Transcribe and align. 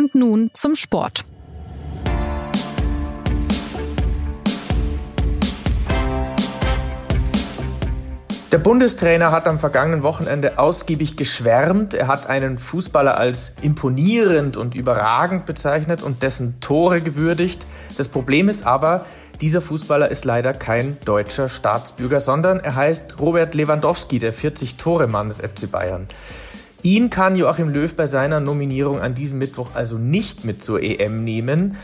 Und 0.00 0.14
nun 0.14 0.50
zum 0.54 0.74
Sport. 0.76 1.26
Der 8.50 8.58
Bundestrainer 8.60 9.30
hat 9.30 9.46
am 9.46 9.58
vergangenen 9.58 10.02
Wochenende 10.02 10.58
ausgiebig 10.58 11.18
geschwärmt. 11.18 11.92
Er 11.92 12.08
hat 12.08 12.30
einen 12.30 12.56
Fußballer 12.56 13.18
als 13.18 13.52
imponierend 13.60 14.56
und 14.56 14.74
überragend 14.74 15.44
bezeichnet 15.44 16.02
und 16.02 16.22
dessen 16.22 16.58
Tore 16.62 17.02
gewürdigt. 17.02 17.66
Das 17.98 18.08
Problem 18.08 18.48
ist 18.48 18.66
aber, 18.66 19.04
dieser 19.42 19.60
Fußballer 19.60 20.10
ist 20.10 20.24
leider 20.24 20.54
kein 20.54 20.96
deutscher 21.04 21.50
Staatsbürger, 21.50 22.20
sondern 22.20 22.58
er 22.58 22.74
heißt 22.74 23.20
Robert 23.20 23.54
Lewandowski, 23.54 24.18
der 24.18 24.32
40-Tore-Mann 24.32 25.28
des 25.28 25.42
FC 25.42 25.70
Bayern. 25.70 26.08
Ihn 26.82 27.10
kann 27.10 27.36
Joachim 27.36 27.68
Löw 27.68 27.94
bei 27.94 28.06
seiner 28.06 28.40
Nominierung 28.40 29.00
an 29.00 29.12
diesem 29.12 29.38
Mittwoch 29.38 29.74
also 29.74 29.98
nicht 29.98 30.46
mit 30.46 30.64
zur 30.64 30.82
EM 30.82 31.24
nehmen. 31.24 31.76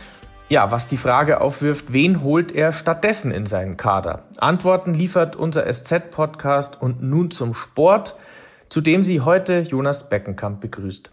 Ja, 0.49 0.71
was 0.71 0.87
die 0.87 0.97
Frage 0.97 1.43
aufwirft, 1.43 1.93
wen 1.93 2.23
holt 2.23 2.51
er 2.51 2.73
stattdessen 2.73 3.31
in 3.31 3.45
seinen 3.45 3.77
Kader? 3.77 4.25
Antworten 4.39 4.95
liefert 4.95 5.37
unser 5.37 5.71
SZ-Podcast 5.71 6.81
und 6.81 7.03
nun 7.03 7.31
zum 7.31 7.53
Sport, 7.53 8.17
zu 8.71 8.81
dem 8.81 9.05
sie 9.05 9.21
heute 9.21 9.59
Jonas 9.61 10.09
Beckenkamp 10.09 10.63
begrüßt. 10.63 11.13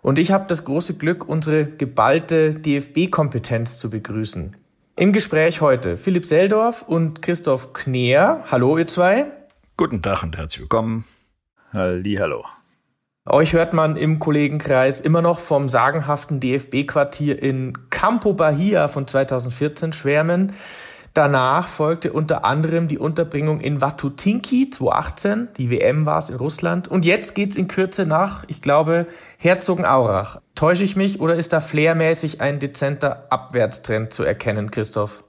Und 0.00 0.18
ich 0.20 0.30
habe 0.30 0.44
das 0.46 0.64
große 0.64 0.94
Glück, 0.94 1.28
unsere 1.28 1.64
geballte 1.64 2.54
DFB-Kompetenz 2.54 3.78
zu 3.78 3.90
begrüßen. 3.90 4.54
Im 4.96 5.12
Gespräch 5.12 5.60
heute 5.60 5.96
Philipp 5.96 6.24
Seldorf 6.24 6.82
und 6.82 7.20
Christoph 7.20 7.72
Kneer. 7.72 8.44
Hallo, 8.48 8.78
ihr 8.78 8.86
zwei. 8.86 9.26
Guten 9.76 10.02
Tag 10.02 10.22
und 10.22 10.36
herzlich 10.36 10.60
willkommen. 10.60 11.04
Halli, 11.72 12.14
hallo. 12.20 12.44
Euch 13.26 13.54
hört 13.54 13.72
man 13.72 13.96
im 13.96 14.18
Kollegenkreis 14.18 15.00
immer 15.00 15.22
noch 15.22 15.38
vom 15.38 15.70
sagenhaften 15.70 16.40
DFB-Quartier 16.40 17.42
in 17.42 17.88
Campo 17.88 18.34
Bahia 18.34 18.86
von 18.86 19.06
2014 19.06 19.94
schwärmen. 19.94 20.52
Danach 21.14 21.66
folgte 21.66 22.12
unter 22.12 22.44
anderem 22.44 22.86
die 22.86 22.98
Unterbringung 22.98 23.60
in 23.60 23.80
Watutinki 23.80 24.68
2018, 24.68 25.48
die 25.56 25.70
WM 25.70 26.04
war 26.04 26.18
es 26.18 26.28
in 26.28 26.36
Russland. 26.36 26.86
Und 26.88 27.06
jetzt 27.06 27.34
geht's 27.34 27.56
in 27.56 27.66
Kürze 27.66 28.04
nach, 28.04 28.44
ich 28.48 28.60
glaube, 28.60 29.06
Herzogenaurach. 29.38 30.42
Täusche 30.54 30.84
ich 30.84 30.94
mich 30.94 31.18
oder 31.18 31.34
ist 31.34 31.54
da 31.54 31.60
flairmäßig 31.60 32.42
ein 32.42 32.58
dezenter 32.58 33.28
Abwärtstrend 33.30 34.12
zu 34.12 34.24
erkennen, 34.24 34.70
Christoph? 34.70 35.24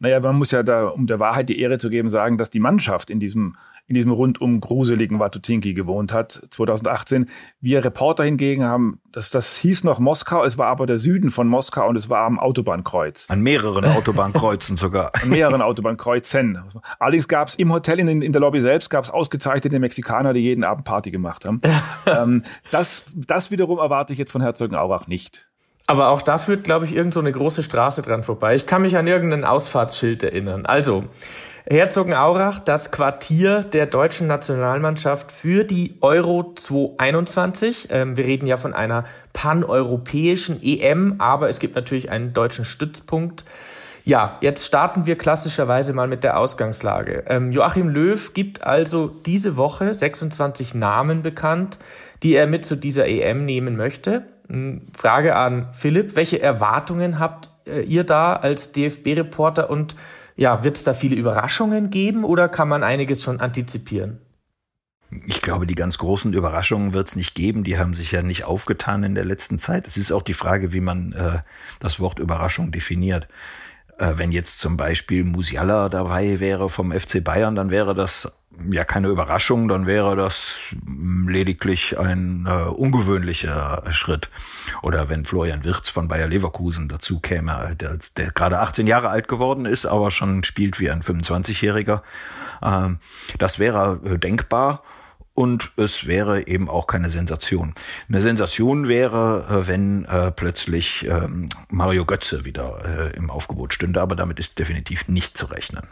Naja, 0.00 0.18
man 0.18 0.36
muss 0.36 0.50
ja 0.50 0.64
da, 0.64 0.88
um 0.88 1.06
der 1.06 1.20
Wahrheit 1.20 1.48
die 1.48 1.60
Ehre 1.60 1.78
zu 1.78 1.88
geben, 1.88 2.10
sagen, 2.10 2.36
dass 2.36 2.50
die 2.50 2.60
Mannschaft 2.60 3.10
in 3.10 3.20
diesem 3.20 3.56
in 3.88 3.94
diesem 3.94 4.12
rundum 4.12 4.60
gruseligen 4.60 5.18
Watutinki 5.18 5.72
gewohnt 5.72 6.12
hat, 6.12 6.42
2018. 6.50 7.26
Wir 7.60 7.82
Reporter 7.84 8.24
hingegen 8.24 8.62
haben, 8.62 9.00
das, 9.12 9.30
das 9.30 9.56
hieß 9.56 9.84
noch 9.84 9.98
Moskau, 9.98 10.44
es 10.44 10.58
war 10.58 10.66
aber 10.66 10.86
der 10.86 10.98
Süden 10.98 11.30
von 11.30 11.48
Moskau 11.48 11.88
und 11.88 11.96
es 11.96 12.10
war 12.10 12.26
am 12.26 12.38
Autobahnkreuz. 12.38 13.26
An 13.30 13.40
mehreren 13.40 13.84
Autobahnkreuzen 13.96 14.76
sogar. 14.76 15.12
An 15.14 15.30
mehreren 15.30 15.62
Autobahnkreuzen. 15.62 16.62
Allerdings 16.98 17.28
gab 17.28 17.48
es 17.48 17.54
im 17.54 17.72
Hotel, 17.72 17.98
in, 17.98 18.22
in 18.22 18.32
der 18.32 18.42
Lobby 18.42 18.60
selbst, 18.60 18.90
gab 18.90 19.04
es 19.04 19.10
ausgezeichnete 19.10 19.78
Mexikaner, 19.78 20.34
die 20.34 20.40
jeden 20.40 20.64
Abend 20.64 20.84
Party 20.84 21.10
gemacht 21.10 21.46
haben. 21.46 21.60
ähm, 22.06 22.42
das, 22.70 23.04
das 23.14 23.50
wiederum 23.50 23.78
erwarte 23.78 24.12
ich 24.12 24.18
jetzt 24.18 24.30
von 24.30 24.42
Herzogenaurach 24.42 25.06
nicht. 25.06 25.48
Aber 25.86 26.08
auch 26.10 26.20
da 26.20 26.36
führt, 26.36 26.64
glaube 26.64 26.84
ich, 26.84 26.94
irgend 26.94 27.14
so 27.14 27.20
eine 27.20 27.32
große 27.32 27.62
Straße 27.62 28.02
dran 28.02 28.22
vorbei. 28.22 28.54
Ich 28.54 28.66
kann 28.66 28.82
mich 28.82 28.98
an 28.98 29.06
irgendein 29.06 29.46
Ausfahrtsschild 29.46 30.22
erinnern. 30.22 30.66
Also, 30.66 31.04
Herzogenaurach, 31.70 32.60
das 32.60 32.90
Quartier 32.92 33.62
der 33.62 33.84
deutschen 33.84 34.26
Nationalmannschaft 34.26 35.30
für 35.30 35.64
die 35.64 35.96
Euro 36.00 36.54
2021. 36.54 37.88
Ähm, 37.90 38.16
wir 38.16 38.24
reden 38.24 38.46
ja 38.46 38.56
von 38.56 38.72
einer 38.72 39.04
paneuropäischen 39.34 40.62
EM, 40.62 41.16
aber 41.18 41.50
es 41.50 41.58
gibt 41.58 41.76
natürlich 41.76 42.10
einen 42.10 42.32
deutschen 42.32 42.64
Stützpunkt. 42.64 43.44
Ja, 44.06 44.38
jetzt 44.40 44.66
starten 44.66 45.04
wir 45.04 45.18
klassischerweise 45.18 45.92
mal 45.92 46.08
mit 46.08 46.24
der 46.24 46.38
Ausgangslage. 46.38 47.24
Ähm, 47.26 47.52
Joachim 47.52 47.90
Löw 47.90 48.32
gibt 48.32 48.62
also 48.62 49.08
diese 49.08 49.58
Woche 49.58 49.92
26 49.92 50.74
Namen 50.74 51.20
bekannt, 51.20 51.78
die 52.22 52.34
er 52.34 52.46
mit 52.46 52.64
zu 52.64 52.76
dieser 52.76 53.06
EM 53.06 53.44
nehmen 53.44 53.76
möchte. 53.76 54.22
Hm, 54.48 54.86
Frage 54.96 55.36
an 55.36 55.68
Philipp, 55.72 56.16
welche 56.16 56.40
Erwartungen 56.40 57.18
habt 57.18 57.50
äh, 57.66 57.82
ihr 57.82 58.04
da 58.04 58.36
als 58.36 58.72
DFB-Reporter 58.72 59.68
und 59.68 59.96
ja, 60.38 60.62
wird 60.62 60.76
es 60.76 60.84
da 60.84 60.94
viele 60.94 61.16
Überraschungen 61.16 61.90
geben 61.90 62.22
oder 62.22 62.48
kann 62.48 62.68
man 62.68 62.84
einiges 62.84 63.24
schon 63.24 63.40
antizipieren? 63.40 64.20
Ich 65.26 65.42
glaube, 65.42 65.66
die 65.66 65.74
ganz 65.74 65.98
großen 65.98 66.32
Überraschungen 66.32 66.92
wird 66.92 67.08
es 67.08 67.16
nicht 67.16 67.34
geben. 67.34 67.64
Die 67.64 67.76
haben 67.76 67.94
sich 67.94 68.12
ja 68.12 68.22
nicht 68.22 68.44
aufgetan 68.44 69.02
in 69.02 69.16
der 69.16 69.24
letzten 69.24 69.58
Zeit. 69.58 69.88
Es 69.88 69.96
ist 69.96 70.12
auch 70.12 70.22
die 70.22 70.34
Frage, 70.34 70.72
wie 70.72 70.80
man 70.80 71.12
äh, 71.12 71.38
das 71.80 71.98
Wort 71.98 72.20
Überraschung 72.20 72.70
definiert. 72.70 73.26
Äh, 73.98 74.12
wenn 74.14 74.30
jetzt 74.30 74.60
zum 74.60 74.76
Beispiel 74.76 75.24
Musiala 75.24 75.88
dabei 75.88 76.38
wäre 76.38 76.68
vom 76.68 76.92
FC 76.92 77.24
Bayern, 77.24 77.56
dann 77.56 77.70
wäre 77.70 77.94
das 77.94 78.37
ja 78.70 78.84
keine 78.84 79.08
Überraschung, 79.08 79.68
dann 79.68 79.86
wäre 79.86 80.16
das 80.16 80.54
lediglich 81.26 81.98
ein 81.98 82.46
äh, 82.46 82.64
ungewöhnlicher 82.64 83.84
Schritt. 83.90 84.30
Oder 84.82 85.08
wenn 85.08 85.24
Florian 85.24 85.64
Wirz 85.64 85.88
von 85.88 86.08
Bayer 86.08 86.28
Leverkusen 86.28 86.88
dazu 86.88 87.20
käme, 87.20 87.76
der, 87.78 87.98
der 88.16 88.30
gerade 88.32 88.60
18 88.60 88.86
Jahre 88.86 89.10
alt 89.10 89.28
geworden 89.28 89.64
ist, 89.64 89.86
aber 89.86 90.10
schon 90.10 90.44
spielt 90.44 90.80
wie 90.80 90.90
ein 90.90 91.02
25-Jähriger. 91.02 92.02
Äh, 92.62 92.94
das 93.38 93.58
wäre 93.58 94.00
äh, 94.04 94.18
denkbar 94.18 94.82
und 95.38 95.70
es 95.76 96.08
wäre 96.08 96.48
eben 96.48 96.68
auch 96.68 96.88
keine 96.88 97.10
Sensation. 97.10 97.74
Eine 98.08 98.22
Sensation 98.22 98.88
wäre, 98.88 99.46
äh, 99.48 99.68
wenn 99.68 100.04
äh, 100.06 100.32
plötzlich 100.32 101.06
ähm, 101.06 101.48
Mario 101.70 102.04
Götze 102.04 102.44
wieder 102.44 103.12
äh, 103.12 103.16
im 103.16 103.30
Aufgebot 103.30 103.72
stünde, 103.72 104.00
aber 104.00 104.16
damit 104.16 104.40
ist 104.40 104.58
definitiv 104.58 105.06
nicht 105.06 105.38
zu 105.38 105.46
rechnen. 105.46 105.86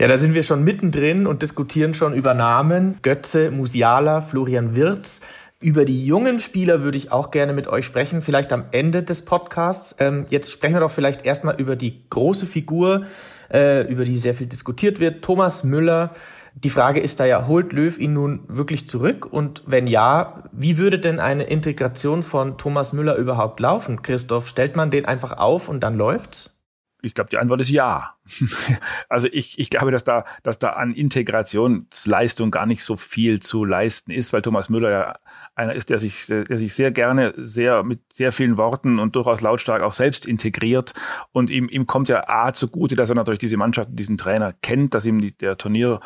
Ja, 0.00 0.08
da 0.08 0.16
sind 0.16 0.32
wir 0.32 0.44
schon 0.44 0.64
mittendrin 0.64 1.26
und 1.26 1.42
diskutieren 1.42 1.92
schon 1.92 2.14
über 2.14 2.32
Namen. 2.32 2.96
Götze, 3.02 3.50
Musiala, 3.50 4.22
Florian 4.22 4.74
Wirz. 4.74 5.20
Über 5.60 5.84
die 5.84 6.06
jungen 6.06 6.38
Spieler 6.38 6.80
würde 6.80 6.96
ich 6.96 7.12
auch 7.12 7.30
gerne 7.30 7.52
mit 7.52 7.68
euch 7.68 7.84
sprechen, 7.84 8.22
vielleicht 8.22 8.50
am 8.54 8.64
Ende 8.70 9.02
des 9.02 9.26
Podcasts. 9.26 9.94
Ähm, 9.98 10.24
jetzt 10.30 10.50
sprechen 10.50 10.72
wir 10.72 10.80
doch 10.80 10.90
vielleicht 10.90 11.26
erstmal 11.26 11.60
über 11.60 11.76
die 11.76 12.08
große 12.08 12.46
Figur, 12.46 13.04
äh, 13.52 13.86
über 13.92 14.06
die 14.06 14.16
sehr 14.16 14.32
viel 14.32 14.46
diskutiert 14.46 15.00
wird. 15.00 15.22
Thomas 15.22 15.64
Müller. 15.64 16.14
Die 16.54 16.70
Frage 16.70 17.00
ist 17.00 17.20
da 17.20 17.26
ja, 17.26 17.46
holt 17.46 17.74
Löw 17.74 17.98
ihn 17.98 18.14
nun 18.14 18.40
wirklich 18.48 18.88
zurück? 18.88 19.30
Und 19.30 19.62
wenn 19.66 19.86
ja, 19.86 20.44
wie 20.50 20.78
würde 20.78 20.98
denn 20.98 21.20
eine 21.20 21.42
Integration 21.44 22.22
von 22.22 22.56
Thomas 22.56 22.94
Müller 22.94 23.16
überhaupt 23.16 23.60
laufen? 23.60 24.00
Christoph, 24.00 24.48
stellt 24.48 24.76
man 24.76 24.90
den 24.90 25.04
einfach 25.04 25.32
auf 25.36 25.68
und 25.68 25.80
dann 25.80 25.94
läuft's? 25.98 26.59
Ich 27.02 27.14
glaube, 27.14 27.30
die 27.30 27.38
Antwort 27.38 27.60
ist 27.60 27.70
ja. 27.70 28.14
also 29.08 29.28
ich, 29.30 29.58
ich 29.58 29.70
glaube, 29.70 29.90
dass 29.90 30.04
da, 30.04 30.24
dass 30.42 30.58
da 30.58 30.70
an 30.70 30.94
Integrationsleistung 30.94 32.50
gar 32.50 32.66
nicht 32.66 32.84
so 32.84 32.96
viel 32.96 33.40
zu 33.40 33.64
leisten 33.64 34.10
ist, 34.10 34.32
weil 34.32 34.42
Thomas 34.42 34.68
Müller 34.68 34.90
ja 34.90 35.18
einer 35.54 35.74
ist, 35.74 35.90
der 35.90 35.98
sich, 35.98 36.26
der 36.26 36.58
sich 36.58 36.74
sehr 36.74 36.90
gerne, 36.90 37.34
sehr 37.36 37.82
mit 37.82 38.00
sehr 38.12 38.32
vielen 38.32 38.56
Worten 38.56 38.98
und 38.98 39.16
durchaus 39.16 39.40
lautstark 39.40 39.82
auch 39.82 39.94
selbst 39.94 40.26
integriert. 40.26 40.92
Und 41.32 41.50
ihm, 41.50 41.68
ihm 41.68 41.86
kommt 41.86 42.08
ja 42.08 42.28
A 42.28 42.52
zugute, 42.52 42.96
dass 42.96 43.10
er 43.10 43.16
natürlich 43.16 43.40
diese 43.40 43.56
Mannschaft, 43.56 43.90
diesen 43.92 44.18
Trainer 44.18 44.52
kennt, 44.52 44.94
dass 44.94 45.06
ihm 45.06 45.20
die, 45.20 45.36
der 45.36 45.56
Turnier 45.56 46.00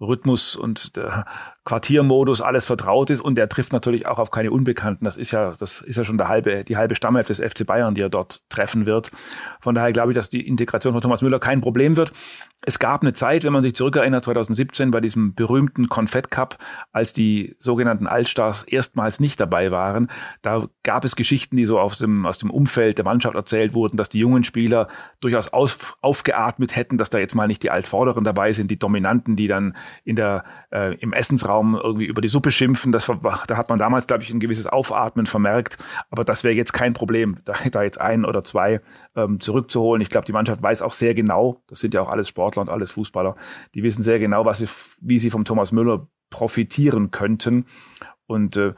Rhythmus 0.00 0.56
und 0.56 0.96
der 0.96 1.24
Quartiermodus 1.64 2.40
alles 2.40 2.66
vertraut 2.66 3.10
ist 3.10 3.20
und 3.20 3.38
er 3.38 3.48
trifft 3.48 3.72
natürlich 3.72 4.06
auch 4.06 4.18
auf 4.18 4.30
keine 4.30 4.50
Unbekannten. 4.50 5.04
Das 5.04 5.16
ist 5.16 5.30
ja, 5.30 5.54
das 5.58 5.80
ist 5.80 5.96
ja 5.96 6.04
schon 6.04 6.18
der 6.18 6.28
halbe, 6.28 6.64
die 6.64 6.76
halbe 6.76 6.94
Stammelf 6.94 7.28
des 7.28 7.40
FC 7.40 7.64
Bayern, 7.64 7.94
die 7.94 8.02
er 8.02 8.10
dort 8.10 8.42
treffen 8.48 8.86
wird. 8.86 9.10
Von 9.60 9.74
daher 9.74 9.92
glaube 9.92 10.12
ich, 10.12 10.16
dass 10.16 10.28
die 10.28 10.46
Integration 10.46 10.92
von 10.92 11.00
Thomas 11.00 11.22
Müller 11.22 11.38
kein 11.38 11.60
Problem 11.60 11.96
wird. 11.96 12.12
Es 12.66 12.78
gab 12.78 13.02
eine 13.02 13.12
Zeit, 13.12 13.44
wenn 13.44 13.52
man 13.52 13.62
sich 13.62 13.74
zurückerinnert, 13.74 14.24
2017 14.24 14.90
bei 14.90 15.00
diesem 15.00 15.34
berühmten 15.34 15.88
Confett 15.88 16.30
Cup, 16.30 16.58
als 16.92 17.12
die 17.12 17.56
sogenannten 17.58 18.06
Allstars 18.06 18.64
erstmals 18.64 19.20
nicht 19.20 19.38
dabei 19.38 19.70
waren. 19.70 20.08
Da 20.42 20.68
gab 20.82 21.04
es 21.04 21.14
Geschichten, 21.16 21.56
die 21.56 21.66
so 21.66 21.78
aus 21.78 21.98
dem, 21.98 22.26
aus 22.26 22.38
dem 22.38 22.50
Umfeld 22.50 22.98
der 22.98 23.04
Mannschaft 23.04 23.36
erzählt 23.36 23.74
wurden, 23.74 23.96
dass 23.96 24.08
die 24.08 24.18
jungen 24.18 24.44
Spieler 24.44 24.88
durchaus 25.20 25.52
auf, 25.52 25.96
aufgeatmet 26.00 26.74
hätten, 26.74 26.98
dass 26.98 27.10
da 27.10 27.18
jetzt 27.18 27.34
mal 27.34 27.46
nicht 27.46 27.62
die 27.62 27.70
Altvorderen 27.70 28.24
dabei 28.24 28.52
sind, 28.52 28.70
die 28.70 28.78
Dominanten, 28.78 29.36
die 29.36 29.46
dann 29.46 29.74
in 30.04 30.16
der, 30.16 30.44
äh, 30.70 30.94
im 30.96 31.12
Essensraum 31.12 31.74
irgendwie 31.82 32.06
über 32.06 32.20
die 32.20 32.28
Suppe 32.28 32.50
schimpfen. 32.50 32.92
Das, 32.92 33.06
da 33.46 33.56
hat 33.56 33.68
man 33.68 33.78
damals, 33.78 34.06
glaube 34.06 34.22
ich, 34.22 34.30
ein 34.30 34.40
gewisses 34.40 34.66
Aufatmen 34.66 35.26
vermerkt. 35.26 35.78
Aber 36.10 36.24
das 36.24 36.44
wäre 36.44 36.54
jetzt 36.54 36.72
kein 36.72 36.92
Problem, 36.92 37.36
da, 37.44 37.54
da 37.70 37.82
jetzt 37.82 38.00
einen 38.00 38.24
oder 38.24 38.42
zwei 38.42 38.80
ähm, 39.16 39.40
zurückzuholen. 39.40 40.02
Ich 40.02 40.10
glaube, 40.10 40.26
die 40.26 40.32
Mannschaft 40.32 40.62
weiß 40.62 40.82
auch 40.82 40.92
sehr 40.92 41.14
genau, 41.14 41.62
das 41.66 41.80
sind 41.80 41.94
ja 41.94 42.02
auch 42.02 42.10
alles 42.10 42.28
Sportler 42.28 42.62
und 42.62 42.68
alles 42.68 42.90
Fußballer, 42.92 43.36
die 43.74 43.82
wissen 43.82 44.02
sehr 44.02 44.18
genau, 44.18 44.44
was 44.44 44.58
sie, 44.58 44.68
wie 45.00 45.18
sie 45.18 45.30
vom 45.30 45.44
Thomas 45.44 45.72
Müller 45.72 46.06
profitieren 46.30 47.10
könnten. 47.10 47.66
Und 48.26 48.56
äh, 48.56 48.74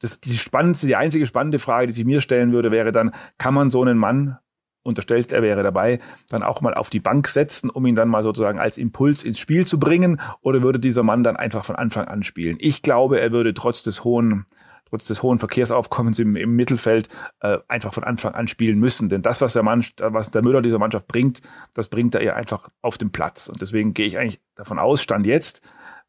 das, 0.00 0.20
die 0.20 0.36
spannendste, 0.36 0.86
die 0.86 0.96
einzige 0.96 1.26
spannende 1.26 1.58
Frage, 1.58 1.88
die 1.88 1.92
sich 1.92 2.04
mir 2.04 2.20
stellen 2.20 2.52
würde, 2.52 2.70
wäre 2.70 2.92
dann, 2.92 3.12
kann 3.36 3.54
man 3.54 3.70
so 3.70 3.82
einen 3.82 3.98
Mann 3.98 4.38
unterstellt, 4.82 5.32
er 5.32 5.42
wäre 5.42 5.62
dabei, 5.62 5.98
dann 6.28 6.42
auch 6.42 6.60
mal 6.60 6.74
auf 6.74 6.90
die 6.90 7.00
Bank 7.00 7.28
setzen, 7.28 7.70
um 7.70 7.84
ihn 7.86 7.96
dann 7.96 8.08
mal 8.08 8.22
sozusagen 8.22 8.58
als 8.58 8.78
Impuls 8.78 9.22
ins 9.22 9.38
Spiel 9.38 9.66
zu 9.66 9.78
bringen? 9.78 10.20
Oder 10.40 10.62
würde 10.62 10.78
dieser 10.78 11.02
Mann 11.02 11.22
dann 11.22 11.36
einfach 11.36 11.64
von 11.64 11.76
Anfang 11.76 12.06
an 12.06 12.22
spielen? 12.22 12.56
Ich 12.60 12.82
glaube, 12.82 13.20
er 13.20 13.32
würde 13.32 13.54
trotz 13.54 13.82
des 13.82 14.04
hohen 14.04 14.46
trotz 14.88 15.06
des 15.06 15.22
hohen 15.22 15.38
Verkehrsaufkommens 15.38 16.18
im, 16.18 16.36
im 16.36 16.56
Mittelfeld 16.56 17.08
äh, 17.40 17.58
einfach 17.68 17.92
von 17.92 18.04
Anfang 18.04 18.34
an 18.34 18.48
spielen 18.48 18.78
müssen. 18.78 19.08
Denn 19.08 19.22
das, 19.22 19.40
was 19.40 19.52
der, 19.52 19.62
Mann, 19.62 19.84
was 19.98 20.30
der 20.30 20.42
Müller 20.42 20.62
dieser 20.62 20.78
Mannschaft 20.78 21.06
bringt, 21.06 21.40
das 21.74 21.88
bringt 21.88 22.14
er 22.14 22.22
ihr 22.22 22.36
einfach 22.36 22.68
auf 22.80 22.98
den 22.98 23.10
Platz. 23.10 23.48
Und 23.48 23.60
deswegen 23.60 23.94
gehe 23.94 24.06
ich 24.06 24.18
eigentlich 24.18 24.40
davon 24.54 24.78
aus, 24.78 25.02
Stand 25.02 25.26
jetzt, 25.26 25.60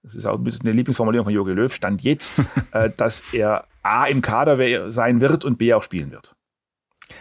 das 0.03 0.15
ist 0.15 0.25
auch 0.25 0.37
ein 0.37 0.43
bisschen 0.43 0.65
eine 0.65 0.75
Lieblingsformulierung 0.75 1.25
von 1.25 1.33
Jogi 1.33 1.51
Löw, 1.51 1.73
Stand 1.73 2.03
jetzt, 2.03 2.41
äh, 2.71 2.89
dass 2.89 3.23
er 3.33 3.65
A 3.83 4.05
im 4.05 4.21
Kader 4.21 4.91
sein 4.91 5.21
wird 5.21 5.45
und 5.45 5.57
B 5.57 5.73
auch 5.73 5.83
spielen 5.83 6.11
wird. 6.11 6.35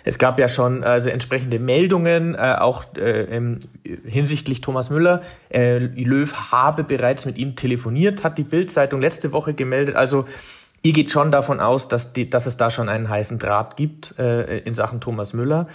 Es 0.04 0.18
gab 0.18 0.38
ja 0.38 0.48
schon 0.48 0.84
also 0.84 1.08
entsprechende 1.08 1.58
Meldungen, 1.58 2.34
äh, 2.34 2.56
auch 2.58 2.84
äh, 2.96 3.56
hinsichtlich 4.04 4.60
Thomas 4.60 4.90
Müller. 4.90 5.22
Äh, 5.50 5.78
Löw 5.78 6.32
habe 6.52 6.84
bereits 6.84 7.26
mit 7.26 7.38
ihm 7.38 7.56
telefoniert, 7.56 8.24
hat 8.24 8.38
die 8.38 8.44
Bildzeitung 8.44 9.00
letzte 9.00 9.32
Woche 9.32 9.54
gemeldet. 9.54 9.96
Also 9.96 10.26
ihr 10.82 10.92
geht 10.92 11.10
schon 11.10 11.30
davon 11.30 11.60
aus, 11.60 11.88
dass, 11.88 12.12
die, 12.12 12.30
dass 12.30 12.46
es 12.46 12.56
da 12.56 12.70
schon 12.70 12.88
einen 12.88 13.08
heißen 13.08 13.38
Draht 13.38 13.76
gibt 13.76 14.18
äh, 14.18 14.58
in 14.58 14.74
Sachen 14.74 15.00
Thomas 15.00 15.32
Müller. 15.32 15.66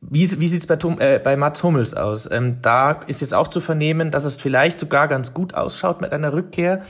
Wie, 0.00 0.40
wie 0.40 0.48
sieht 0.48 0.62
es 0.62 0.66
bei, 0.66 0.78
äh, 0.98 1.18
bei 1.18 1.36
Mats 1.36 1.62
Hummels 1.62 1.94
aus? 1.94 2.30
Ähm, 2.30 2.58
da 2.62 2.92
ist 2.92 3.20
jetzt 3.20 3.34
auch 3.34 3.48
zu 3.48 3.60
vernehmen, 3.60 4.10
dass 4.10 4.24
es 4.24 4.36
vielleicht 4.36 4.80
sogar 4.80 5.08
ganz 5.08 5.34
gut 5.34 5.54
ausschaut 5.54 6.00
mit 6.00 6.12
einer 6.12 6.32
Rückkehr. 6.32 6.82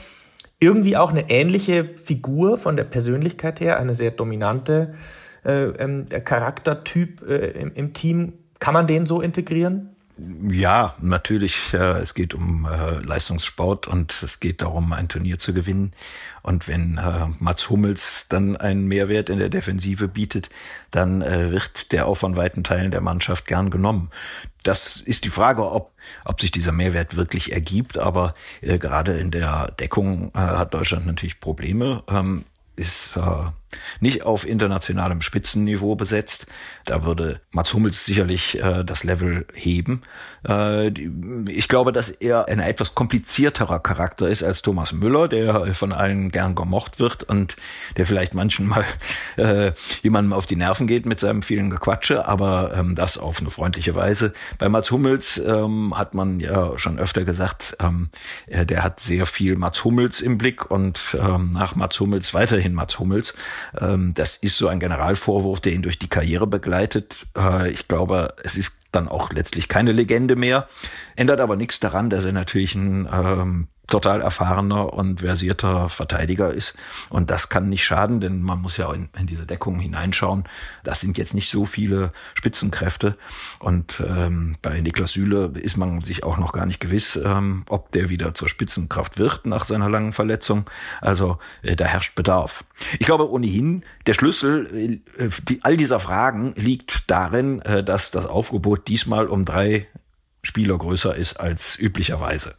Irgendwie 0.59 0.95
auch 0.95 1.09
eine 1.09 1.29
ähnliche 1.29 1.89
Figur 1.95 2.55
von 2.55 2.77
der 2.77 2.83
Persönlichkeit 2.83 3.59
her, 3.59 3.77
eine 3.77 3.95
sehr 3.95 4.11
dominante 4.11 4.93
äh, 5.45 5.63
ähm, 5.63 6.05
Charaktertyp 6.09 7.21
äh, 7.27 7.51
im, 7.51 7.73
im 7.73 7.93
Team. 7.93 8.33
Kann 8.59 8.73
man 8.73 8.87
den 8.87 9.05
so 9.05 9.21
integrieren? 9.21 9.89
Ja, 10.49 10.95
natürlich. 10.99 11.73
Äh, 11.73 11.99
es 11.99 12.13
geht 12.13 12.33
um 12.33 12.65
äh, 12.65 12.99
Leistungssport 12.99 13.87
und 13.87 14.21
es 14.21 14.39
geht 14.39 14.61
darum, 14.61 14.93
ein 14.93 15.07
Turnier 15.07 15.39
zu 15.39 15.53
gewinnen. 15.53 15.93
Und 16.43 16.67
wenn 16.67 16.97
äh, 16.97 17.27
Mats 17.39 17.69
Hummels 17.69 18.27
dann 18.27 18.55
einen 18.55 18.87
Mehrwert 18.87 19.29
in 19.29 19.39
der 19.39 19.49
Defensive 19.49 20.07
bietet, 20.07 20.49
dann 20.91 21.21
äh, 21.21 21.51
wird 21.51 21.91
der 21.91 22.07
auch 22.07 22.15
von 22.15 22.35
weiten 22.35 22.63
Teilen 22.63 22.91
der 22.91 23.01
Mannschaft 23.01 23.47
gern 23.47 23.71
genommen. 23.71 24.09
Das 24.63 24.97
ist 24.97 25.23
die 25.25 25.29
Frage, 25.29 25.71
ob, 25.71 25.93
ob 26.25 26.41
sich 26.41 26.51
dieser 26.51 26.71
Mehrwert 26.71 27.15
wirklich 27.15 27.51
ergibt. 27.51 27.97
Aber 27.97 28.33
äh, 28.61 28.77
gerade 28.77 29.17
in 29.17 29.31
der 29.31 29.71
Deckung 29.79 30.31
äh, 30.35 30.39
hat 30.39 30.73
Deutschland 30.73 31.07
natürlich 31.07 31.39
Probleme. 31.39 32.03
Ähm, 32.07 32.45
ist 32.75 33.17
äh, 33.17 33.21
nicht 33.99 34.23
auf 34.23 34.47
internationalem 34.47 35.21
Spitzenniveau 35.21 35.95
besetzt. 35.95 36.47
Da 36.85 37.03
würde 37.03 37.41
Mats 37.51 37.73
Hummels 37.73 38.05
sicherlich 38.05 38.61
äh, 38.61 38.83
das 38.83 39.03
Level 39.03 39.45
heben. 39.53 40.01
Äh, 40.43 40.91
die, 40.91 41.11
ich 41.49 41.67
glaube, 41.67 41.91
dass 41.91 42.09
er 42.09 42.47
ein 42.47 42.59
etwas 42.59 42.95
komplizierterer 42.95 43.79
Charakter 43.79 44.27
ist 44.27 44.43
als 44.43 44.61
Thomas 44.61 44.93
Müller, 44.93 45.27
der 45.27 45.73
von 45.73 45.91
allen 45.91 46.31
gern 46.31 46.55
gemocht 46.55 46.99
wird 46.99 47.23
und 47.23 47.55
der 47.97 48.05
vielleicht 48.05 48.33
manchen 48.33 48.67
mal 48.67 48.85
äh, 49.37 49.73
jemandem 50.01 50.33
auf 50.33 50.45
die 50.45 50.55
Nerven 50.55 50.87
geht 50.87 51.05
mit 51.05 51.19
seinem 51.19 51.43
vielen 51.43 51.69
Gequatsche, 51.69 52.25
aber 52.27 52.73
ähm, 52.75 52.95
das 52.95 53.17
auf 53.17 53.39
eine 53.39 53.49
freundliche 53.49 53.95
Weise. 53.95 54.33
Bei 54.57 54.69
Mats 54.69 54.91
Hummels 54.91 55.37
ähm, 55.37 55.97
hat 55.97 56.13
man 56.13 56.39
ja 56.39 56.77
schon 56.77 56.99
öfter 56.99 57.23
gesagt, 57.23 57.77
ähm, 57.79 58.09
der 58.47 58.83
hat 58.83 58.99
sehr 58.99 59.25
viel 59.25 59.55
Mats 59.55 59.83
Hummels 59.83 60.21
im 60.21 60.37
Blick 60.37 60.69
und 60.69 61.17
ähm, 61.19 61.51
nach 61.51 61.75
Mats 61.75 61.99
Hummels 61.99 62.33
weiterhin 62.33 62.73
Mats 62.73 62.99
Hummels. 62.99 63.33
Ähm, 63.79 64.13
das 64.15 64.37
ist 64.37 64.57
so 64.57 64.67
ein 64.67 64.79
Generalvorwurf, 64.79 65.59
der 65.59 65.73
ihn 65.73 65.81
durch 65.81 65.99
die 65.99 66.07
Karriere 66.09 66.47
begleitet. 66.47 67.27
Äh, 67.37 67.71
ich 67.71 67.87
glaube, 67.87 68.35
es 68.43 68.57
ist 68.57 68.77
dann 68.91 69.07
auch 69.07 69.31
letztlich 69.31 69.67
keine 69.67 69.91
Legende 69.91 70.35
mehr. 70.35 70.67
Ändert 71.15 71.39
aber 71.39 71.55
nichts 71.55 71.79
daran, 71.79 72.09
dass 72.09 72.25
er 72.25 72.33
natürlich 72.33 72.75
ein 72.75 73.07
ähm, 73.11 73.67
total 73.91 74.21
erfahrener 74.21 74.93
und 74.93 75.21
versierter 75.21 75.89
Verteidiger 75.89 76.51
ist. 76.51 76.75
Und 77.09 77.29
das 77.29 77.49
kann 77.49 77.69
nicht 77.69 77.85
schaden, 77.85 78.21
denn 78.21 78.41
man 78.41 78.61
muss 78.61 78.77
ja 78.77 78.91
in, 78.93 79.09
in 79.17 79.27
diese 79.27 79.45
Deckung 79.45 79.79
hineinschauen. 79.79 80.45
Das 80.83 81.01
sind 81.01 81.17
jetzt 81.17 81.33
nicht 81.33 81.49
so 81.49 81.65
viele 81.65 82.11
Spitzenkräfte. 82.33 83.17
Und 83.59 84.01
ähm, 84.05 84.57
bei 84.61 84.79
Niklas 84.79 85.11
Süle 85.11 85.51
ist 85.55 85.77
man 85.77 86.01
sich 86.01 86.23
auch 86.23 86.37
noch 86.37 86.53
gar 86.53 86.65
nicht 86.65 86.79
gewiss, 86.79 87.19
ähm, 87.23 87.65
ob 87.69 87.91
der 87.91 88.09
wieder 88.09 88.33
zur 88.33 88.49
Spitzenkraft 88.49 89.19
wird 89.19 89.45
nach 89.45 89.65
seiner 89.65 89.89
langen 89.89 90.13
Verletzung. 90.13 90.69
Also 91.01 91.37
äh, 91.61 91.75
da 91.75 91.85
herrscht 91.85 92.15
Bedarf. 92.15 92.63
Ich 92.99 93.05
glaube 93.05 93.29
ohnehin, 93.29 93.83
der 94.07 94.13
Schlüssel 94.13 95.01
äh, 95.17 95.29
die, 95.47 95.59
all 95.63 95.77
dieser 95.77 95.99
Fragen 95.99 96.53
liegt 96.55 97.09
darin, 97.09 97.61
äh, 97.61 97.83
dass 97.83 98.11
das 98.11 98.25
Aufgebot 98.25 98.87
diesmal 98.87 99.27
um 99.27 99.45
drei 99.45 99.87
Spieler 100.43 100.77
größer 100.77 101.15
ist 101.15 101.39
als 101.39 101.77
üblicherweise. 101.79 102.55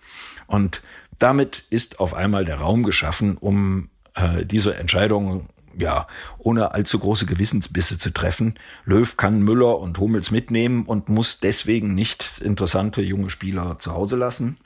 Und 0.47 0.83
damit 1.23 1.65
ist 1.71 2.01
auf 2.01 2.15
einmal 2.15 2.45
der 2.45 2.57
Raum 2.57 2.83
geschaffen, 2.83 3.37
um 3.37 3.91
äh, 4.15 4.45
diese 4.45 4.75
Entscheidung 4.77 5.49
ja, 5.75 6.07
ohne 6.39 6.73
allzu 6.73 6.99
große 6.99 7.27
Gewissensbisse 7.27 7.97
zu 7.97 8.13
treffen. 8.13 8.55
Löw 8.85 9.17
kann 9.17 9.41
Müller 9.41 9.79
und 9.79 9.99
Hummels 9.99 10.31
mitnehmen 10.31 10.85
und 10.85 11.09
muss 11.09 11.41
deswegen 11.41 11.95
nicht 11.95 12.41
interessante 12.43 13.01
junge 13.01 13.31
Spieler 13.31 13.79
zu 13.79 13.95
Hause 13.95 14.17
lassen. 14.17 14.59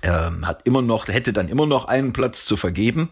Er 0.00 0.32
hat 0.42 0.62
immer 0.64 0.82
noch, 0.82 1.08
hätte 1.08 1.32
dann 1.32 1.48
immer 1.48 1.66
noch 1.66 1.84
einen 1.84 2.12
Platz 2.12 2.44
zu 2.44 2.56
vergeben 2.56 3.10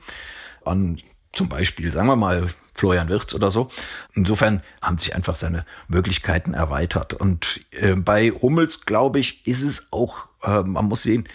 an 0.65 0.99
zum 1.33 1.49
Beispiel, 1.49 1.93
sagen 1.93 2.09
wir 2.09 2.17
mal, 2.17 2.49
Florian 2.75 3.09
Wirtz 3.09 3.35
oder 3.35 3.51
so. 3.51 3.71
Insofern 4.15 4.63
haben 4.81 4.99
sich 4.99 5.15
einfach 5.15 5.37
seine 5.37 5.67
Möglichkeiten 5.89 6.55
erweitert. 6.55 7.15
Und 7.15 7.61
äh, 7.71 7.95
bei 7.95 8.31
Hummels, 8.31 8.87
glaube 8.87 9.19
ich, 9.19 9.47
ist 9.47 9.63
es 9.63 9.93
auch, 9.93 10.29
äh, 10.43 10.63
man 10.63 10.87
muss 10.87 11.03
sehen, 11.03 11.29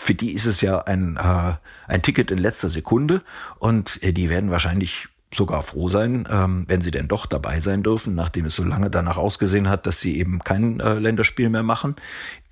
für 0.00 0.14
die 0.14 0.32
ist 0.32 0.46
es 0.46 0.60
ja 0.60 0.80
ein, 0.82 1.16
äh, 1.16 1.54
ein 1.86 2.02
Ticket 2.02 2.30
in 2.30 2.38
letzter 2.38 2.70
Sekunde 2.70 3.22
und 3.58 4.02
äh, 4.02 4.12
die 4.12 4.28
werden 4.28 4.50
wahrscheinlich 4.50 5.08
sogar 5.34 5.62
froh 5.62 5.88
sein, 5.88 6.26
ähm, 6.30 6.64
wenn 6.68 6.80
sie 6.80 6.90
denn 6.90 7.08
doch 7.08 7.26
dabei 7.26 7.60
sein 7.60 7.82
dürfen, 7.82 8.14
nachdem 8.14 8.46
es 8.46 8.54
so 8.54 8.64
lange 8.64 8.90
danach 8.90 9.16
ausgesehen 9.16 9.68
hat, 9.68 9.86
dass 9.86 10.00
sie 10.00 10.18
eben 10.18 10.40
kein 10.40 10.80
äh, 10.80 10.94
Länderspiel 10.94 11.48
mehr 11.50 11.62
machen. 11.62 11.96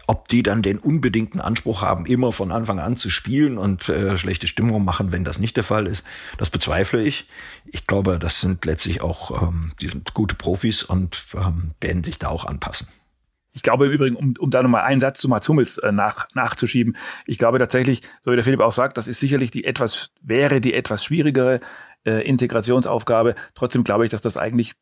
Ob 0.08 0.28
die 0.28 0.42
dann 0.42 0.62
den 0.62 0.78
unbedingten 0.78 1.40
Anspruch 1.40 1.80
haben, 1.80 2.06
immer 2.06 2.32
von 2.32 2.50
Anfang 2.50 2.80
an 2.80 2.96
zu 2.96 3.08
spielen 3.08 3.56
und 3.56 3.88
äh, 3.88 4.18
schlechte 4.18 4.48
Stimmung 4.48 4.84
machen, 4.84 5.12
wenn 5.12 5.24
das 5.24 5.38
nicht 5.38 5.56
der 5.56 5.64
Fall 5.64 5.86
ist, 5.86 6.04
das 6.38 6.50
bezweifle 6.50 7.02
ich. 7.02 7.28
Ich 7.66 7.86
glaube, 7.86 8.18
das 8.18 8.40
sind 8.40 8.64
letztlich 8.64 9.00
auch 9.00 9.42
ähm, 9.42 9.72
die 9.80 9.88
sind 9.88 10.12
gute 10.12 10.34
Profis 10.34 10.82
und 10.82 11.24
ähm, 11.34 11.70
werden 11.80 12.02
sich 12.02 12.18
da 12.18 12.28
auch 12.28 12.46
anpassen. 12.46 12.88
Ich 13.52 13.62
glaube 13.62 13.86
im 13.86 13.92
Übrigen, 13.92 14.16
um, 14.16 14.34
um 14.38 14.50
da 14.50 14.62
nochmal 14.62 14.82
einen 14.82 15.00
Satz 15.00 15.20
zu 15.20 15.28
Mats 15.28 15.48
Hummels 15.48 15.78
äh, 15.78 15.92
nach, 15.92 16.28
nachzuschieben, 16.34 16.96
ich 17.26 17.38
glaube 17.38 17.58
tatsächlich, 17.58 18.00
so 18.22 18.30
wie 18.30 18.36
der 18.36 18.44
Philipp 18.44 18.60
auch 18.60 18.72
sagt, 18.72 18.96
das 18.96 19.08
ist 19.08 19.20
sicherlich 19.20 19.50
die 19.50 19.64
etwas, 19.64 20.10
wäre 20.22 20.60
die 20.60 20.74
etwas 20.74 21.04
schwierigere 21.04 21.60
äh, 22.04 22.26
Integrationsaufgabe. 22.26 23.34
Trotzdem 23.54 23.84
glaube 23.84 24.04
ich, 24.04 24.10
dass 24.10 24.22
das 24.22 24.36
eigentlich 24.36 24.72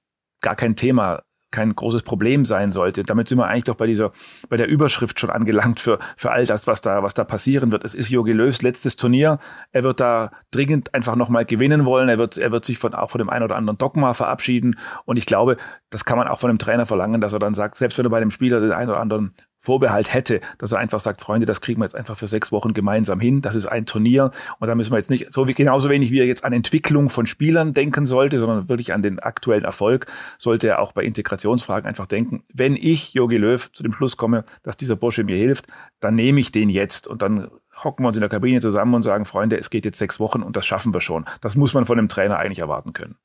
gar 0.40 0.56
kein 0.56 0.76
Thema 0.76 1.22
kein 1.50 1.74
großes 1.74 2.02
Problem 2.02 2.44
sein 2.44 2.72
sollte. 2.72 3.02
Damit 3.02 3.28
sind 3.28 3.38
wir 3.38 3.46
eigentlich 3.46 3.64
doch 3.64 3.76
bei 3.76 3.86
dieser, 3.86 4.12
bei 4.48 4.56
der 4.56 4.68
Überschrift 4.68 5.18
schon 5.18 5.30
angelangt 5.30 5.80
für, 5.80 5.98
für 6.16 6.30
all 6.30 6.46
das, 6.46 6.66
was 6.66 6.80
da, 6.80 7.02
was 7.02 7.14
da 7.14 7.24
passieren 7.24 7.72
wird. 7.72 7.84
Es 7.84 7.94
ist 7.94 8.10
Jogi 8.10 8.32
Löws 8.32 8.62
letztes 8.62 8.96
Turnier. 8.96 9.38
Er 9.72 9.82
wird 9.82 10.00
da 10.00 10.30
dringend 10.50 10.94
einfach 10.94 11.16
nochmal 11.16 11.44
gewinnen 11.44 11.84
wollen. 11.84 12.08
Er 12.08 12.18
wird, 12.18 12.38
er 12.38 12.52
wird 12.52 12.64
sich 12.64 12.78
von, 12.78 12.94
auch 12.94 13.10
von 13.10 13.18
dem 13.18 13.30
einen 13.30 13.44
oder 13.44 13.56
anderen 13.56 13.78
Dogma 13.78 14.12
verabschieden. 14.12 14.78
Und 15.04 15.16
ich 15.16 15.26
glaube, 15.26 15.56
das 15.90 16.04
kann 16.04 16.18
man 16.18 16.28
auch 16.28 16.40
von 16.40 16.50
einem 16.50 16.58
Trainer 16.58 16.86
verlangen, 16.86 17.20
dass 17.20 17.32
er 17.32 17.38
dann 17.38 17.54
sagt, 17.54 17.76
selbst 17.76 17.98
wenn 17.98 18.06
er 18.06 18.10
bei 18.10 18.20
dem 18.20 18.30
Spieler 18.30 18.60
den 18.60 18.72
einen 18.72 18.90
oder 18.90 19.00
anderen 19.00 19.34
Vorbehalt 19.60 20.12
hätte, 20.14 20.40
dass 20.58 20.72
er 20.72 20.78
einfach 20.78 21.00
sagt, 21.00 21.20
Freunde, 21.20 21.46
das 21.46 21.60
kriegen 21.60 21.80
wir 21.80 21.84
jetzt 21.84 21.94
einfach 21.94 22.16
für 22.16 22.28
sechs 22.28 22.50
Wochen 22.50 22.72
gemeinsam 22.72 23.20
hin. 23.20 23.42
Das 23.42 23.54
ist 23.54 23.66
ein 23.66 23.84
Turnier 23.84 24.30
und 24.58 24.68
da 24.68 24.74
müssen 24.74 24.90
wir 24.90 24.96
jetzt 24.96 25.10
nicht 25.10 25.32
so 25.32 25.46
wie 25.48 25.54
genauso 25.54 25.90
wenig 25.90 26.10
wie 26.10 26.18
er 26.18 26.26
jetzt 26.26 26.44
an 26.44 26.52
Entwicklung 26.54 27.10
von 27.10 27.26
Spielern 27.26 27.74
denken 27.74 28.06
sollte, 28.06 28.38
sondern 28.38 28.68
wirklich 28.70 28.94
an 28.94 29.02
den 29.02 29.18
aktuellen 29.18 29.64
Erfolg, 29.64 30.06
sollte 30.38 30.66
er 30.66 30.80
auch 30.80 30.92
bei 30.92 31.04
Integrationsfragen 31.04 31.86
einfach 31.86 32.06
denken. 32.06 32.42
Wenn 32.52 32.74
ich 32.74 33.12
Jogi 33.12 33.36
Löw 33.36 33.70
zu 33.72 33.82
dem 33.82 33.92
Schluss 33.92 34.16
komme, 34.16 34.44
dass 34.62 34.78
dieser 34.78 34.96
Bursche 34.96 35.24
mir 35.24 35.36
hilft, 35.36 35.66
dann 36.00 36.14
nehme 36.14 36.40
ich 36.40 36.52
den 36.52 36.70
jetzt 36.70 37.06
und 37.06 37.20
dann 37.20 37.50
hocken 37.84 38.02
wir 38.02 38.08
uns 38.08 38.16
in 38.16 38.20
der 38.20 38.30
Kabine 38.30 38.60
zusammen 38.60 38.94
und 38.94 39.02
sagen, 39.02 39.24
Freunde, 39.24 39.58
es 39.58 39.70
geht 39.70 39.84
jetzt 39.84 39.98
sechs 39.98 40.20
Wochen 40.20 40.42
und 40.42 40.56
das 40.56 40.66
schaffen 40.66 40.94
wir 40.94 41.00
schon. 41.00 41.24
Das 41.40 41.56
muss 41.56 41.74
man 41.74 41.84
von 41.84 41.98
einem 41.98 42.08
Trainer 42.08 42.38
eigentlich 42.38 42.60
erwarten 42.60 42.92
können. 42.92 43.16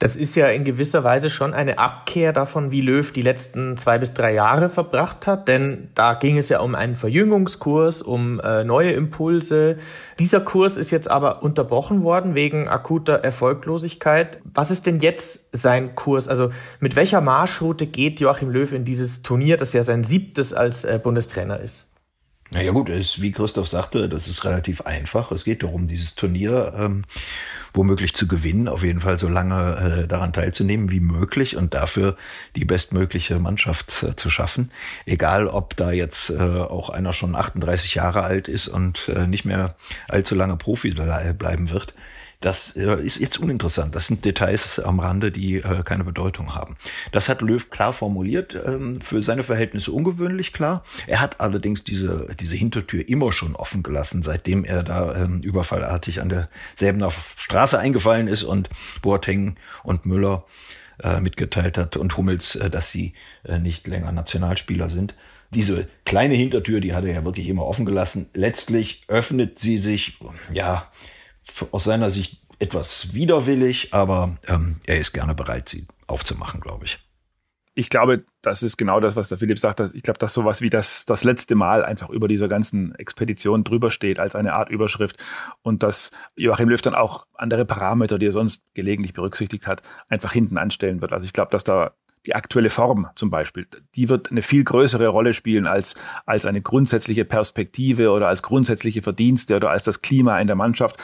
Das 0.00 0.16
ist 0.16 0.34
ja 0.34 0.48
in 0.48 0.64
gewisser 0.64 1.04
Weise 1.04 1.28
schon 1.28 1.52
eine 1.52 1.78
Abkehr 1.78 2.32
davon, 2.32 2.70
wie 2.70 2.80
Löw 2.80 3.12
die 3.12 3.20
letzten 3.20 3.76
zwei 3.76 3.98
bis 3.98 4.14
drei 4.14 4.32
Jahre 4.32 4.70
verbracht 4.70 5.26
hat, 5.26 5.46
denn 5.46 5.90
da 5.94 6.14
ging 6.14 6.38
es 6.38 6.48
ja 6.48 6.60
um 6.60 6.74
einen 6.74 6.96
Verjüngungskurs, 6.96 8.00
um 8.00 8.40
äh, 8.40 8.64
neue 8.64 8.92
Impulse. 8.92 9.76
Dieser 10.18 10.40
Kurs 10.40 10.78
ist 10.78 10.90
jetzt 10.90 11.10
aber 11.10 11.42
unterbrochen 11.42 12.02
worden 12.02 12.34
wegen 12.34 12.66
akuter 12.66 13.16
Erfolglosigkeit. 13.16 14.38
Was 14.54 14.70
ist 14.70 14.86
denn 14.86 15.00
jetzt 15.00 15.50
sein 15.52 15.94
Kurs? 15.94 16.28
Also 16.28 16.50
mit 16.80 16.96
welcher 16.96 17.20
Marschroute 17.20 17.86
geht 17.86 18.20
Joachim 18.20 18.48
Löw 18.48 18.72
in 18.72 18.84
dieses 18.84 19.20
Turnier, 19.20 19.58
das 19.58 19.74
ja 19.74 19.82
sein 19.82 20.02
siebtes 20.02 20.54
als 20.54 20.84
äh, 20.84 20.98
Bundestrainer 21.02 21.60
ist? 21.60 21.89
Naja 22.52 22.72
gut, 22.72 22.88
ist, 22.88 23.22
wie 23.22 23.30
Christoph 23.30 23.68
sagte, 23.68 24.08
das 24.08 24.26
ist 24.26 24.44
relativ 24.44 24.80
einfach. 24.80 25.30
Es 25.30 25.44
geht 25.44 25.62
darum, 25.62 25.86
dieses 25.86 26.16
Turnier 26.16 26.74
ähm, 26.76 27.04
womöglich 27.72 28.12
zu 28.14 28.26
gewinnen, 28.26 28.66
auf 28.66 28.82
jeden 28.82 29.00
Fall 29.00 29.18
so 29.18 29.28
lange 29.28 30.02
äh, 30.02 30.08
daran 30.08 30.32
teilzunehmen 30.32 30.90
wie 30.90 30.98
möglich 30.98 31.56
und 31.56 31.74
dafür 31.74 32.16
die 32.56 32.64
bestmögliche 32.64 33.38
Mannschaft 33.38 34.02
äh, 34.02 34.16
zu 34.16 34.30
schaffen. 34.30 34.72
Egal, 35.06 35.46
ob 35.46 35.76
da 35.76 35.92
jetzt 35.92 36.30
äh, 36.30 36.38
auch 36.38 36.90
einer 36.90 37.12
schon 37.12 37.36
38 37.36 37.94
Jahre 37.94 38.22
alt 38.22 38.48
ist 38.48 38.66
und 38.66 39.08
äh, 39.08 39.28
nicht 39.28 39.44
mehr 39.44 39.76
allzu 40.08 40.34
lange 40.34 40.56
Profi 40.56 40.90
bleiben 40.90 41.70
wird. 41.70 41.94
Das 42.40 42.74
äh, 42.74 43.02
ist 43.04 43.20
jetzt 43.20 43.38
uninteressant. 43.38 43.94
Das 43.94 44.06
sind 44.06 44.24
Details 44.24 44.80
am 44.80 44.98
Rande, 44.98 45.30
die 45.30 45.56
äh, 45.56 45.82
keine 45.84 46.04
Bedeutung 46.04 46.54
haben. 46.54 46.76
Das 47.12 47.28
hat 47.28 47.42
Löw 47.42 47.68
klar 47.68 47.92
formuliert, 47.92 48.58
ähm, 48.64 48.98
für 49.02 49.20
seine 49.20 49.42
Verhältnisse 49.42 49.92
ungewöhnlich 49.92 50.54
klar. 50.54 50.82
Er 51.06 51.20
hat 51.20 51.38
allerdings 51.40 51.84
diese, 51.84 52.34
diese 52.40 52.56
Hintertür 52.56 53.06
immer 53.06 53.30
schon 53.32 53.54
offen 53.54 53.82
gelassen, 53.82 54.22
seitdem 54.22 54.64
er 54.64 54.82
da 54.82 55.14
ähm, 55.16 55.40
überfallartig 55.42 56.22
an 56.22 56.30
der 56.30 56.48
Säbener 56.76 57.12
Straße 57.36 57.78
eingefallen 57.78 58.26
ist 58.26 58.44
und 58.44 58.70
Boateng 59.02 59.56
und 59.82 60.06
Müller 60.06 60.44
äh, 61.02 61.20
mitgeteilt 61.20 61.76
hat 61.76 61.98
und 61.98 62.16
Hummels, 62.16 62.58
dass 62.70 62.90
sie 62.90 63.12
nicht 63.58 63.86
länger 63.86 64.12
Nationalspieler 64.12 64.88
sind. 64.88 65.14
Diese 65.50 65.88
kleine 66.04 66.34
Hintertür, 66.34 66.80
die 66.80 66.94
hat 66.94 67.04
er 67.04 67.12
ja 67.12 67.24
wirklich 67.24 67.48
immer 67.48 67.66
offen 67.66 67.84
gelassen. 67.84 68.30
Letztlich 68.34 69.04
öffnet 69.08 69.58
sie 69.58 69.78
sich, 69.78 70.18
ja, 70.52 70.86
aus 71.70 71.84
seiner 71.84 72.10
Sicht 72.10 72.40
etwas 72.58 73.14
widerwillig, 73.14 73.92
aber 73.92 74.36
ähm, 74.46 74.76
er 74.86 74.98
ist 74.98 75.12
gerne 75.12 75.34
bereit, 75.34 75.68
sie 75.68 75.86
aufzumachen, 76.06 76.60
glaube 76.60 76.84
ich. 76.84 76.98
Ich 77.74 77.88
glaube, 77.88 78.24
das 78.42 78.62
ist 78.62 78.76
genau 78.76 79.00
das, 79.00 79.16
was 79.16 79.28
der 79.28 79.38
Philipp 79.38 79.58
sagt. 79.58 79.80
Ich 79.94 80.02
glaube, 80.02 80.18
dass 80.18 80.34
sowas 80.34 80.60
wie 80.60 80.68
das, 80.68 81.06
das 81.06 81.24
letzte 81.24 81.54
Mal 81.54 81.84
einfach 81.84 82.10
über 82.10 82.28
dieser 82.28 82.48
ganzen 82.48 82.94
Expedition 82.96 83.64
drüber 83.64 83.90
steht 83.90 84.20
als 84.20 84.34
eine 84.34 84.54
Art 84.54 84.70
Überschrift 84.70 85.16
und 85.62 85.82
dass 85.82 86.10
Joachim 86.36 86.68
Löw 86.68 86.82
dann 86.82 86.94
auch 86.94 87.26
andere 87.34 87.64
Parameter, 87.64 88.18
die 88.18 88.26
er 88.26 88.32
sonst 88.32 88.64
gelegentlich 88.74 89.14
berücksichtigt 89.14 89.66
hat, 89.66 89.82
einfach 90.08 90.32
hinten 90.32 90.58
anstellen 90.58 91.00
wird. 91.00 91.12
Also 91.12 91.24
ich 91.24 91.32
glaube, 91.32 91.52
dass 91.52 91.64
da 91.64 91.92
die 92.26 92.34
aktuelle 92.34 92.70
Form 92.70 93.08
zum 93.14 93.30
Beispiel, 93.30 93.66
die 93.94 94.08
wird 94.08 94.30
eine 94.30 94.42
viel 94.42 94.62
größere 94.64 95.08
Rolle 95.08 95.32
spielen 95.32 95.66
als, 95.66 95.94
als 96.26 96.44
eine 96.44 96.60
grundsätzliche 96.60 97.24
Perspektive 97.24 98.10
oder 98.10 98.28
als 98.28 98.42
grundsätzliche 98.42 99.00
Verdienste 99.00 99.56
oder 99.56 99.70
als 99.70 99.84
das 99.84 100.02
Klima 100.02 100.38
in 100.38 100.46
der 100.46 100.56
Mannschaft, 100.56 100.98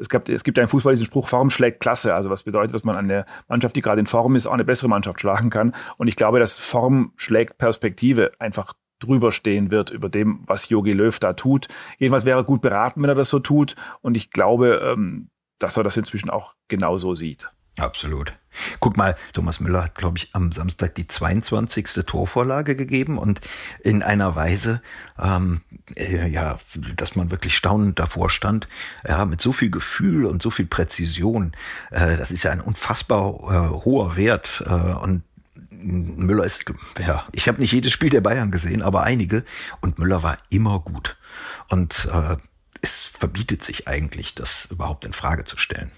es 0.00 0.08
gibt, 0.08 0.28
es 0.28 0.44
gibt 0.44 0.58
einen 0.58 0.68
Fußball 0.68 0.94
diesen 0.94 1.06
Spruch, 1.06 1.28
Form 1.28 1.50
schlägt 1.50 1.80
Klasse. 1.80 2.14
Also 2.14 2.30
was 2.30 2.42
bedeutet, 2.42 2.74
dass 2.74 2.84
man 2.84 2.96
eine 2.96 3.26
Mannschaft, 3.48 3.76
die 3.76 3.82
gerade 3.82 4.00
in 4.00 4.06
Form 4.06 4.34
ist, 4.34 4.46
auch 4.46 4.52
eine 4.52 4.64
bessere 4.64 4.88
Mannschaft 4.88 5.20
schlagen 5.20 5.50
kann. 5.50 5.74
Und 5.98 6.08
ich 6.08 6.16
glaube, 6.16 6.40
dass 6.40 6.58
Form 6.58 7.12
schlägt 7.16 7.58
Perspektive 7.58 8.32
einfach 8.38 8.74
drüber 8.98 9.32
stehen 9.32 9.70
wird 9.70 9.90
über 9.90 10.08
dem, 10.08 10.42
was 10.46 10.68
Jogi 10.68 10.92
Löw 10.92 11.18
da 11.18 11.32
tut. 11.32 11.68
Jedenfalls 11.98 12.24
wäre 12.24 12.40
er 12.40 12.44
gut 12.44 12.62
beraten, 12.62 13.02
wenn 13.02 13.08
er 13.08 13.14
das 13.14 13.30
so 13.30 13.38
tut. 13.38 13.76
Und 14.00 14.16
ich 14.16 14.30
glaube, 14.30 14.80
ähm, 14.82 15.28
dass 15.58 15.76
er 15.76 15.84
das 15.84 15.96
inzwischen 15.96 16.30
auch 16.30 16.54
genauso 16.68 17.14
sieht. 17.14 17.50
Absolut. 17.78 18.32
Guck 18.80 18.96
mal, 18.96 19.16
Thomas 19.32 19.60
Müller 19.60 19.84
hat, 19.84 19.94
glaube 19.94 20.18
ich, 20.18 20.30
am 20.32 20.52
Samstag 20.52 20.94
die 20.94 21.06
22. 21.06 22.04
Torvorlage 22.06 22.76
gegeben 22.76 23.18
und 23.18 23.40
in 23.82 24.02
einer 24.02 24.36
Weise, 24.36 24.82
ähm, 25.18 25.60
äh, 25.96 26.28
ja, 26.28 26.58
dass 26.96 27.16
man 27.16 27.30
wirklich 27.30 27.56
staunend 27.56 27.98
davor 27.98 28.30
stand, 28.30 28.68
ja, 29.06 29.24
mit 29.24 29.40
so 29.40 29.52
viel 29.52 29.70
Gefühl 29.70 30.26
und 30.26 30.42
so 30.42 30.50
viel 30.50 30.66
Präzision. 30.66 31.52
Äh, 31.90 32.16
das 32.16 32.30
ist 32.30 32.42
ja 32.42 32.50
ein 32.50 32.60
unfassbar 32.60 33.28
äh, 33.28 33.84
hoher 33.84 34.16
Wert 34.16 34.64
äh, 34.66 34.70
und 34.70 35.22
Müller 35.82 36.44
ist, 36.44 36.64
ja, 36.98 37.24
ich 37.32 37.48
habe 37.48 37.60
nicht 37.60 37.72
jedes 37.72 37.92
Spiel 37.92 38.10
der 38.10 38.20
Bayern 38.20 38.50
gesehen, 38.50 38.82
aber 38.82 39.02
einige 39.02 39.44
und 39.80 39.98
Müller 39.98 40.22
war 40.22 40.38
immer 40.50 40.80
gut 40.80 41.16
und 41.68 42.08
äh, 42.12 42.36
es 42.82 43.04
verbietet 43.04 43.62
sich 43.62 43.88
eigentlich, 43.88 44.34
das 44.34 44.66
überhaupt 44.70 45.04
in 45.04 45.12
Frage 45.12 45.44
zu 45.44 45.58
stellen. 45.58 45.90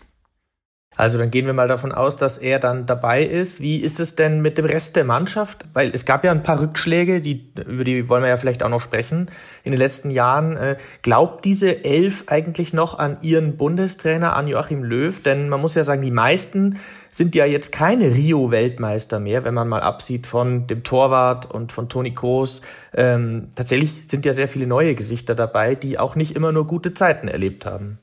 Also 0.96 1.18
dann 1.18 1.30
gehen 1.30 1.46
wir 1.46 1.54
mal 1.54 1.68
davon 1.68 1.90
aus, 1.90 2.18
dass 2.18 2.37
er 2.37 2.58
dann 2.58 2.84
dabei 2.84 3.25
ist. 3.25 3.62
Wie 3.62 3.78
ist 3.78 3.99
es 3.99 4.14
denn 4.14 4.42
mit 4.42 4.58
dem 4.58 4.66
Rest 4.66 4.94
der 4.94 5.04
Mannschaft? 5.04 5.64
Weil 5.72 5.90
es 5.94 6.04
gab 6.04 6.22
ja 6.22 6.30
ein 6.30 6.42
paar 6.42 6.61
Rückschläge, 6.61 7.22
die, 7.22 7.50
über 7.66 7.84
die 7.84 8.11
wollen 8.11 8.22
wir 8.22 8.28
ja 8.28 8.37
vielleicht 8.37 8.62
auch 8.62 8.68
noch 8.68 8.82
sprechen 8.82 9.30
in 9.64 9.72
den 9.72 9.78
letzten 9.78 10.11
Jahren. 10.11 10.56
Äh, 10.56 10.76
glaubt 11.00 11.46
diese 11.46 11.84
Elf 11.84 12.25
eigentlich 12.26 12.75
noch 12.75 12.99
an 12.99 13.16
ihren 13.22 13.56
Bundestrainer, 13.56 14.37
an 14.37 14.49
Joachim 14.49 14.84
Löw? 14.84 15.22
Denn 15.22 15.49
man 15.49 15.62
muss 15.62 15.75
ja 15.75 15.84
sagen, 15.84 16.02
die 16.02 16.11
meisten 16.11 16.78
sind 17.08 17.34
ja 17.34 17.46
jetzt 17.46 17.72
keine 17.72 18.14
Rio-Weltmeister 18.14 19.18
mehr, 19.18 19.44
wenn 19.44 19.54
man 19.54 19.68
mal 19.68 19.80
absieht 19.80 20.26
von 20.26 20.66
dem 20.66 20.82
Torwart 20.82 21.50
und 21.50 21.72
von 21.72 21.88
Toni 21.88 22.14
Kroos. 22.14 22.61
Ähm, 22.94 23.49
tatsächlich 23.56 23.90
sind 24.08 24.26
ja 24.26 24.34
sehr 24.34 24.49
viele 24.49 24.66
neue 24.66 24.94
Gesichter 24.94 25.34
dabei, 25.34 25.75
die 25.75 25.99
auch 25.99 26.16
nicht 26.16 26.37
immer 26.37 26.52
nur 26.52 26.66
gute 26.66 26.92
Zeiten 26.92 27.28
erlebt 27.28 27.64
haben. 27.64 27.99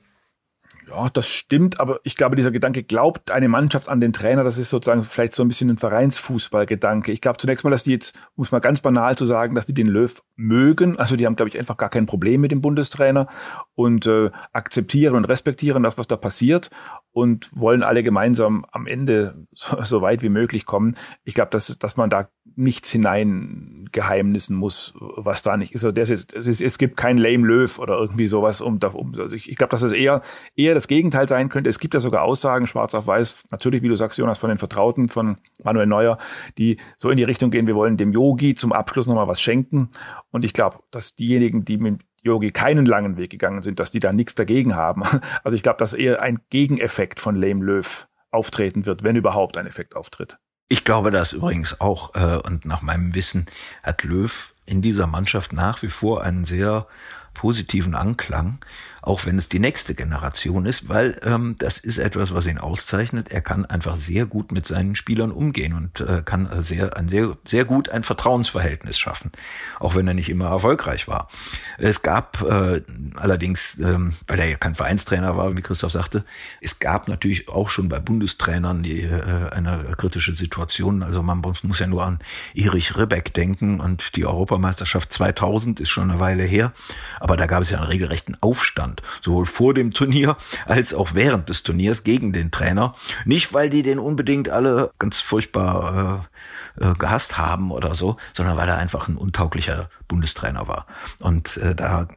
Ja, 0.90 1.10
das 1.10 1.28
stimmt, 1.28 1.80
aber 1.80 2.00
ich 2.04 2.16
glaube, 2.16 2.36
dieser 2.36 2.50
Gedanke 2.50 2.82
glaubt 2.84 3.30
eine 3.30 3.48
Mannschaft 3.48 3.90
an 3.90 4.02
den 4.02 4.12
Trainer, 4.12 4.44
das 4.44 4.58
ist 4.58 4.70
sozusagen 4.70 5.04
vielleicht 5.04 5.34
so 5.34 5.44
ein 5.44 5.48
bisschen 5.48 5.70
ein 5.70 5.78
Vereinsfußballgedanke. 5.78 7.12
Ich 7.12 7.22
glaube 7.22 7.38
zunächst 7.38 7.64
mal, 7.64 7.70
dass 7.70 7.84
die 7.84 7.92
jetzt, 7.92 8.18
muss 8.36 8.52
man 8.52 8.62
ganz 8.62 8.82
banal 8.82 9.16
zu 9.16 9.26
sagen, 9.26 9.54
dass 9.54 9.68
die 9.68 9.74
den 9.74 9.88
Löw 9.88 10.22
mögen. 10.36 10.98
Also 10.98 11.16
die 11.16 11.26
haben, 11.26 11.36
glaube 11.36 11.50
ich, 11.50 11.60
einfach 11.60 11.78
gar 11.78 11.90
kein 11.90 12.08
Problem 12.08 12.42
mit 12.42 12.52
dem 12.52 12.62
Bundestrainer 12.62 13.28
und 13.76 14.08
äh, 14.08 14.32
akzeptieren 14.52 15.16
und 15.16 15.26
respektieren 15.26 15.84
das, 15.84 15.98
was 16.00 16.08
da 16.08 16.18
passiert 16.18 16.72
und 17.12 17.50
wollen 17.54 17.84
alle 17.84 18.04
gemeinsam 18.04 18.66
am 18.72 18.88
Ende 18.88 19.46
so, 19.54 19.82
so 19.84 20.02
weit 20.02 20.24
wie 20.24 20.30
möglich 20.30 20.66
kommen. 20.66 20.96
Ich 21.24 21.36
glaube, 21.36 21.52
dass, 21.52 21.78
dass 21.78 21.98
man 21.98 22.10
da 22.10 22.30
nichts 22.56 22.92
hineingeheimnissen 22.92 24.56
muss, 24.56 24.94
was 25.00 25.42
da 25.42 25.56
nicht 25.56 25.74
ist. 25.74 25.86
Also 25.86 25.94
das 25.94 26.10
ist, 26.10 26.34
es, 26.34 26.48
ist 26.48 26.62
es 26.62 26.78
gibt 26.78 26.98
kein 26.98 27.18
Lame 27.18 27.46
Löw 27.46 27.80
oder 27.80 27.98
irgendwie 27.98 28.28
sowas 28.28 28.60
um, 28.60 28.80
um 28.94 29.16
also 29.18 29.36
ich, 29.36 29.50
ich 29.50 29.56
glaube, 29.56 29.72
dass 29.72 29.82
es 29.82 29.92
eher 29.92 30.22
eher 30.56 30.74
das 30.80 30.88
Gegenteil 30.88 31.28
sein 31.28 31.50
könnte. 31.50 31.70
Es 31.70 31.80
gibt 31.80 31.94
ja 31.94 32.00
sogar 32.00 32.24
Aussagen, 32.24 32.68
schwarz 32.68 32.96
auf 32.96 33.06
weiß, 33.06 33.46
natürlich, 33.52 33.84
wie 33.84 33.90
du 33.90 33.96
sagst, 33.96 34.18
Jonas, 34.18 34.40
von 34.40 34.50
den 34.50 34.58
Vertrauten 34.58 35.10
von 35.10 35.38
Manuel 35.64 35.88
Neuer, 35.88 36.18
die 36.58 36.78
so 36.98 37.10
in 37.10 37.18
die 37.18 37.24
Richtung 37.24 37.52
gehen, 37.52 37.68
wir 37.68 37.76
wollen 37.76 37.98
dem 37.98 38.14
Yogi 38.14 38.56
zum 38.56 38.72
Abschluss 38.72 39.08
nochmal 39.08 39.28
was 39.28 39.42
schenken. 39.42 39.90
Und 40.32 40.46
ich 40.46 40.54
glaube, 40.54 40.80
dass 40.92 41.16
diejenigen, 41.16 41.66
die 41.66 41.78
mit 41.78 42.02
Yogi 42.24 42.52
keinen 42.52 42.86
langen 42.86 43.18
Weg 43.18 43.30
gegangen 43.30 43.62
sind, 43.62 43.80
dass 43.80 43.92
die 43.92 44.00
da 44.00 44.14
nichts 44.14 44.36
dagegen 44.36 44.76
haben. 44.76 45.04
Also 45.44 45.56
ich 45.56 45.64
glaube, 45.64 45.80
dass 45.80 45.94
eher 45.94 46.22
ein 46.22 46.40
Gegeneffekt 46.50 47.20
von 47.20 47.36
Lame 47.36 47.64
Löw 47.64 48.08
auftreten 48.32 48.86
wird, 48.86 49.04
wenn 49.04 49.16
überhaupt 49.16 49.58
ein 49.58 49.68
Effekt 49.68 49.96
auftritt. 49.96 50.38
Ich 50.68 50.84
glaube 50.84 51.12
das 51.12 51.34
übrigens 51.34 51.82
auch. 51.82 52.14
Äh, 52.16 52.38
und 52.46 52.66
nach 52.66 52.82
meinem 52.82 53.16
Wissen 53.16 53.48
hat 53.84 54.04
Löw 54.04 54.54
in 54.66 54.82
dieser 54.82 55.08
Mannschaft 55.08 55.52
nach 55.52 55.82
wie 55.82 55.88
vor 55.88 56.24
einen 56.24 56.46
sehr 56.46 56.88
positiven 57.34 57.96
Anklang 57.96 58.60
auch 59.02 59.26
wenn 59.26 59.38
es 59.38 59.48
die 59.48 59.60
nächste 59.60 59.96
Generation 59.96 60.66
ist, 60.66 60.90
weil 60.90 61.20
ähm, 61.24 61.56
das 61.60 61.78
ist 61.78 61.98
etwas, 61.98 62.34
was 62.34 62.46
ihn 62.48 62.58
auszeichnet. 62.58 63.32
Er 63.32 63.42
kann 63.42 63.66
einfach 63.66 63.98
sehr 63.98 64.26
gut 64.26 64.52
mit 64.52 64.68
seinen 64.68 64.96
Spielern 64.96 65.32
umgehen 65.32 65.74
und 65.74 66.02
äh, 66.02 66.22
kann 66.24 66.50
sehr, 66.64 66.98
ein 66.98 67.10
sehr, 67.10 67.38
sehr 67.46 67.66
gut 67.66 67.90
ein 67.90 68.04
Vertrauensverhältnis 68.04 68.98
schaffen, 68.98 69.32
auch 69.80 69.96
wenn 69.96 70.08
er 70.08 70.14
nicht 70.14 70.30
immer 70.30 70.48
erfolgreich 70.48 71.08
war. 71.08 71.30
Es 71.78 72.02
gab 72.02 72.42
äh, 72.42 72.82
allerdings, 73.16 73.80
ähm, 73.80 74.14
weil 74.28 74.40
er 74.40 74.50
ja 74.50 74.58
kein 74.58 74.76
Vereinstrainer 74.76 75.38
war, 75.38 75.56
wie 75.56 75.62
Christoph 75.62 75.92
sagte, 75.92 76.26
es 76.62 76.80
gab 76.80 77.08
natürlich 77.08 77.50
auch 77.50 77.70
schon 77.70 77.90
bei 77.90 78.00
Bundestrainern 78.00 78.84
die, 78.84 79.02
äh, 79.02 79.50
eine 79.52 79.96
kritische 79.98 80.36
Situation. 80.36 81.04
Also 81.04 81.24
man 81.24 81.42
muss 81.64 81.80
ja 81.80 81.88
nur 81.88 82.04
an 82.04 82.20
Erich 82.54 82.98
Ribbeck 82.98 83.34
denken 83.34 83.80
und 83.80 84.16
die 84.16 84.26
Europameisterschaft 84.26 85.12
2000 85.14 85.80
ist 85.80 85.90
schon 85.90 86.10
eine 86.10 86.20
Weile 86.20 86.44
her, 86.44 86.74
aber 87.20 87.38
da 87.38 87.46
gab 87.46 87.62
es 87.62 87.70
ja 87.70 87.78
einen 87.78 87.88
regelrechten 87.88 88.38
Aufstand 88.42 88.89
Widerstand, 88.90 89.02
sowohl 89.22 89.46
vor 89.46 89.74
dem 89.74 89.92
Turnier 89.92 90.38
als 90.66 90.94
auch 90.94 91.14
während 91.14 91.50
des 91.50 91.64
Turniers 91.64 92.04
gegen 92.04 92.34
den 92.34 92.52
Trainer. 92.52 92.96
Nicht, 93.26 93.54
weil 93.54 93.70
die 93.70 93.82
den 93.82 94.00
unbedingt 94.00 94.50
alle 94.50 94.92
ganz 95.00 95.20
furchtbar 95.20 96.28
äh, 96.80 96.86
äh, 96.86 96.94
gehasst 96.96 97.38
haben 97.38 97.72
oder 97.72 97.96
so, 97.96 98.18
sondern 98.34 98.58
weil 98.58 98.70
er 98.70 98.78
einfach 98.78 99.08
ein 99.08 99.18
untauglicher 99.18 99.90
Bundestrainer 100.08 100.68
war. 100.68 100.88
Und 101.20 101.58
äh, 101.58 101.76
da 101.76 102.08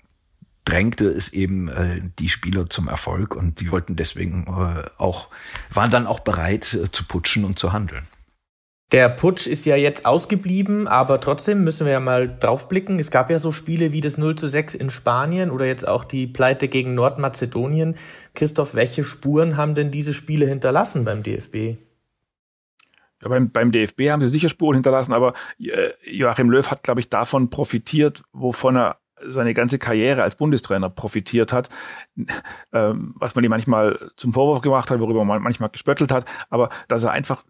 drängte 0.64 1.08
es 1.08 1.32
eben 1.32 1.68
äh, 1.68 2.00
die 2.18 2.28
Spieler 2.28 2.70
zum 2.70 2.88
Erfolg 2.88 3.34
und 3.34 3.60
die 3.60 3.70
wollten 3.70 3.96
deswegen 3.96 4.46
äh, 4.46 4.88
auch, 4.96 5.28
waren 5.70 5.90
dann 5.90 6.06
auch 6.06 6.20
bereit 6.20 6.72
äh, 6.74 6.90
zu 6.90 7.04
putschen 7.04 7.44
und 7.44 7.58
zu 7.58 7.72
handeln. 7.72 8.06
Der 8.92 9.08
Putsch 9.08 9.46
ist 9.46 9.64
ja 9.64 9.74
jetzt 9.74 10.04
ausgeblieben, 10.04 10.86
aber 10.86 11.18
trotzdem 11.18 11.64
müssen 11.64 11.86
wir 11.86 11.94
ja 11.94 12.00
mal 12.00 12.28
draufblicken. 12.28 12.98
Es 12.98 13.10
gab 13.10 13.30
ja 13.30 13.38
so 13.38 13.50
Spiele 13.50 13.92
wie 13.92 14.02
das 14.02 14.18
0 14.18 14.36
zu 14.36 14.48
6 14.48 14.74
in 14.74 14.90
Spanien 14.90 15.50
oder 15.50 15.64
jetzt 15.64 15.88
auch 15.88 16.04
die 16.04 16.26
Pleite 16.26 16.68
gegen 16.68 16.94
Nordmazedonien. 16.94 17.96
Christoph, 18.34 18.74
welche 18.74 19.02
Spuren 19.02 19.56
haben 19.56 19.74
denn 19.74 19.90
diese 19.90 20.12
Spiele 20.12 20.46
hinterlassen 20.46 21.06
beim 21.06 21.22
DFB? 21.22 21.78
Ja, 23.22 23.28
beim, 23.28 23.50
beim 23.50 23.72
DFB 23.72 24.10
haben 24.10 24.20
sie 24.20 24.28
sicher 24.28 24.50
Spuren 24.50 24.74
hinterlassen, 24.74 25.14
aber 25.14 25.32
äh, 25.58 25.92
Joachim 26.04 26.50
Löw 26.50 26.70
hat, 26.70 26.82
glaube 26.82 27.00
ich, 27.00 27.08
davon 27.08 27.48
profitiert, 27.48 28.22
wovon 28.32 28.76
er 28.76 28.98
seine 29.24 29.54
ganze 29.54 29.78
Karriere 29.78 30.22
als 30.22 30.36
Bundestrainer 30.36 30.90
profitiert 30.90 31.52
hat, 31.52 31.70
ähm, 32.72 33.14
was 33.16 33.34
man 33.34 33.44
ihm 33.44 33.50
manchmal 33.50 34.10
zum 34.16 34.34
Vorwurf 34.34 34.60
gemacht 34.60 34.90
hat, 34.90 35.00
worüber 35.00 35.24
man 35.24 35.40
manchmal 35.40 35.70
gespöttelt 35.70 36.12
hat, 36.12 36.28
aber 36.50 36.68
dass 36.88 37.04
er 37.04 37.12
einfach 37.12 37.44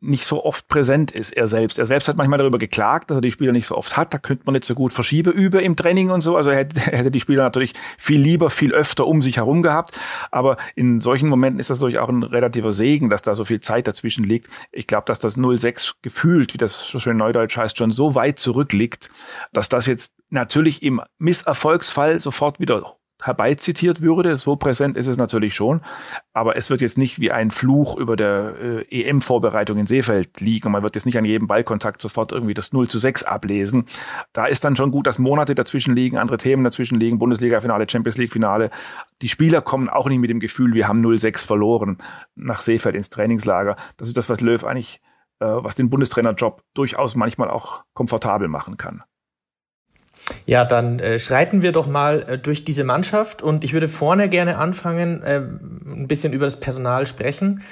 nicht 0.00 0.24
so 0.24 0.44
oft 0.44 0.66
präsent 0.68 1.10
ist, 1.10 1.30
er 1.32 1.46
selbst. 1.46 1.78
Er 1.78 1.84
selbst 1.84 2.08
hat 2.08 2.16
manchmal 2.16 2.38
darüber 2.38 2.58
geklagt, 2.58 3.10
dass 3.10 3.18
er 3.18 3.20
die 3.20 3.30
Spieler 3.30 3.52
nicht 3.52 3.66
so 3.66 3.76
oft 3.76 3.96
hat. 3.98 4.14
Da 4.14 4.18
könnte 4.18 4.44
man 4.46 4.54
nicht 4.54 4.64
so 4.64 4.74
gut 4.74 4.94
Verschiebe 4.94 5.30
über 5.30 5.62
im 5.62 5.76
Training 5.76 6.10
und 6.10 6.22
so. 6.22 6.36
Also 6.36 6.50
er 6.50 6.56
hätte, 6.56 6.80
er 6.92 6.98
hätte 6.98 7.10
die 7.10 7.20
Spieler 7.20 7.42
natürlich 7.42 7.74
viel 7.98 8.20
lieber, 8.20 8.48
viel 8.48 8.72
öfter 8.72 9.06
um 9.06 9.20
sich 9.20 9.36
herum 9.36 9.62
gehabt. 9.62 10.00
Aber 10.30 10.56
in 10.74 11.00
solchen 11.00 11.28
Momenten 11.28 11.60
ist 11.60 11.68
das 11.68 11.80
natürlich 11.80 11.98
auch 11.98 12.08
ein 12.08 12.22
relativer 12.22 12.72
Segen, 12.72 13.10
dass 13.10 13.22
da 13.22 13.34
so 13.34 13.44
viel 13.44 13.60
Zeit 13.60 13.86
dazwischen 13.86 14.24
liegt. 14.24 14.48
Ich 14.72 14.86
glaube, 14.86 15.04
dass 15.04 15.18
das 15.18 15.34
06 15.34 15.96
gefühlt, 16.00 16.54
wie 16.54 16.58
das 16.58 16.78
so 16.78 16.98
schön 16.98 17.18
neudeutsch 17.18 17.58
heißt, 17.58 17.76
schon 17.76 17.90
so 17.90 18.14
weit 18.14 18.38
zurückliegt, 18.38 19.08
dass 19.52 19.68
das 19.68 19.86
jetzt 19.86 20.14
natürlich 20.30 20.82
im 20.82 21.02
Misserfolgsfall 21.18 22.20
sofort 22.20 22.58
wieder 22.58 22.96
herbeizitiert 23.22 24.00
würde. 24.00 24.36
So 24.36 24.56
präsent 24.56 24.96
ist 24.96 25.06
es 25.06 25.16
natürlich 25.16 25.54
schon. 25.54 25.80
Aber 26.32 26.56
es 26.56 26.70
wird 26.70 26.80
jetzt 26.80 26.98
nicht 26.98 27.20
wie 27.20 27.30
ein 27.30 27.50
Fluch 27.50 27.96
über 27.96 28.16
der 28.16 28.54
äh, 28.90 29.02
EM-Vorbereitung 29.02 29.78
in 29.78 29.86
Seefeld 29.86 30.40
liegen. 30.40 30.70
Man 30.70 30.82
wird 30.82 30.94
jetzt 30.94 31.06
nicht 31.06 31.18
an 31.18 31.24
jedem 31.24 31.46
Ballkontakt 31.46 32.02
sofort 32.02 32.32
irgendwie 32.32 32.54
das 32.54 32.72
0 32.72 32.88
zu 32.88 32.98
6 32.98 33.24
ablesen. 33.24 33.86
Da 34.32 34.46
ist 34.46 34.64
dann 34.64 34.76
schon 34.76 34.90
gut, 34.90 35.06
dass 35.06 35.18
Monate 35.18 35.54
dazwischen 35.54 35.94
liegen, 35.94 36.18
andere 36.18 36.38
Themen 36.38 36.64
dazwischen 36.64 36.98
liegen, 36.98 37.18
Bundesliga-Finale, 37.18 37.88
Champions 37.88 38.18
League-Finale. 38.18 38.70
Die 39.22 39.28
Spieler 39.28 39.60
kommen 39.60 39.88
auch 39.88 40.08
nicht 40.08 40.18
mit 40.18 40.30
dem 40.30 40.40
Gefühl, 40.40 40.74
wir 40.74 40.88
haben 40.88 41.04
0-6 41.04 41.46
verloren 41.46 41.98
nach 42.34 42.62
Seefeld 42.62 42.94
ins 42.94 43.10
Trainingslager. 43.10 43.76
Das 43.96 44.08
ist 44.08 44.16
das, 44.16 44.28
was 44.28 44.40
Löw 44.40 44.64
eigentlich, 44.64 45.00
äh, 45.40 45.46
was 45.46 45.74
den 45.74 45.90
Bundestrainerjob 45.90 46.62
durchaus 46.74 47.14
manchmal 47.14 47.50
auch 47.50 47.84
komfortabel 47.94 48.48
machen 48.48 48.76
kann. 48.76 49.02
Ja, 50.46 50.64
dann 50.64 50.98
äh, 50.98 51.18
schreiten 51.18 51.62
wir 51.62 51.72
doch 51.72 51.86
mal 51.86 52.22
äh, 52.22 52.38
durch 52.38 52.64
diese 52.64 52.84
Mannschaft 52.84 53.42
und 53.42 53.64
ich 53.64 53.72
würde 53.72 53.88
vorne 53.88 54.28
gerne 54.28 54.58
anfangen, 54.58 55.22
äh, 55.22 55.38
ein 55.38 56.06
bisschen 56.08 56.32
über 56.32 56.44
das 56.44 56.60
Personal 56.60 57.06
sprechen. 57.06 57.62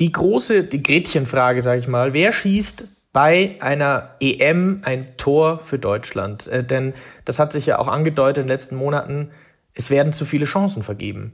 Die 0.00 0.12
große, 0.12 0.64
die 0.64 0.82
Gretchenfrage, 0.82 1.62
sage 1.62 1.80
ich 1.80 1.88
mal, 1.88 2.12
wer 2.12 2.32
schießt 2.32 2.84
bei 3.12 3.56
einer 3.60 4.16
EM 4.20 4.80
ein 4.82 5.16
Tor 5.16 5.60
für 5.60 5.78
Deutschland? 5.78 6.46
Äh, 6.48 6.64
denn 6.64 6.94
das 7.24 7.38
hat 7.38 7.52
sich 7.52 7.66
ja 7.66 7.78
auch 7.78 7.88
angedeutet 7.88 8.38
in 8.38 8.42
den 8.44 8.54
letzten 8.54 8.76
Monaten, 8.76 9.30
es 9.72 9.90
werden 9.90 10.12
zu 10.12 10.24
viele 10.24 10.44
Chancen 10.44 10.82
vergeben. 10.82 11.32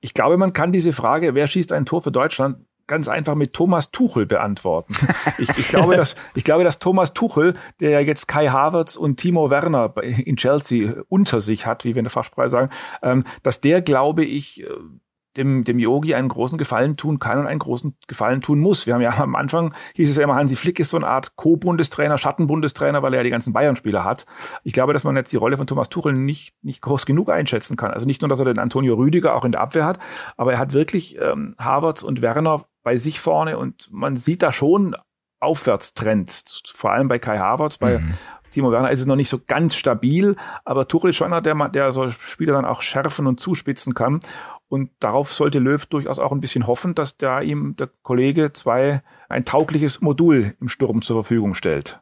Ich 0.00 0.14
glaube, 0.14 0.36
man 0.36 0.52
kann 0.52 0.72
diese 0.72 0.92
Frage, 0.92 1.34
wer 1.34 1.46
schießt 1.46 1.72
ein 1.72 1.86
Tor 1.86 2.02
für 2.02 2.12
Deutschland, 2.12 2.58
ganz 2.86 3.08
einfach 3.08 3.34
mit 3.34 3.52
Thomas 3.52 3.90
Tuchel 3.90 4.26
beantworten. 4.26 4.94
Ich, 5.38 5.50
ich, 5.58 5.68
glaube, 5.68 5.96
dass, 5.96 6.14
ich 6.34 6.44
glaube, 6.44 6.64
dass 6.64 6.78
Thomas 6.78 7.12
Tuchel, 7.12 7.54
der 7.80 7.90
ja 7.90 8.00
jetzt 8.00 8.26
Kai 8.28 8.48
Havertz 8.48 8.96
und 8.96 9.18
Timo 9.18 9.50
Werner 9.50 9.92
in 10.02 10.36
Chelsea 10.36 11.02
unter 11.08 11.40
sich 11.40 11.66
hat, 11.66 11.84
wie 11.84 11.94
wir 11.94 12.00
in 12.00 12.04
der 12.04 12.10
Fachsprache 12.10 12.48
sagen, 12.48 12.70
ähm, 13.02 13.24
dass 13.42 13.60
der, 13.60 13.82
glaube 13.82 14.24
ich, 14.24 14.62
äh, 14.62 14.68
dem, 15.36 15.64
dem 15.64 15.78
Yogi 15.78 16.14
einen 16.14 16.28
großen 16.28 16.58
Gefallen 16.58 16.96
tun 16.96 17.18
kann 17.18 17.38
und 17.38 17.46
einen 17.46 17.58
großen 17.58 17.96
Gefallen 18.06 18.40
tun 18.40 18.58
muss. 18.58 18.86
Wir 18.86 18.94
haben 18.94 19.02
ja 19.02 19.18
am 19.18 19.34
Anfang, 19.34 19.74
hieß 19.94 20.10
es 20.10 20.16
ja 20.16 20.24
immer, 20.24 20.34
Hansi 20.34 20.56
Flick 20.56 20.80
ist 20.80 20.90
so 20.90 20.96
eine 20.96 21.06
Art 21.06 21.36
Co-Bundestrainer, 21.36 22.18
Schattenbundestrainer, 22.18 23.02
weil 23.02 23.14
er 23.14 23.20
ja 23.20 23.24
die 23.24 23.30
ganzen 23.30 23.52
Bayern-Spieler 23.52 24.04
hat. 24.04 24.26
Ich 24.64 24.72
glaube, 24.72 24.92
dass 24.92 25.04
man 25.04 25.16
jetzt 25.16 25.32
die 25.32 25.36
Rolle 25.36 25.56
von 25.56 25.66
Thomas 25.66 25.88
Tuchel 25.88 26.12
nicht, 26.12 26.54
nicht 26.62 26.82
groß 26.82 27.06
genug 27.06 27.30
einschätzen 27.30 27.76
kann. 27.76 27.90
Also 27.90 28.06
nicht 28.06 28.22
nur, 28.22 28.28
dass 28.28 28.40
er 28.40 28.46
den 28.46 28.58
Antonio 28.58 28.94
Rüdiger 28.94 29.34
auch 29.34 29.44
in 29.44 29.52
der 29.52 29.60
Abwehr 29.60 29.84
hat, 29.84 29.98
aber 30.36 30.52
er 30.52 30.58
hat 30.58 30.72
wirklich 30.72 31.18
ähm, 31.20 31.54
Havertz 31.58 32.02
und 32.02 32.22
Werner 32.22 32.64
bei 32.86 32.98
sich 32.98 33.18
vorne 33.18 33.58
und 33.58 33.88
man 33.90 34.14
sieht 34.14 34.44
da 34.44 34.52
schon 34.52 34.94
Aufwärtstrends, 35.40 36.62
vor 36.72 36.92
allem 36.92 37.08
bei 37.08 37.18
Kai 37.18 37.36
Havertz, 37.36 37.78
bei 37.78 37.98
mhm. 37.98 38.14
Timo 38.52 38.70
Werner 38.70 38.92
ist 38.92 39.00
es 39.00 39.06
noch 39.06 39.16
nicht 39.16 39.28
so 39.28 39.40
ganz 39.44 39.74
stabil, 39.74 40.36
aber 40.64 40.86
Tuchel 40.86 41.10
ist 41.10 41.16
schon 41.16 41.26
einer, 41.26 41.40
der, 41.40 41.68
der 41.70 41.90
so 41.90 42.08
Spieler 42.10 42.52
dann 42.52 42.64
auch 42.64 42.82
schärfen 42.82 43.26
und 43.26 43.40
zuspitzen 43.40 43.92
kann. 43.94 44.20
Und 44.68 44.90
darauf 45.00 45.32
sollte 45.32 45.58
Löw 45.58 45.84
durchaus 45.86 46.20
auch 46.20 46.30
ein 46.30 46.40
bisschen 46.40 46.68
hoffen, 46.68 46.94
dass 46.94 47.16
da 47.16 47.40
ihm 47.40 47.74
der 47.74 47.90
Kollege 48.02 48.52
zwei 48.52 49.02
ein 49.28 49.44
taugliches 49.44 50.00
Modul 50.00 50.54
im 50.60 50.68
Sturm 50.68 51.02
zur 51.02 51.16
Verfügung 51.16 51.56
stellt. 51.56 51.98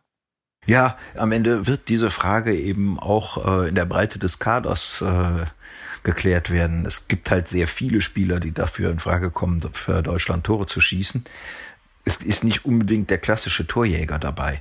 Ja, 0.67 0.99
am 1.17 1.33
Ende 1.33 1.67
wird 1.67 1.89
diese 1.89 2.11
Frage 2.11 2.55
eben 2.55 2.99
auch 2.99 3.63
äh, 3.63 3.69
in 3.71 3.75
der 3.75 3.87
Breite 3.87 4.19
des 4.19 4.39
Kaders 4.39 5.03
äh, 5.03 5.47
geklärt 6.05 6.51
werden. 6.51 6.87
Es 6.87 7.09
gibt 7.09 7.31
halt 7.31 7.49
sehr 7.49 7.67
viele 7.67 8.01
Spieler, 8.01 8.39
die 8.39 8.53
dafür 8.53 8.91
in 8.91 9.01
Frage 9.01 9.31
kommen, 9.31 9.61
für 9.73 10.03
Deutschland 10.03 10.45
Tore 10.45 10.67
zu 10.67 10.81
schießen. 10.81 11.25
Es 12.05 12.19
ist 12.19 12.45
nicht 12.45 12.67
unbedingt 12.67 13.11
der 13.11 13.19
klassische 13.19 13.67
Torjäger 13.67 14.19
dabei, 14.19 14.61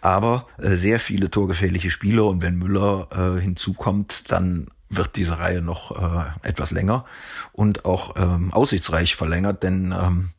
aber 0.00 0.46
äh, 0.58 0.76
sehr 0.76 1.00
viele 1.00 1.30
torgefährliche 1.30 1.90
Spieler 1.90 2.26
und 2.26 2.42
wenn 2.42 2.56
Müller 2.56 3.08
äh, 3.10 3.40
hinzukommt, 3.40 4.30
dann 4.30 4.68
wird 4.88 5.16
diese 5.16 5.40
Reihe 5.40 5.62
noch 5.62 5.90
äh, 5.90 6.48
etwas 6.48 6.70
länger 6.70 7.04
und 7.52 7.84
auch 7.84 8.14
ähm, 8.16 8.52
aussichtsreich 8.52 9.16
verlängert, 9.16 9.64
denn 9.64 9.92
ähm, 9.92 10.30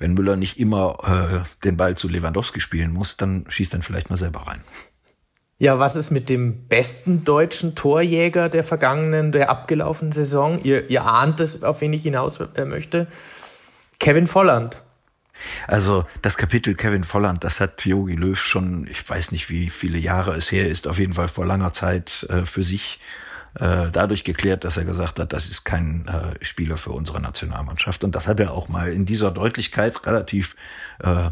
wenn 0.00 0.14
Müller 0.14 0.36
nicht 0.36 0.58
immer 0.58 1.44
äh, 1.44 1.64
den 1.64 1.76
Ball 1.76 1.96
zu 1.96 2.08
Lewandowski 2.08 2.60
spielen 2.60 2.92
muss, 2.92 3.16
dann 3.16 3.46
schießt 3.48 3.72
dann 3.72 3.82
vielleicht 3.82 4.10
mal 4.10 4.16
selber 4.16 4.46
rein. 4.46 4.60
Ja, 5.58 5.78
was 5.78 5.96
ist 5.96 6.10
mit 6.10 6.28
dem 6.28 6.68
besten 6.68 7.24
deutschen 7.24 7.74
Torjäger 7.74 8.50
der 8.50 8.62
vergangenen, 8.62 9.32
der 9.32 9.48
abgelaufenen 9.48 10.12
Saison? 10.12 10.62
Ihr, 10.62 10.90
ihr 10.90 11.04
ahnt 11.04 11.40
es, 11.40 11.62
auf 11.62 11.80
wen 11.80 11.94
ich 11.94 12.02
hinaus 12.02 12.40
äh, 12.40 12.64
möchte. 12.66 13.06
Kevin 13.98 14.26
Volland. 14.26 14.82
Also 15.66 16.04
das 16.20 16.36
Kapitel 16.36 16.74
Kevin 16.74 17.04
Volland, 17.04 17.42
das 17.42 17.60
hat 17.60 17.84
Jogi 17.86 18.14
Löw 18.14 18.38
schon, 18.38 18.86
ich 18.86 19.08
weiß 19.08 19.32
nicht, 19.32 19.48
wie 19.48 19.70
viele 19.70 19.98
Jahre 19.98 20.34
es 20.34 20.52
her 20.52 20.68
ist, 20.68 20.86
auf 20.88 20.98
jeden 20.98 21.14
Fall 21.14 21.28
vor 21.28 21.46
langer 21.46 21.72
Zeit 21.72 22.26
äh, 22.28 22.44
für 22.44 22.62
sich 22.62 23.00
äh, 23.54 23.90
dadurch 23.90 24.24
geklärt, 24.24 24.64
dass 24.64 24.76
er 24.76 24.84
gesagt 24.84 25.18
hat, 25.18 25.32
das 25.32 25.46
ist 25.46 25.64
kein 25.64 26.06
äh, 26.08 26.44
Spieler 26.44 26.76
für 26.76 26.90
unsere 26.90 27.20
Nationalmannschaft. 27.20 28.04
Und 28.04 28.14
das 28.14 28.28
hat 28.28 28.40
er 28.40 28.52
auch 28.52 28.68
mal 28.68 28.92
in 28.92 29.06
dieser 29.06 29.30
Deutlichkeit 29.30 30.06
relativ 30.06 30.54
äh, 30.98 31.30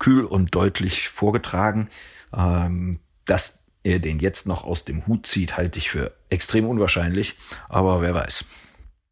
kühl 0.00 0.24
und 0.24 0.54
deutlich 0.56 1.08
vorgetragen. 1.08 1.88
Ähm, 2.36 2.98
dass 3.30 3.59
er 3.82 3.98
den 3.98 4.18
jetzt 4.18 4.46
noch 4.46 4.64
aus 4.64 4.84
dem 4.84 5.06
Hut 5.06 5.26
zieht, 5.26 5.56
halte 5.56 5.78
ich 5.78 5.90
für 5.90 6.12
extrem 6.28 6.66
unwahrscheinlich. 6.66 7.36
Aber 7.68 8.02
wer 8.02 8.14
weiß. 8.14 8.44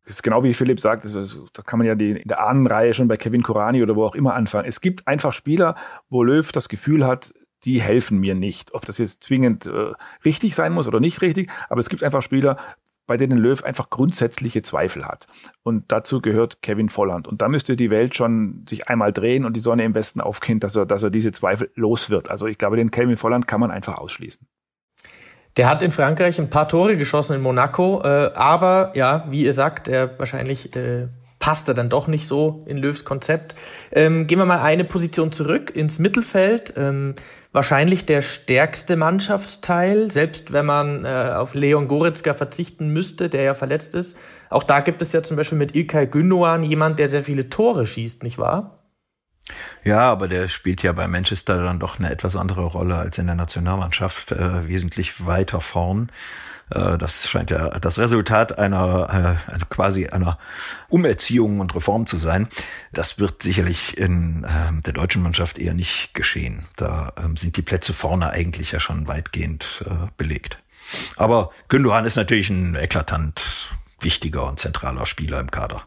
Das 0.05 0.17
ist 0.17 0.23
genau 0.23 0.43
wie 0.43 0.55
Philipp 0.55 0.81
sagt, 0.81 1.05
also, 1.05 1.49
da 1.53 1.63
kann 1.63 1.79
man 1.79 1.87
ja 1.87 1.95
die, 1.95 2.13
in 2.13 2.29
der 2.29 2.41
Ahnenreihe 2.41 2.95
schon 2.95 3.09
bei 3.09 3.19
Kevin 3.19 3.43
Korani 3.43 3.83
oder 3.83 3.95
wo 3.95 4.05
auch 4.05 4.15
immer 4.15 4.35
anfangen. 4.35 4.67
Es 4.67 4.81
gibt 4.81 5.07
einfach 5.07 5.35
Spieler, 5.35 5.75
wo 6.09 6.23
Löw 6.23 6.51
das 6.51 6.71
Gefühl 6.71 7.07
hat, 7.07 7.35
die 7.65 7.83
helfen 7.83 8.19
mir 8.19 8.35
nicht. 8.35 8.73
Ob 8.73 8.87
das 8.87 8.97
jetzt 8.99 9.23
zwingend 9.23 9.67
äh, 9.67 9.93
richtig 10.25 10.55
sein 10.55 10.73
muss 10.73 10.89
oder 10.89 11.01
nicht 11.01 11.21
richtig, 11.21 11.51
aber 11.69 11.81
es 11.81 11.91
gibt 11.91 12.03
einfach 12.03 12.23
Spieler, 12.23 12.57
bei 13.07 13.17
denen 13.17 13.39
Löw 13.39 13.63
einfach 13.65 13.91
grundsätzliche 13.91 14.63
Zweifel 14.63 15.07
hat. 15.07 15.27
Und 15.63 15.91
dazu 15.93 16.21
gehört 16.21 16.63
Kevin 16.63 16.89
Volland. 16.89 17.27
Und 17.27 17.43
da 17.43 17.49
müsste 17.49 17.75
die 17.75 17.91
Welt 17.91 18.15
schon 18.15 18.65
sich 18.69 18.89
einmal 18.89 19.13
drehen 19.13 19.45
und 19.45 19.57
die 19.57 19.61
Sonne 19.61 19.85
im 19.85 19.95
Westen 19.95 20.21
aufgehen, 20.21 20.61
dass 20.61 20.77
er, 20.77 20.87
dass 20.87 21.03
er 21.03 21.11
diese 21.11 21.33
Zweifel 21.33 21.71
los 21.75 22.11
wird. 22.11 22.31
Also 22.31 22.47
ich 22.47 22.59
glaube, 22.59 22.77
den 22.77 22.91
Kevin 22.91 23.17
Volland 23.17 23.47
kann 23.47 23.61
man 23.61 23.71
einfach 23.71 23.99
ausschließen. 23.99 24.47
Der 25.59 25.69
hat 25.69 25.83
in 25.83 25.91
Frankreich 25.91 26.39
ein 26.39 26.51
paar 26.51 26.69
Tore 26.69 26.97
geschossen 26.97 27.35
in 27.35 27.43
Monaco, 27.43 28.01
äh, 28.05 28.31
aber 28.33 28.93
ja, 28.95 29.27
wie 29.29 29.45
ihr 29.45 29.55
sagt, 29.55 29.89
er 29.89 30.17
wahrscheinlich 30.17 30.75
äh, 30.77 31.09
passt 31.41 31.67
er 31.67 31.75
dann 31.75 31.89
doch 31.89 32.07
nicht 32.07 32.29
so 32.29 32.63
in 32.67 32.79
Löws 32.79 33.05
Konzept. 33.05 33.57
Ähm, 33.91 34.29
gehen 34.29 34.39
wir 34.39 34.45
mal 34.45 34.61
eine 34.61 34.85
Position 34.85 35.33
zurück 35.33 35.75
ins 35.75 35.99
Mittelfeld. 35.99 36.75
Ähm, 36.77 37.17
wahrscheinlich 37.51 38.07
der 38.07 38.23
stärkste 38.23 38.95
Mannschaftsteil, 38.95 40.13
selbst 40.13 40.53
wenn 40.53 40.65
man 40.65 41.05
äh, 41.05 41.33
auf 41.35 41.55
Leon 41.55 41.89
Goretzka 41.89 42.35
verzichten 42.35 42.91
müsste, 42.91 43.29
der 43.29 43.43
ja 43.43 43.55
verletzt 43.55 43.97
ist. 43.97 44.17
Auch 44.51 44.63
da 44.63 44.79
gibt 44.79 45.03
es 45.03 45.13
ja 45.13 45.25
zum 45.25 45.37
Beispiel 45.37 45.59
mit 45.59 45.75
Ilkay 45.75 46.07
Gündoğan 46.07 46.63
jemand, 46.63 47.01
der 47.01 47.09
sehr 47.09 47.25
viele 47.25 47.49
Tore 47.49 47.85
schießt, 47.85 48.23
nicht 48.23 48.39
wahr? 48.39 48.78
Ja, 49.85 50.01
aber 50.01 50.29
der 50.29 50.49
spielt 50.49 50.83
ja 50.83 50.93
bei 50.93 51.09
Manchester 51.09 51.63
dann 51.63 51.79
doch 51.79 51.99
eine 51.99 52.11
etwas 52.11 52.37
andere 52.37 52.63
Rolle 52.65 52.97
als 52.97 53.19
in 53.19 53.27
der 53.27 53.35
Nationalmannschaft, 53.35 54.33
äh, 54.33 54.69
wesentlich 54.69 55.27
weiter 55.27 55.61
vorn. 55.61 56.11
Äh, 56.71 56.99
das 56.99 57.29
scheint 57.29 57.51
ja 57.51 57.79
das 57.79 57.99
Resultat 57.99 58.59
einer 58.59 59.39
äh, 59.49 59.65
quasi 59.71 60.07
einer 60.07 60.39
Umerziehung 60.89 61.61
und 61.61 61.75
Reform 61.75 62.07
zu 62.07 62.17
sein. 62.17 62.49
Das 62.93 63.19
wird 63.19 63.43
sicherlich 63.43 63.97
in 63.97 64.45
äh, 64.45 64.83
der 64.83 64.93
deutschen 64.93 65.23
Mannschaft 65.23 65.59
eher 65.59 65.75
nicht 65.75 66.15
geschehen. 66.15 66.65
Da 66.77 67.13
ähm, 67.17 67.37
sind 67.37 67.57
die 67.57 67.63
Plätze 67.63 67.93
vorne 67.93 68.31
eigentlich 68.31 68.73
ja 68.73 68.81
schon 68.81 69.09
weitgehend 69.09 69.85
äh, 69.87 70.09
belegt. 70.17 70.59
Aber 71.17 71.51
Gündogan 71.69 72.05
ist 72.05 72.17
natürlich 72.17 72.51
ein 72.51 72.75
eklatant 72.75 73.75
wichtiger 74.01 74.47
und 74.47 74.59
zentraler 74.59 75.07
Spieler 75.07 75.41
im 75.41 75.51
Kader. 75.51 75.83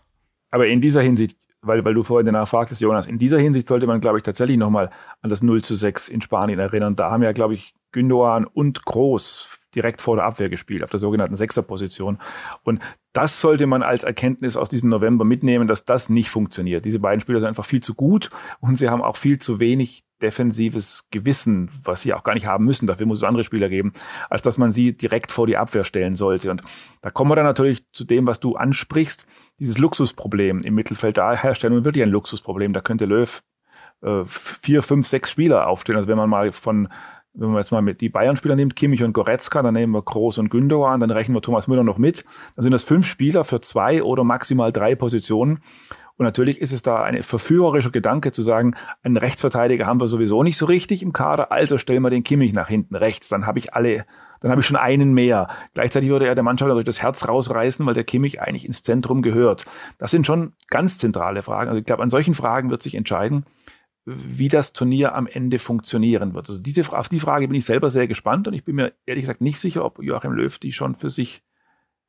Aber 0.52 0.68
in 0.68 0.82
dieser 0.82 1.02
Hinsicht 1.02 1.38
weil, 1.62 1.86
weil 1.86 1.94
du 1.94 2.04
vorhin 2.04 2.26
danach 2.26 2.48
fragtest, 2.48 2.82
Jonas, 2.82 3.06
in 3.06 3.20
dieser 3.20 3.40
Hinsicht 3.40 3.68
sollte 3.68 3.88
man, 3.88 4.02
glaube 4.02 4.18
ich, 4.18 4.24
tatsächlich 4.24 4.58
nochmal 4.58 4.90
an 5.22 5.30
das 5.30 5.44
0 5.44 5.64
zu 5.64 5.76
6 5.76 6.10
in 6.10 6.22
Spanien 6.22 6.60
erinnern. 6.60 6.96
Da 6.96 7.12
haben 7.12 7.24
ja, 7.24 7.32
glaube 7.32 7.54
ich, 7.54 7.74
Gündogan 7.92 8.46
und 8.46 8.86
Groß 8.86 9.61
direkt 9.76 10.02
vor 10.02 10.16
der 10.16 10.26
Abwehr 10.26 10.50
gespielt, 10.50 10.84
auf 10.84 10.90
der 10.90 11.00
sogenannten 11.00 11.38
Sechserposition. 11.38 12.20
Und 12.64 12.82
das 13.14 13.42
sollte 13.42 13.68
man 13.68 13.84
als 13.84 14.04
Erkenntnis 14.04 14.56
aus 14.56 14.70
diesem 14.70 14.90
November 14.90 15.26
mitnehmen, 15.26 15.68
dass 15.68 15.86
das 15.86 16.10
nicht 16.10 16.30
funktioniert. 16.30 16.86
Diese 16.86 17.00
beiden 17.00 17.22
Spieler 17.22 17.40
sind 17.40 17.50
einfach 17.50 17.66
viel 17.66 17.82
zu 17.82 17.94
gut 17.94 18.30
und 18.60 18.76
sie 18.76 18.90
haben 18.90 19.02
auch 19.02 19.18
viel 19.18 19.40
zu 19.40 19.60
wenig 19.60 20.04
defensives 20.22 21.08
Gewissen, 21.12 21.72
was 21.84 22.04
sie 22.04 22.14
auch 22.14 22.24
gar 22.24 22.36
nicht 22.36 22.46
haben 22.46 22.64
müssen. 22.64 22.88
Dafür 22.88 23.06
muss 23.08 23.18
es 23.18 23.24
andere 23.24 23.44
Spieler 23.44 23.70
geben, 23.70 23.92
als 24.30 24.42
dass 24.44 24.58
man 24.58 24.72
sie 24.72 24.96
direkt 24.96 25.32
vor 25.32 25.48
die 25.48 25.58
Abwehr 25.58 25.84
stellen 25.84 26.16
sollte. 26.16 26.52
Und 26.52 26.62
da 27.02 27.10
kommen 27.10 27.32
wir 27.32 27.36
dann 27.36 27.46
natürlich 27.46 27.84
zu 27.92 28.06
dem, 28.06 28.28
was 28.28 28.40
du 28.40 28.56
ansprichst, 28.56 29.26
dieses 29.60 29.78
Luxusproblem 29.78 30.60
im 30.62 30.76
Mittelfeld 30.76 31.18
da 31.18 31.36
herstellen 31.36 31.74
und 31.74 31.86
wirklich 31.86 32.04
ein 32.04 32.12
Luxusproblem. 32.12 32.72
Da 32.72 32.82
könnte 32.82 33.06
Löw 33.06 33.42
äh, 34.04 34.24
vier, 34.26 34.84
fünf, 34.84 35.08
sechs 35.08 35.32
Spieler 35.32 35.68
aufstellen. 35.68 35.98
Also 35.98 36.08
wenn 36.08 36.18
man 36.18 36.30
mal 36.30 36.52
von 36.52 36.88
wenn 37.34 37.50
man 37.50 37.58
jetzt 37.58 37.72
mal 37.72 37.82
mit 37.82 38.02
die 38.02 38.10
Bayern-Spieler 38.10 38.56
nimmt, 38.56 38.76
Kimmich 38.76 39.04
und 39.04 39.14
Goretzka, 39.14 39.62
dann 39.62 39.74
nehmen 39.74 39.94
wir 39.94 40.02
Groß 40.02 40.38
und 40.38 40.50
Gündogan, 40.50 41.00
dann 41.00 41.12
rechnen 41.12 41.36
wir 41.36 41.42
Thomas 41.42 41.68
Müller 41.68 41.84
noch 41.84 41.98
mit. 41.98 42.26
Dann 42.56 42.64
sind 42.64 42.72
das 42.72 42.84
fünf 42.84 43.06
Spieler 43.06 43.44
für 43.44 43.62
zwei 43.62 44.04
oder 44.04 44.24
maximal 44.24 44.72
drei 44.72 44.96
Positionen. 44.96 45.60
Und 46.18 46.26
natürlich 46.26 46.62
ist 46.62 46.72
es 46.72 46.84
da 46.84 47.02
ein 47.02 47.24
verführerischer 47.24 47.90
Gedanke 47.90 48.32
zu 48.32 48.44
sagen, 48.44 48.76
einen 49.02 49.18
Rechtsverteidiger 49.18 49.88
haben 49.88 50.00
wir 50.00 50.06
sowieso 50.08 50.44
nicht 50.44 50.56
so 50.56 50.68
richtig 50.68 51.02
im 51.02 51.14
Kader, 51.14 51.52
also 51.52 51.80
stellen 51.80 52.04
wir 52.04 52.12
den 52.12 52.22
Kimmich 52.22 52.54
nach 52.54 52.68
hinten 52.68 52.96
rechts, 52.96 53.30
dann 53.30 53.48
habe 53.48 53.58
ich 53.58 53.74
alle, 53.74 54.06
dann 54.40 54.52
habe 54.52 54.62
ich 54.62 54.68
schon 54.68 54.78
einen 54.78 55.14
mehr. 55.14 55.48
Gleichzeitig 55.74 56.10
würde 56.10 56.28
er 56.28 56.36
der 56.36 56.44
Mannschaft 56.44 56.68
natürlich 56.68 56.86
das 56.86 57.02
Herz 57.02 57.28
rausreißen, 57.28 57.84
weil 57.88 57.96
der 57.96 58.04
Kimmich 58.04 58.40
eigentlich 58.40 58.68
ins 58.68 58.84
Zentrum 58.84 59.24
gehört. 59.24 59.66
Das 59.98 60.12
sind 60.12 60.28
schon 60.28 60.54
ganz 60.70 61.00
zentrale 61.00 61.42
Fragen. 61.42 61.70
Also 61.70 61.80
ich 61.80 61.86
glaube, 61.86 62.04
an 62.04 62.12
solchen 62.12 62.36
Fragen 62.36 62.70
wird 62.70 62.84
sich 62.84 62.94
entscheiden, 62.94 63.46
wie 64.06 64.48
das 64.48 64.74
Turnier 64.74 65.16
am 65.16 65.28
Ende 65.28 65.60
funktionieren 65.60 66.34
wird. 66.34 66.50
Also 66.50 66.60
diese, 66.60 66.92
auf 66.98 67.10
die 67.10 67.20
Frage 67.20 67.48
bin 67.48 67.58
ich 67.58 67.66
selber 67.66 67.92
sehr 67.92 68.08
gespannt 68.08 68.48
und 68.48 68.54
ich 68.54 68.64
bin 68.64 68.76
mir 68.76 68.94
ehrlich 69.06 69.24
gesagt 69.24 69.42
nicht 69.42 69.60
sicher, 69.60 69.86
ob 69.86 70.02
Joachim 70.02 70.32
Löw 70.32 70.58
die 70.58 70.72
schon 70.72 70.96
für 70.96 71.10
sich 71.10 71.44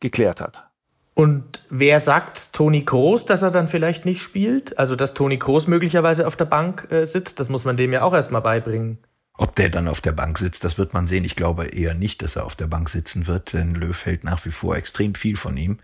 geklärt 0.01 0.41
hat. 0.41 0.69
Und 1.15 1.67
wer 1.69 2.01
sagt 2.01 2.55
Toni 2.55 2.85
Kroos, 2.85 3.27
dass 3.27 3.43
er 3.43 3.51
dann 3.51 3.69
vielleicht 3.69 4.07
nicht 4.07 4.23
spielt? 4.23 4.79
Also, 4.79 4.97
dass 4.97 5.13
Toni 5.13 5.39
Kroos 5.39 5.67
möglicherweise 5.67 6.27
auf 6.27 6.37
der 6.37 6.47
Bank 6.47 6.89
äh, 6.91 7.05
sitzt, 7.05 7.39
das 7.39 7.51
muss 7.51 7.67
man 7.67 7.77
dem 7.77 7.93
ja 7.93 8.03
auch 8.03 8.15
erstmal 8.15 8.41
beibringen. 8.41 8.99
Ob 9.39 9.57
der 9.57 9.71
dann 9.71 9.89
auf 9.89 10.01
der 10.01 10.13
Bank 10.13 10.39
sitzt, 10.39 10.63
das 10.63 10.77
wird 10.77 10.93
man 10.93 11.07
sehen. 11.07 11.25
Ich 11.25 11.37
glaube 11.37 11.67
eher 11.67 11.95
nicht, 11.95 12.23
dass 12.23 12.37
er 12.37 12.45
auf 12.45 12.55
der 12.55 12.67
Bank 12.67 12.91
sitzen 12.91 13.27
wird, 13.27 13.55
denn 13.55 13.75
Löw 13.75 14.05
hält 14.05 14.25
nach 14.25 14.45
wie 14.45 14.51
vor 14.51 14.77
extrem 14.77 15.15
viel 15.15 15.37
von 15.37 15.57
ihm. 15.57 15.79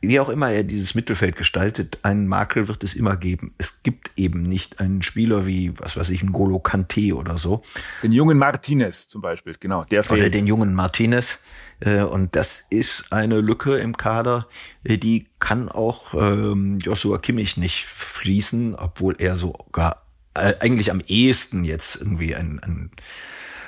Wie 0.00 0.20
auch 0.20 0.28
immer 0.28 0.50
er 0.50 0.62
dieses 0.62 0.94
Mittelfeld 0.94 1.36
gestaltet, 1.36 1.98
einen 2.02 2.28
Makel 2.28 2.68
wird 2.68 2.84
es 2.84 2.94
immer 2.94 3.16
geben. 3.16 3.54
Es 3.58 3.82
gibt 3.82 4.12
eben 4.16 4.42
nicht 4.42 4.80
einen 4.80 5.02
Spieler 5.02 5.46
wie, 5.46 5.78
was 5.78 5.96
weiß 5.96 6.10
ich, 6.10 6.22
ein 6.22 6.32
Golo 6.32 6.60
Kante 6.60 7.14
oder 7.14 7.36
so. 7.36 7.62
Den 8.02 8.12
jungen 8.12 8.38
Martinez 8.38 9.08
zum 9.08 9.22
Beispiel, 9.22 9.56
genau, 9.58 9.84
der 9.84 10.02
fehlt. 10.02 10.20
Oder 10.20 10.30
den 10.30 10.46
jungen 10.46 10.72
Martinez. 10.72 11.42
Äh, 11.80 12.02
und 12.02 12.36
das 12.36 12.66
ist 12.70 13.12
eine 13.12 13.40
Lücke 13.40 13.76
im 13.76 13.96
Kader, 13.96 14.48
äh, 14.84 14.98
die 14.98 15.28
kann 15.38 15.68
auch 15.68 16.14
ähm, 16.14 16.78
Joshua 16.78 17.18
Kimmich 17.18 17.56
nicht 17.56 17.84
fließen, 17.84 18.74
obwohl 18.74 19.16
er 19.18 19.36
sogar 19.36 20.07
eigentlich 20.38 20.90
am 20.90 21.00
ehesten 21.06 21.64
jetzt 21.64 21.96
irgendwie 21.96 22.34
ein, 22.34 22.60
ein, 22.62 22.90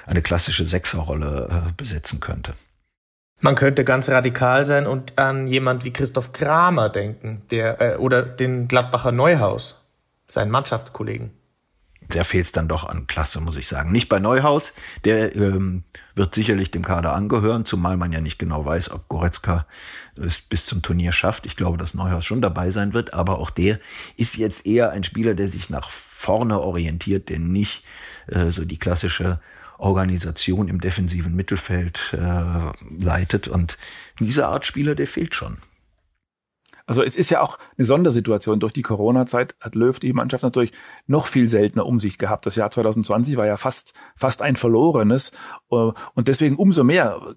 eine 0.06 0.22
klassische 0.22 0.64
Sechserrolle 0.64 1.68
äh, 1.68 1.72
besetzen 1.76 2.20
könnte. 2.20 2.54
Man 3.40 3.54
könnte 3.54 3.84
ganz 3.84 4.08
radikal 4.10 4.66
sein 4.66 4.86
und 4.86 5.18
an 5.18 5.46
jemand 5.46 5.84
wie 5.84 5.92
Christoph 5.92 6.32
Kramer 6.32 6.90
denken, 6.90 7.42
der 7.50 7.80
äh, 7.80 7.96
oder 7.96 8.22
den 8.22 8.68
Gladbacher 8.68 9.12
Neuhaus, 9.12 9.82
seinen 10.26 10.50
Mannschaftskollegen 10.50 11.30
der 12.14 12.24
fehlt 12.24 12.46
es 12.46 12.52
dann 12.52 12.68
doch 12.68 12.84
an 12.84 13.06
Klasse, 13.06 13.40
muss 13.40 13.56
ich 13.56 13.66
sagen. 13.66 13.92
Nicht 13.92 14.08
bei 14.08 14.18
Neuhaus, 14.18 14.74
der 15.04 15.34
ähm, 15.34 15.84
wird 16.14 16.34
sicherlich 16.34 16.70
dem 16.70 16.84
Kader 16.84 17.14
angehören, 17.14 17.64
zumal 17.64 17.96
man 17.96 18.12
ja 18.12 18.20
nicht 18.20 18.38
genau 18.38 18.64
weiß, 18.64 18.90
ob 18.90 19.08
Goretzka 19.08 19.66
es 20.16 20.40
bis 20.40 20.66
zum 20.66 20.82
Turnier 20.82 21.12
schafft. 21.12 21.46
Ich 21.46 21.56
glaube, 21.56 21.78
dass 21.78 21.94
Neuhaus 21.94 22.24
schon 22.24 22.42
dabei 22.42 22.70
sein 22.70 22.92
wird, 22.92 23.14
aber 23.14 23.38
auch 23.38 23.50
der 23.50 23.80
ist 24.16 24.36
jetzt 24.36 24.66
eher 24.66 24.90
ein 24.90 25.04
Spieler, 25.04 25.34
der 25.34 25.48
sich 25.48 25.70
nach 25.70 25.90
vorne 25.90 26.60
orientiert, 26.60 27.28
der 27.28 27.38
nicht 27.38 27.84
äh, 28.26 28.50
so 28.50 28.64
die 28.64 28.78
klassische 28.78 29.40
Organisation 29.78 30.68
im 30.68 30.80
defensiven 30.80 31.34
Mittelfeld 31.34 32.12
äh, 32.12 33.02
leitet. 33.02 33.48
Und 33.48 33.78
diese 34.18 34.46
Art 34.46 34.66
Spieler, 34.66 34.94
der 34.94 35.06
fehlt 35.06 35.34
schon. 35.34 35.56
Also 36.90 37.04
es 37.04 37.14
ist 37.14 37.30
ja 37.30 37.40
auch 37.40 37.56
eine 37.78 37.84
Sondersituation. 37.84 38.58
Durch 38.58 38.72
die 38.72 38.82
Corona-Zeit 38.82 39.54
hat 39.60 39.76
Löw 39.76 39.96
die 40.00 40.12
Mannschaft 40.12 40.42
natürlich 40.42 40.72
noch 41.06 41.28
viel 41.28 41.48
seltener 41.48 41.86
um 41.86 42.00
sich 42.00 42.18
gehabt. 42.18 42.46
Das 42.46 42.56
Jahr 42.56 42.68
2020 42.68 43.36
war 43.36 43.46
ja 43.46 43.56
fast, 43.56 43.92
fast 44.16 44.42
ein 44.42 44.56
verlorenes. 44.56 45.30
Äh, 45.70 45.76
und 45.76 46.26
deswegen 46.26 46.56
umso 46.56 46.82
mehr 46.82 47.36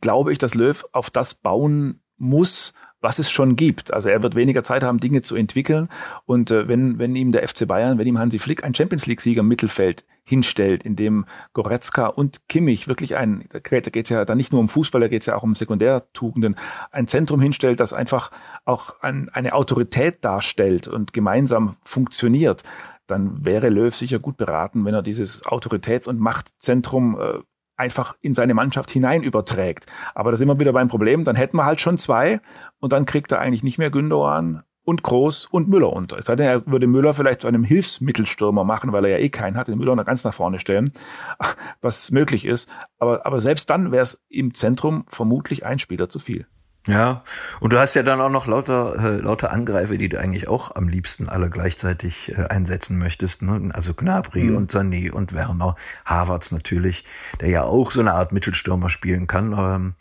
glaube 0.00 0.32
ich, 0.32 0.38
dass 0.38 0.54
Löw 0.54 0.84
auf 0.92 1.10
das 1.10 1.34
bauen 1.34 2.02
muss, 2.18 2.72
was 3.04 3.18
es 3.18 3.30
schon 3.30 3.54
gibt. 3.54 3.92
Also 3.92 4.08
er 4.08 4.22
wird 4.22 4.34
weniger 4.34 4.62
Zeit 4.62 4.82
haben, 4.82 4.98
Dinge 4.98 5.20
zu 5.20 5.36
entwickeln. 5.36 5.88
Und 6.24 6.50
äh, 6.50 6.66
wenn, 6.66 6.98
wenn 6.98 7.14
ihm 7.14 7.32
der 7.32 7.46
FC 7.46 7.68
Bayern, 7.68 7.98
wenn 7.98 8.06
ihm 8.06 8.18
Hansi 8.18 8.38
Flick 8.38 8.64
ein 8.64 8.74
Champions 8.74 9.06
League-Sieger 9.06 9.40
im 9.40 9.48
Mittelfeld 9.48 10.04
hinstellt, 10.24 10.84
in 10.84 10.96
dem 10.96 11.26
Goretzka 11.52 12.06
und 12.06 12.48
Kimmich 12.48 12.88
wirklich 12.88 13.14
ein, 13.16 13.44
da 13.50 13.60
geht 13.60 14.06
es 14.06 14.08
ja 14.08 14.24
dann 14.24 14.38
nicht 14.38 14.52
nur 14.52 14.60
um 14.60 14.70
Fußball, 14.70 15.02
da 15.02 15.08
geht 15.08 15.20
es 15.20 15.26
ja 15.26 15.36
auch 15.36 15.42
um 15.42 15.54
Sekundärtugenden, 15.54 16.56
ein 16.90 17.06
Zentrum 17.06 17.40
hinstellt, 17.40 17.78
das 17.78 17.92
einfach 17.92 18.30
auch 18.64 19.00
ein, 19.02 19.28
eine 19.28 19.52
Autorität 19.52 20.24
darstellt 20.24 20.88
und 20.88 21.12
gemeinsam 21.12 21.76
funktioniert, 21.82 22.62
dann 23.06 23.44
wäre 23.44 23.68
Löw 23.68 23.94
sicher 23.94 24.18
gut 24.18 24.38
beraten, 24.38 24.86
wenn 24.86 24.94
er 24.94 25.02
dieses 25.02 25.44
Autoritäts- 25.44 26.08
und 26.08 26.20
Machtzentrum 26.20 27.20
äh, 27.20 27.40
einfach 27.76 28.16
in 28.20 28.34
seine 28.34 28.54
Mannschaft 28.54 28.90
hinein 28.90 29.22
überträgt. 29.22 29.86
Aber 30.14 30.30
da 30.30 30.36
sind 30.36 30.48
wir 30.48 30.58
wieder 30.58 30.72
beim 30.72 30.88
Problem, 30.88 31.24
dann 31.24 31.36
hätten 31.36 31.56
wir 31.56 31.64
halt 31.64 31.80
schon 31.80 31.98
zwei 31.98 32.40
und 32.80 32.92
dann 32.92 33.04
kriegt 33.04 33.32
er 33.32 33.40
eigentlich 33.40 33.62
nicht 33.62 33.78
mehr 33.78 33.90
Gündogan 33.90 34.62
und 34.84 35.02
Groß 35.02 35.46
und 35.46 35.68
Müller 35.68 35.92
unter. 35.92 36.18
Es 36.18 36.26
sei 36.26 36.36
denn, 36.36 36.46
er 36.46 36.66
würde 36.66 36.86
Müller 36.86 37.14
vielleicht 37.14 37.40
zu 37.40 37.48
einem 37.48 37.64
Hilfsmittelstürmer 37.64 38.64
machen, 38.64 38.92
weil 38.92 39.04
er 39.06 39.12
ja 39.12 39.18
eh 39.18 39.30
keinen 39.30 39.56
hat, 39.56 39.68
den 39.68 39.78
Müller 39.78 39.96
noch 39.96 40.04
ganz 40.04 40.24
nach 40.24 40.34
vorne 40.34 40.60
stellen, 40.60 40.92
was 41.80 42.10
möglich 42.10 42.44
ist. 42.44 42.70
Aber, 42.98 43.24
aber 43.26 43.40
selbst 43.40 43.70
dann 43.70 43.92
wäre 43.92 44.02
es 44.02 44.22
im 44.28 44.54
Zentrum 44.54 45.04
vermutlich 45.08 45.64
ein 45.64 45.78
Spieler 45.78 46.08
zu 46.08 46.18
viel. 46.18 46.46
Ja, 46.86 47.24
und 47.60 47.72
du 47.72 47.78
hast 47.78 47.94
ja 47.94 48.02
dann 48.02 48.20
auch 48.20 48.28
noch 48.28 48.46
lauter, 48.46 48.96
äh, 48.98 49.16
lauter 49.16 49.52
Angreifer, 49.52 49.96
die 49.96 50.10
du 50.10 50.20
eigentlich 50.20 50.48
auch 50.48 50.76
am 50.76 50.86
liebsten 50.86 51.30
alle 51.30 51.48
gleichzeitig 51.48 52.36
äh, 52.36 52.44
einsetzen 52.48 52.98
möchtest. 52.98 53.40
Ne? 53.40 53.70
Also 53.72 53.94
Gnabry 53.94 54.44
mhm. 54.44 54.56
und 54.56 54.70
Sané 54.70 55.10
und 55.10 55.32
Werner, 55.32 55.76
Havertz 56.04 56.52
natürlich, 56.52 57.04
der 57.40 57.48
ja 57.48 57.62
auch 57.62 57.90
so 57.90 58.00
eine 58.00 58.12
Art 58.12 58.32
Mittelstürmer 58.32 58.90
spielen 58.90 59.26
kann. 59.26 59.54
Ähm, 59.56 59.94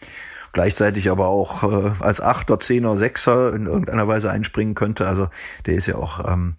gleichzeitig 0.51 1.09
aber 1.09 1.27
auch 1.27 1.63
äh, 1.63 1.91
als 2.01 2.19
Achter, 2.19 2.59
Zehner, 2.59 2.97
Sechser 2.97 3.53
in 3.53 3.65
irgendeiner 3.65 4.09
Weise 4.09 4.29
einspringen 4.29 4.75
könnte. 4.75 5.07
Also 5.07 5.29
der 5.65 5.75
ist 5.75 5.85
ja 5.85 5.95
auch 5.95 6.29
ähm, 6.29 6.57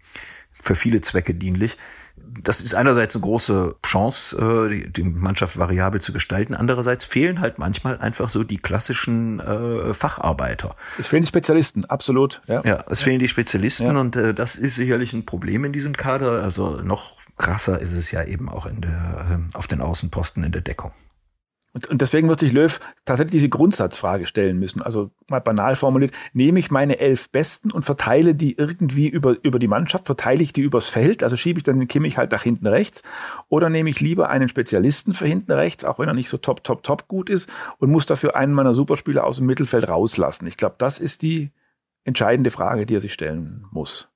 für 0.58 0.74
viele 0.74 1.02
Zwecke 1.02 1.34
dienlich 1.34 1.76
das 2.42 2.60
ist 2.60 2.74
einerseits 2.74 3.14
eine 3.14 3.22
große 3.22 3.76
Chance, 3.84 4.36
äh, 4.36 4.70
die, 4.70 4.92
die 4.92 5.02
Mannschaft 5.02 5.58
variabel 5.58 6.00
zu 6.00 6.12
gestalten. 6.12 6.54
Andererseits 6.54 7.04
fehlen 7.04 7.40
halt 7.40 7.58
manchmal 7.58 7.98
einfach 7.98 8.28
so 8.28 8.44
die 8.44 8.58
klassischen 8.58 9.40
äh, 9.40 9.94
Facharbeiter. 9.94 10.76
Es 10.98 11.08
fehlen 11.08 11.22
die 11.22 11.28
Spezialisten, 11.28 11.84
absolut. 11.84 12.42
Ja, 12.46 12.62
ja 12.64 12.84
es 12.88 13.02
fehlen 13.02 13.18
die 13.18 13.28
Spezialisten 13.28 13.94
ja. 13.94 14.00
und 14.00 14.16
äh, 14.16 14.34
das 14.34 14.56
ist 14.56 14.76
sicherlich 14.76 15.12
ein 15.12 15.26
Problem 15.26 15.64
in 15.64 15.72
diesem 15.72 15.96
Kader. 15.96 16.42
Also 16.42 16.80
noch 16.82 17.16
krasser 17.36 17.80
ist 17.80 17.92
es 17.92 18.10
ja 18.10 18.24
eben 18.24 18.48
auch 18.48 18.66
in 18.66 18.80
der, 18.80 19.40
äh, 19.52 19.56
auf 19.56 19.66
den 19.66 19.80
Außenposten 19.80 20.44
in 20.44 20.52
der 20.52 20.62
Deckung. 20.62 20.92
Und, 21.74 21.88
und 21.88 22.00
deswegen 22.00 22.28
wird 22.28 22.38
sich 22.38 22.52
Löw 22.52 22.78
tatsächlich 23.04 23.32
diese 23.32 23.48
Grundsatzfrage 23.48 24.26
stellen 24.26 24.58
müssen. 24.58 24.80
Also 24.80 25.10
mal 25.28 25.40
banal 25.40 25.74
formuliert, 25.74 26.14
nehme 26.32 26.60
ich 26.60 26.70
meine 26.70 27.00
elf 27.00 27.30
Besten 27.30 27.72
und 27.72 27.84
verteile 27.84 28.34
die 28.36 28.56
irgendwie 28.56 29.08
über, 29.08 29.36
über 29.42 29.58
die 29.58 29.66
Mannschaft, 29.66 30.06
verteile 30.06 30.42
ich 30.42 30.52
die 30.52 30.62
übers 30.62 30.88
Feld, 30.88 31.24
also 31.24 31.36
schiebe 31.36 31.58
ich 31.58 31.64
dann 31.64 31.80
den 31.80 31.88
Kimmich 31.88 32.16
halt 32.16 32.30
nach 32.30 32.44
hinten 32.44 32.68
rechts, 32.68 33.02
oder 33.48 33.70
nehme 33.70 33.90
ich 33.90 34.00
lieber 34.00 34.30
einen 34.30 34.48
Spezialisten 34.48 35.14
für 35.14 35.26
hinten 35.26 35.50
rechts, 35.50 35.84
auch 35.84 35.98
wenn 35.98 36.08
er 36.08 36.14
nicht 36.14 36.28
so 36.28 36.38
top, 36.38 36.62
top, 36.62 36.84
top 36.84 37.08
gut 37.08 37.28
ist, 37.28 37.50
und 37.78 37.90
muss 37.90 38.06
dafür 38.06 38.36
einen 38.36 38.54
meiner 38.54 38.72
Superspieler 38.72 39.24
aus 39.24 39.38
dem 39.38 39.46
Mittelfeld 39.46 39.88
rauslassen. 39.88 40.46
Ich 40.46 40.56
glaube, 40.56 40.76
das 40.78 41.00
ist 41.00 41.22
die 41.22 41.50
entscheidende 42.04 42.50
Frage, 42.50 42.86
die 42.86 42.94
er 42.94 43.00
sich 43.00 43.12
stellen 43.12 43.66
muss. 43.72 44.13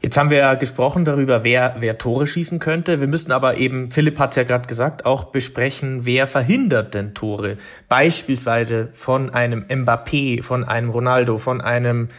Jetzt 0.00 0.16
haben 0.16 0.30
wir 0.30 0.38
ja 0.38 0.54
gesprochen 0.54 1.04
darüber, 1.04 1.42
wer, 1.42 1.76
wer 1.78 1.98
Tore 1.98 2.26
schießen 2.26 2.58
könnte. 2.58 3.00
Wir 3.00 3.08
müssen 3.08 3.32
aber 3.32 3.56
eben, 3.56 3.90
Philipp 3.90 4.18
hat 4.18 4.30
es 4.30 4.36
ja 4.36 4.44
gerade 4.44 4.68
gesagt, 4.68 5.06
auch 5.06 5.24
besprechen, 5.24 6.04
wer 6.04 6.26
verhindert 6.26 6.94
denn 6.94 7.14
Tore. 7.14 7.56
Beispielsweise 7.88 8.88
von 8.92 9.30
einem 9.30 9.64
Mbappé, 9.64 10.42
von 10.42 10.64
einem 10.64 10.90
Ronaldo, 10.90 11.38
von 11.38 11.60
einem 11.60 12.10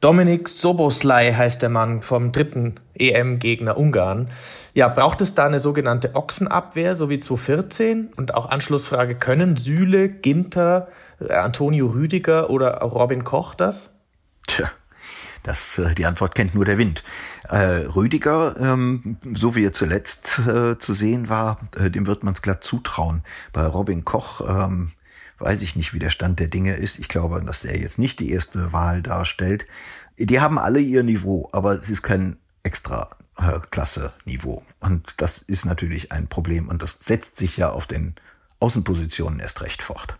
Dominik 0.00 0.48
Soboslai 0.48 1.34
heißt 1.34 1.60
der 1.60 1.68
Mann 1.68 2.00
vom 2.00 2.32
dritten 2.32 2.76
EM-Gegner 2.94 3.76
Ungarn. 3.76 4.28
Ja, 4.72 4.88
braucht 4.88 5.20
es 5.20 5.34
da 5.34 5.44
eine 5.44 5.58
sogenannte 5.58 6.14
Ochsenabwehr, 6.14 6.94
so 6.94 7.10
wie 7.10 7.18
2014? 7.18 8.14
Und 8.16 8.34
auch 8.34 8.48
Anschlussfrage, 8.48 9.14
können 9.14 9.56
Süle, 9.56 10.08
Ginter, 10.08 10.88
Antonio 11.28 11.86
Rüdiger 11.88 12.48
oder 12.48 12.78
Robin 12.78 13.24
Koch 13.24 13.54
das? 13.54 13.94
Tja. 14.46 14.70
Das, 15.42 15.78
äh, 15.78 15.94
die 15.94 16.06
Antwort 16.06 16.34
kennt 16.34 16.54
nur 16.54 16.64
der 16.64 16.78
Wind. 16.78 17.02
Äh, 17.48 17.86
Rüdiger, 17.86 18.56
ähm, 18.58 19.16
so 19.32 19.54
wie 19.56 19.64
er 19.64 19.72
zuletzt 19.72 20.38
äh, 20.40 20.78
zu 20.78 20.94
sehen 20.94 21.28
war, 21.28 21.58
äh, 21.76 21.90
dem 21.90 22.06
wird 22.06 22.22
man 22.24 22.34
es 22.34 22.42
glatt 22.42 22.62
zutrauen. 22.62 23.22
Bei 23.52 23.64
Robin 23.64 24.04
Koch 24.04 24.40
ähm, 24.46 24.90
weiß 25.38 25.62
ich 25.62 25.76
nicht, 25.76 25.94
wie 25.94 25.98
der 25.98 26.10
Stand 26.10 26.38
der 26.38 26.48
Dinge 26.48 26.74
ist. 26.74 26.98
Ich 26.98 27.08
glaube, 27.08 27.42
dass 27.42 27.60
der 27.60 27.78
jetzt 27.78 27.98
nicht 27.98 28.20
die 28.20 28.30
erste 28.30 28.72
Wahl 28.72 29.02
darstellt. 29.02 29.66
Die 30.18 30.40
haben 30.40 30.58
alle 30.58 30.80
ihr 30.80 31.02
Niveau, 31.02 31.48
aber 31.52 31.72
es 31.72 31.88
ist 31.88 32.02
kein 32.02 32.36
extra 32.62 33.10
äh, 33.38 33.58
Klasse-Niveau. 33.70 34.62
Und 34.80 35.14
das 35.16 35.38
ist 35.38 35.64
natürlich 35.64 36.12
ein 36.12 36.28
Problem. 36.28 36.68
Und 36.68 36.82
das 36.82 36.98
setzt 37.00 37.38
sich 37.38 37.56
ja 37.56 37.70
auf 37.70 37.86
den 37.86 38.14
Außenpositionen 38.58 39.40
erst 39.40 39.62
recht 39.62 39.82
fort. 39.82 40.18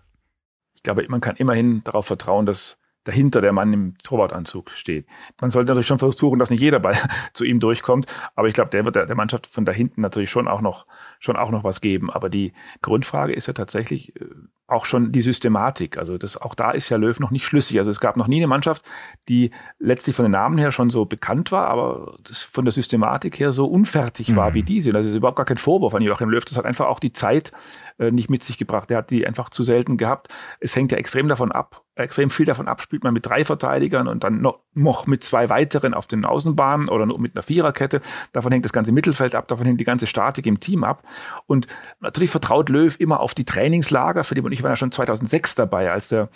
Ich 0.75 0.83
glaube, 0.83 1.05
man 1.09 1.21
kann 1.21 1.37
immerhin 1.37 1.85
darauf 1.85 2.07
vertrauen, 2.07 2.47
dass 2.47 2.79
dahinter 3.11 3.41
der 3.41 3.53
Mann 3.53 3.73
im 3.73 3.99
Torwartanzug 3.99 4.71
steht. 4.71 5.07
Man 5.41 5.51
sollte 5.51 5.71
natürlich 5.71 5.89
schon 5.89 5.99
versuchen, 5.99 6.39
dass 6.39 6.51
nicht 6.51 6.61
jeder 6.61 6.79
Ball 6.79 6.97
zu 7.35 7.45
ihm 7.45 7.59
durchkommt, 7.59 8.07
aber 8.37 8.49
ich 8.49 8.55
glaube, 8.55 8.71
der 8.71 8.85
wird 8.85 8.95
der, 8.95 9.07
der 9.07 9.17
Mannschaft 9.17 9.47
von 9.47 9.65
da 9.65 9.73
hinten 9.73 10.01
natürlich 10.01 10.31
schon 10.31 10.47
auch 10.49 10.61
noch 10.61 10.87
schon 11.19 11.37
auch 11.37 11.51
noch 11.51 11.65
was 11.65 11.81
geben. 11.81 12.11
Aber 12.11 12.31
die 12.31 12.53
Grundfrage 12.83 13.33
ist 13.33 13.47
ja 13.47 13.53
tatsächlich 13.53 14.17
äh, 14.17 14.27
auch 14.67 14.85
schon 14.85 15.13
die 15.13 15.21
Systematik. 15.21 15.99
Also 15.99 16.17
das, 16.17 16.37
auch 16.37 16.55
da 16.55 16.71
ist 16.71 16.89
ja 16.89 16.97
Löw 16.97 17.19
noch 17.19 17.31
nicht 17.31 17.45
schlüssig. 17.45 17.79
Also 17.79 17.91
es 17.91 18.01
gab 18.01 18.17
noch 18.17 18.29
nie 18.29 18.39
eine 18.39 18.47
Mannschaft, 18.47 18.83
die 19.29 19.51
letztlich 19.79 20.15
von 20.15 20.25
den 20.25 20.33
Namen 20.33 20.59
her 20.59 20.73
schon 20.73 20.91
so 20.91 21.05
bekannt 21.05 21.53
war, 21.53 21.67
aber 21.67 22.15
von 22.33 22.65
der 22.65 22.73
Systematik 22.73 23.39
her 23.39 23.53
so 23.53 23.67
unfertig 23.67 24.35
war 24.37 24.51
mhm. 24.51 24.55
wie 24.55 24.63
diese. 24.63 24.93
Das 24.93 25.07
ist 25.07 25.15
überhaupt 25.15 25.37
gar 25.37 25.47
kein 25.47 25.59
Vorwurf 25.59 25.95
an 25.95 26.03
Joachim 26.03 26.31
Löw. 26.31 26.45
Das 26.45 26.57
hat 26.57 26.65
einfach 26.65 26.87
auch 26.87 27.01
die 27.01 27.13
Zeit 27.13 27.53
äh, 27.99 28.11
nicht 28.11 28.31
mit 28.31 28.45
sich 28.45 28.59
gebracht. 28.59 28.91
Er 28.91 28.99
hat 28.99 29.11
die 29.11 29.27
einfach 29.27 29.51
zu 29.51 29.63
selten 29.63 29.97
gehabt. 29.97 30.29
Es 30.61 30.77
hängt 30.77 30.93
ja 30.93 30.99
extrem 30.99 31.29
davon 31.29 31.53
ab, 31.53 31.83
extrem 31.95 32.31
viel 32.31 32.47
davon 32.47 32.69
ab, 32.69 32.81
spielt 32.81 33.05
man 33.05 33.13
mit 33.13 33.27
drei 33.27 33.45
Verteidigern 33.45 34.09
und 34.09 34.25
dann 34.25 34.41
noch, 34.41 34.61
noch 34.75 35.07
mit 35.07 35.25
zwei 35.25 35.49
weiteren 35.49 35.95
auf 35.95 36.07
den 36.07 36.25
Außenbahnen 36.25 36.89
oder 36.89 37.07
nur 37.07 37.21
mit 37.21 37.35
einer 37.35 37.43
Viererkette. 37.43 38.01
Davon 38.33 38.53
hängt 38.53 38.65
das 38.65 38.73
ganze 38.73 38.93
Mittelfeld 38.93 39.35
ab, 39.35 39.49
davon 39.49 39.67
hängt 39.67 39.81
die 39.81 39.85
ganze 39.85 40.07
Statik 40.07 40.47
im 40.47 40.61
Team 40.61 40.85
ab. 40.85 41.03
Und 41.47 41.67
natürlich 42.01 42.31
vertraut 42.31 42.69
Löw 42.69 42.99
immer 42.99 43.21
auf 43.21 43.35
die 43.35 43.45
Trainingslager, 43.45 44.25
für 44.25 44.35
die 44.35 44.43
man 44.43 44.53
ich 44.53 44.63
war 44.63 44.71
ja 44.71 44.77
schon 44.77 44.93
2006 44.93 45.55
dabei, 45.55 45.91
als 45.91 46.09
der 46.09 46.29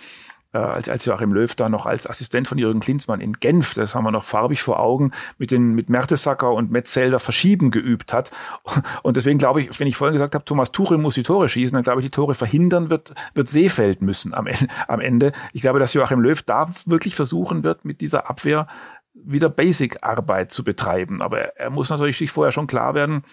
äh, 0.54 0.58
als, 0.58 0.88
als 0.88 1.04
Joachim 1.04 1.32
Löw 1.32 1.52
da 1.54 1.68
noch 1.68 1.84
als 1.84 2.06
Assistent 2.06 2.46
von 2.46 2.56
Jürgen 2.56 2.80
Klinsmann 2.80 3.20
in 3.20 3.32
Genf, 3.34 3.74
das 3.74 3.94
haben 3.94 4.04
wir 4.04 4.12
noch 4.12 4.24
farbig 4.24 4.62
vor 4.62 4.78
Augen, 4.78 5.10
mit 5.36 5.50
den 5.50 5.74
mit 5.74 5.90
Mertesacker 5.90 6.52
und 6.52 6.70
Metzelder 6.70 7.18
verschieben 7.18 7.70
geübt 7.70 8.12
hat. 8.12 8.30
Und 9.02 9.16
deswegen 9.16 9.38
glaube 9.38 9.60
ich, 9.60 9.80
wenn 9.80 9.88
ich 9.88 9.96
vorhin 9.96 10.14
gesagt 10.14 10.34
habe, 10.34 10.44
Thomas 10.44 10.72
Tuchel 10.72 10.96
muss 10.96 11.14
die 11.14 11.22
Tore 11.22 11.48
schießen, 11.48 11.74
dann 11.74 11.82
glaube 11.82 12.00
ich, 12.00 12.06
die 12.06 12.10
Tore 12.10 12.34
verhindern 12.34 12.88
wird, 12.88 13.14
wird 13.34 13.48
Seefeld 13.48 14.00
müssen 14.00 14.32
am 14.32 14.46
Ende, 14.46 14.68
am 14.86 15.00
Ende. 15.00 15.32
Ich 15.52 15.62
glaube, 15.62 15.80
dass 15.80 15.92
Joachim 15.92 16.20
Löw 16.20 16.40
da 16.42 16.72
wirklich 16.86 17.16
versuchen 17.16 17.64
wird, 17.64 17.84
mit 17.84 18.00
dieser 18.00 18.30
Abwehr 18.30 18.68
wieder 19.12 19.48
Basic-Arbeit 19.48 20.52
zu 20.52 20.62
betreiben. 20.64 21.20
Aber 21.20 21.40
er, 21.40 21.56
er 21.56 21.70
muss 21.70 21.90
natürlich 21.90 22.18
sich 22.18 22.30
vorher 22.30 22.52
schon 22.52 22.66
klar 22.66 22.94
werden, 22.94 23.24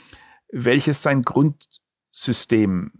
welches 0.51 1.03
sein 1.03 1.21
Grundsystem 1.21 2.91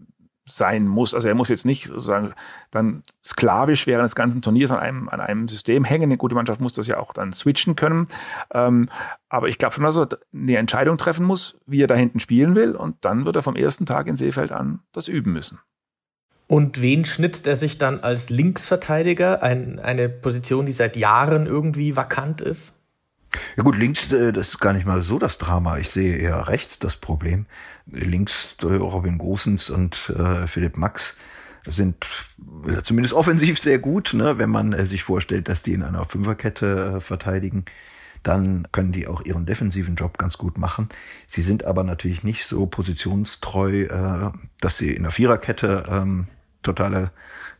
sein 0.48 0.88
muss. 0.88 1.14
Also 1.14 1.28
er 1.28 1.34
muss 1.34 1.48
jetzt 1.48 1.64
nicht 1.64 1.86
sozusagen 1.86 2.34
dann 2.70 3.04
sklavisch 3.22 3.86
während 3.86 4.04
des 4.04 4.14
ganzen 4.14 4.42
Turniers 4.42 4.70
an 4.70 4.78
einem, 4.78 5.08
an 5.08 5.20
einem 5.20 5.48
System 5.48 5.84
hängen. 5.84 6.04
Eine 6.04 6.16
gute 6.16 6.34
Mannschaft 6.34 6.60
muss 6.60 6.72
das 6.72 6.86
ja 6.86 6.98
auch 6.98 7.12
dann 7.12 7.32
switchen 7.32 7.76
können. 7.76 8.08
Ähm, 8.52 8.88
aber 9.28 9.48
ich 9.48 9.58
glaube 9.58 9.74
schon, 9.74 9.84
dass 9.84 9.96
er 9.96 10.08
eine 10.34 10.56
Entscheidung 10.56 10.98
treffen 10.98 11.24
muss, 11.24 11.60
wie 11.66 11.82
er 11.82 11.86
da 11.86 11.94
hinten 11.94 12.20
spielen 12.20 12.54
will. 12.54 12.72
Und 12.74 12.96
dann 13.04 13.24
wird 13.24 13.36
er 13.36 13.42
vom 13.42 13.56
ersten 13.56 13.86
Tag 13.86 14.06
in 14.08 14.16
Seefeld 14.16 14.52
an 14.52 14.80
das 14.92 15.08
üben 15.08 15.32
müssen. 15.32 15.58
Und 16.48 16.82
wen 16.82 17.04
schnitzt 17.04 17.46
er 17.46 17.56
sich 17.56 17.78
dann 17.78 18.00
als 18.00 18.28
Linksverteidiger? 18.28 19.42
Ein, 19.42 19.78
eine 19.78 20.08
Position, 20.08 20.66
die 20.66 20.72
seit 20.72 20.96
Jahren 20.96 21.46
irgendwie 21.46 21.96
vakant 21.96 22.40
ist? 22.40 22.81
Ja 23.56 23.62
gut, 23.62 23.76
links, 23.76 24.12
äh, 24.12 24.32
das 24.32 24.50
ist 24.50 24.58
gar 24.58 24.72
nicht 24.72 24.86
mal 24.86 25.02
so 25.02 25.18
das 25.18 25.38
Drama. 25.38 25.78
Ich 25.78 25.90
sehe 25.90 26.16
eher 26.16 26.48
rechts 26.48 26.78
das 26.78 26.96
Problem. 26.96 27.46
Links 27.86 28.56
äh, 28.62 28.66
Robin 28.66 29.18
Gosens 29.18 29.70
und 29.70 30.12
äh, 30.16 30.46
Philipp 30.46 30.76
Max 30.76 31.16
sind 31.64 32.06
zumindest 32.82 33.14
offensiv 33.14 33.56
sehr 33.60 33.78
gut, 33.78 34.14
ne? 34.14 34.36
wenn 34.36 34.50
man 34.50 34.84
sich 34.84 35.04
vorstellt, 35.04 35.48
dass 35.48 35.62
die 35.62 35.74
in 35.74 35.84
einer 35.84 36.04
Fünferkette 36.06 37.00
verteidigen. 37.00 37.66
Dann 38.24 38.66
können 38.72 38.90
die 38.90 39.06
auch 39.06 39.24
ihren 39.24 39.46
defensiven 39.46 39.94
Job 39.94 40.18
ganz 40.18 40.38
gut 40.38 40.58
machen. 40.58 40.88
Sie 41.28 41.40
sind 41.40 41.64
aber 41.64 41.84
natürlich 41.84 42.24
nicht 42.24 42.46
so 42.46 42.66
positionstreu, 42.66 44.32
dass 44.60 44.76
sie 44.76 44.90
in 44.90 45.04
der 45.04 45.12
Viererkette 45.12 45.84
ähm, 45.88 46.26
totale 46.62 47.12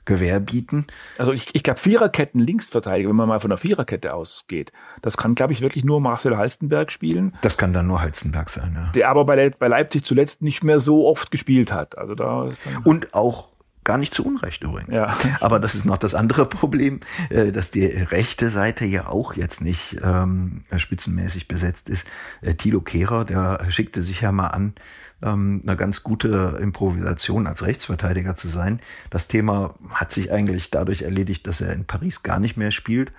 Gewehr 0.05 0.41
bieten. 0.41 0.87
Also 1.19 1.33
ich, 1.33 1.55
ich 1.55 1.62
glaube, 1.62 1.79
Viererketten 1.79 2.41
Linksverteidiger, 2.41 3.09
wenn 3.09 3.17
man 3.17 3.29
mal 3.29 3.38
von 3.38 3.51
der 3.51 3.59
Viererkette 3.59 4.15
ausgeht, 4.15 4.73
das 5.01 5.17
kann, 5.17 5.35
glaube 5.35 5.53
ich, 5.53 5.61
wirklich 5.61 5.85
nur 5.85 6.01
Marcel 6.01 6.37
Halstenberg 6.37 6.91
spielen. 6.91 7.37
Das 7.43 7.57
kann 7.57 7.73
dann 7.73 7.87
nur 7.87 8.01
Halstenberg 8.01 8.51
sein, 8.51 8.73
ja. 8.75 8.91
Der 8.93 9.09
aber 9.09 9.25
bei, 9.25 9.51
bei 9.51 9.69
Leipzig 9.69 10.05
zuletzt 10.05 10.43
nicht 10.43 10.65
mehr 10.65 10.81
so 10.81 11.07
oft 11.07 11.31
gespielt 11.31 11.73
hat. 11.73 11.97
Also 11.99 12.15
da 12.15 12.49
ist 12.49 12.67
dann 12.67 12.79
Und 12.79 13.15
auch 13.15 13.52
Gar 13.85 13.99
nicht 13.99 14.14
zu 14.14 14.25
Unrecht 14.25 14.62
übrigens. 14.62 14.95
Ja. 14.95 15.16
Aber 15.40 15.59
das 15.59 15.75
ist 15.75 15.85
noch 15.85 15.99
das 15.99 16.14
andere 16.14 16.47
Problem, 16.47 17.01
äh, 17.31 17.51
dass 17.51 17.71
die 17.73 17.85
rechte 17.87 18.49
Seite 18.49 18.85
ja 18.85 19.09
auch 19.09 19.35
jetzt 19.35 19.61
nicht 19.61 19.97
ähm, 20.05 20.64
spitzenmäßig 20.77 21.49
besetzt 21.49 21.88
ist. 21.88 22.07
Äh, 22.42 22.55
Tilo 22.55 22.81
Kehrer, 22.81 23.25
der 23.25 23.66
schickte 23.71 24.03
sich 24.03 24.21
ja 24.21 24.31
mal 24.31 24.49
an, 24.49 24.75
ähm, 25.23 25.62
eine 25.64 25.77
ganz 25.77 26.05
gute 26.05 26.59
Improvisation 26.61 27.47
als 27.49 27.64
Rechtsverteidiger 27.64 28.37
zu 28.37 28.47
sein. 28.47 28.81
Das 29.11 29.27
Thema 29.27 29.75
hat 29.90 30.12
sich 30.12 30.31
eigentlich 30.33 30.71
dadurch 30.71 31.03
erledigt, 31.03 31.47
dass 31.49 31.61
er 31.61 31.73
in 31.73 31.85
Paris 31.85 32.23
gar 32.23 32.38
nicht 32.38 32.57
mehr 32.57 32.71
spielt. 32.71 33.12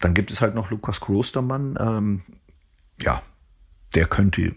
Dann 0.00 0.14
gibt 0.14 0.30
es 0.30 0.40
halt 0.40 0.54
noch 0.54 0.70
Lukas 0.70 1.00
Klostermann. 1.00 1.76
Ähm, 1.78 2.22
ja, 3.02 3.20
der 3.94 4.06
könnte 4.06 4.54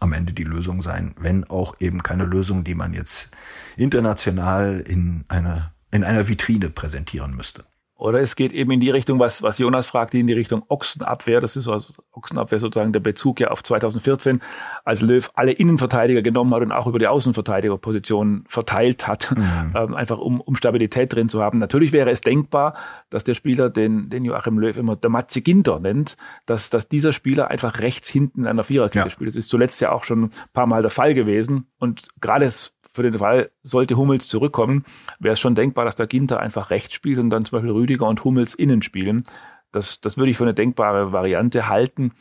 am 0.00 0.12
Ende 0.12 0.32
die 0.32 0.44
Lösung 0.44 0.82
sein, 0.82 1.14
wenn 1.18 1.44
auch 1.44 1.76
eben 1.80 2.02
keine 2.02 2.24
Lösung, 2.24 2.64
die 2.64 2.74
man 2.74 2.94
jetzt 2.94 3.28
international 3.76 4.80
in 4.80 5.24
einer, 5.28 5.72
in 5.90 6.04
einer 6.04 6.26
Vitrine 6.26 6.70
präsentieren 6.70 7.36
müsste. 7.36 7.64
Oder 8.00 8.20
es 8.20 8.34
geht 8.34 8.52
eben 8.52 8.70
in 8.70 8.80
die 8.80 8.88
Richtung, 8.88 9.18
was, 9.18 9.42
was 9.42 9.58
Jonas 9.58 9.86
fragte, 9.86 10.16
in 10.16 10.26
die 10.26 10.32
Richtung 10.32 10.64
Ochsenabwehr. 10.68 11.42
Das 11.42 11.54
ist 11.54 11.68
also 11.68 11.92
Ochsenabwehr 12.12 12.58
sozusagen 12.58 12.94
der 12.94 13.00
Bezug 13.00 13.40
ja 13.40 13.48
auf 13.48 13.62
2014, 13.62 14.40
als 14.86 15.02
Löw 15.02 15.30
alle 15.34 15.52
Innenverteidiger 15.52 16.22
genommen 16.22 16.54
hat 16.54 16.62
und 16.62 16.72
auch 16.72 16.86
über 16.86 16.98
die 16.98 17.06
Außenverteidigerposition 17.06 18.44
verteilt 18.48 19.06
hat, 19.06 19.36
mhm. 19.36 19.74
ähm, 19.76 19.94
einfach 19.94 20.16
um, 20.16 20.40
um 20.40 20.56
Stabilität 20.56 21.14
drin 21.14 21.28
zu 21.28 21.42
haben. 21.42 21.58
Natürlich 21.58 21.92
wäre 21.92 22.10
es 22.10 22.22
denkbar, 22.22 22.74
dass 23.10 23.24
der 23.24 23.34
Spieler, 23.34 23.68
den, 23.68 24.08
den 24.08 24.24
Joachim 24.24 24.58
Löw 24.58 24.78
immer 24.78 24.96
der 24.96 25.10
Matze 25.10 25.42
Ginter 25.42 25.78
nennt, 25.78 26.16
dass, 26.46 26.70
dass 26.70 26.88
dieser 26.88 27.12
Spieler 27.12 27.48
einfach 27.48 27.80
rechts 27.80 28.08
hinten 28.08 28.40
in 28.40 28.46
einer 28.46 28.64
Viererkette 28.64 29.08
ja. 29.08 29.10
spielt. 29.10 29.28
Das 29.28 29.36
ist 29.36 29.50
zuletzt 29.50 29.78
ja 29.82 29.92
auch 29.92 30.04
schon 30.04 30.24
ein 30.24 30.30
paar 30.54 30.66
Mal 30.66 30.80
der 30.80 30.90
Fall 30.90 31.12
gewesen. 31.12 31.66
Und 31.78 32.08
gerade 32.22 32.46
für 32.92 33.02
den 33.02 33.18
Fall, 33.18 33.50
sollte 33.62 33.96
Hummels 33.96 34.28
zurückkommen, 34.28 34.84
wäre 35.18 35.34
es 35.34 35.40
schon 35.40 35.54
denkbar, 35.54 35.84
dass 35.84 35.96
der 35.96 36.06
Ginter 36.06 36.40
einfach 36.40 36.70
rechts 36.70 36.94
spielt 36.94 37.18
und 37.18 37.30
dann 37.30 37.44
zum 37.44 37.56
Beispiel 37.56 37.72
Rüdiger 37.72 38.06
und 38.06 38.24
Hummels 38.24 38.54
innen 38.54 38.82
spielen. 38.82 39.24
Das, 39.72 40.00
das 40.00 40.16
würde 40.16 40.30
ich 40.30 40.36
für 40.36 40.44
eine 40.44 40.54
denkbare 40.54 41.12
Variante 41.12 41.68
halten, 41.68 42.12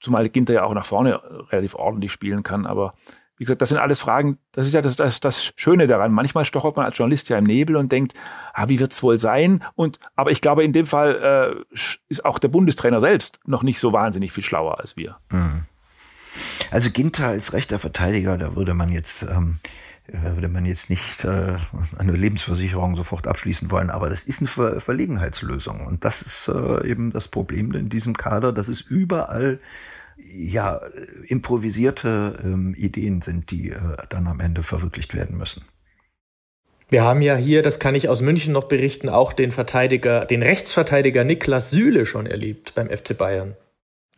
zumal 0.00 0.28
Ginter 0.28 0.54
ja 0.54 0.64
auch 0.64 0.74
nach 0.74 0.86
vorne 0.86 1.20
relativ 1.50 1.74
ordentlich 1.74 2.12
spielen 2.12 2.42
kann. 2.42 2.66
Aber 2.66 2.94
wie 3.38 3.44
gesagt, 3.44 3.60
das 3.62 3.68
sind 3.68 3.78
alles 3.78 4.00
Fragen, 4.00 4.38
das 4.52 4.66
ist 4.66 4.72
ja 4.72 4.82
das, 4.82 4.96
das, 4.96 5.20
das 5.20 5.52
Schöne 5.56 5.86
daran. 5.86 6.10
Manchmal 6.12 6.44
stochert 6.44 6.76
man 6.76 6.86
als 6.86 6.96
Journalist 6.96 7.28
ja 7.28 7.38
im 7.38 7.44
Nebel 7.44 7.76
und 7.76 7.92
denkt, 7.92 8.14
ah, 8.54 8.68
wie 8.68 8.80
wird's 8.80 9.02
wohl 9.02 9.18
sein? 9.18 9.62
Und 9.74 9.98
aber 10.16 10.30
ich 10.30 10.40
glaube, 10.40 10.64
in 10.64 10.72
dem 10.72 10.86
Fall 10.86 11.64
äh, 11.72 11.76
ist 12.08 12.24
auch 12.24 12.38
der 12.38 12.48
Bundestrainer 12.48 13.00
selbst 13.00 13.40
noch 13.44 13.62
nicht 13.62 13.78
so 13.78 13.92
wahnsinnig 13.92 14.32
viel 14.32 14.42
schlauer 14.44 14.80
als 14.80 14.96
wir. 14.96 15.18
Mhm. 15.30 15.64
Also 16.70 16.90
Ginter 16.90 17.28
als 17.28 17.52
rechter 17.52 17.78
Verteidiger, 17.78 18.38
da 18.38 18.56
würde 18.56 18.74
man 18.74 18.90
jetzt 18.90 19.22
ähm, 19.22 19.58
äh, 19.64 19.68
würde 20.12 20.48
man 20.48 20.64
jetzt 20.64 20.90
nicht 20.90 21.24
äh, 21.24 21.56
eine 21.98 22.12
Lebensversicherung 22.12 22.96
sofort 22.96 23.26
abschließen 23.26 23.70
wollen, 23.70 23.90
aber 23.90 24.08
das 24.08 24.24
ist 24.24 24.40
eine 24.40 24.48
Ver 24.48 24.80
Verlegenheitslösung 24.80 25.86
und 25.86 26.04
das 26.04 26.22
ist 26.22 26.48
äh, 26.48 26.88
eben 26.88 27.12
das 27.12 27.28
Problem 27.28 27.72
in 27.72 27.88
diesem 27.88 28.16
Kader, 28.16 28.52
dass 28.52 28.68
es 28.68 28.80
überall 28.80 29.58
ja 30.18 30.80
improvisierte 31.26 32.38
ähm, 32.42 32.74
Ideen 32.76 33.20
sind, 33.20 33.50
die 33.50 33.70
äh, 33.70 33.80
dann 34.08 34.26
am 34.26 34.40
Ende 34.40 34.62
verwirklicht 34.62 35.14
werden 35.14 35.36
müssen. 35.36 35.62
Wir 36.88 37.02
haben 37.02 37.20
ja 37.20 37.34
hier, 37.34 37.62
das 37.62 37.80
kann 37.80 37.96
ich 37.96 38.08
aus 38.08 38.22
München 38.22 38.52
noch 38.52 38.64
berichten, 38.64 39.08
auch 39.08 39.32
den 39.32 39.50
Verteidiger, 39.50 40.24
den 40.24 40.42
Rechtsverteidiger 40.42 41.24
Niklas 41.24 41.70
Süle 41.70 42.06
schon 42.06 42.26
erlebt 42.26 42.74
beim 42.76 42.88
FC 42.88 43.18
Bayern. 43.18 43.56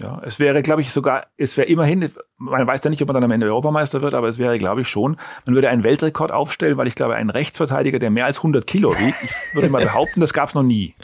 Ja, 0.00 0.22
es 0.24 0.38
wäre, 0.38 0.62
glaube 0.62 0.80
ich, 0.80 0.92
sogar, 0.92 1.26
es 1.37 1.56
wäre 1.56 1.66
immerhin, 1.66 2.08
man 2.37 2.64
weiß 2.64 2.84
ja 2.84 2.90
nicht, 2.90 3.02
ob 3.02 3.08
man 3.08 3.14
dann 3.14 3.24
am 3.24 3.32
Ende 3.32 3.46
Europameister 3.46 4.00
wird, 4.00 4.14
aber 4.14 4.28
es 4.28 4.38
wäre, 4.38 4.56
glaube 4.56 4.82
ich, 4.82 4.88
schon, 4.88 5.16
man 5.44 5.56
würde 5.56 5.70
einen 5.70 5.82
Weltrekord 5.82 6.30
aufstellen, 6.30 6.76
weil 6.76 6.87
ich 6.87 6.94
glaube, 6.94 7.16
ein 7.16 7.30
Rechtsverteidiger, 7.30 7.98
der 7.98 8.11
mehr 8.11 8.26
als 8.26 8.37
100 8.37 8.64
Kilo 8.64 8.90
wiegt, 8.96 9.24
ich 9.24 9.32
würde 9.54 9.68
mal 9.68 9.82
behaupten, 9.82 10.20
das 10.20 10.32
gab 10.32 10.50
es 10.50 10.54
noch 10.54 10.62
nie. 10.62 10.94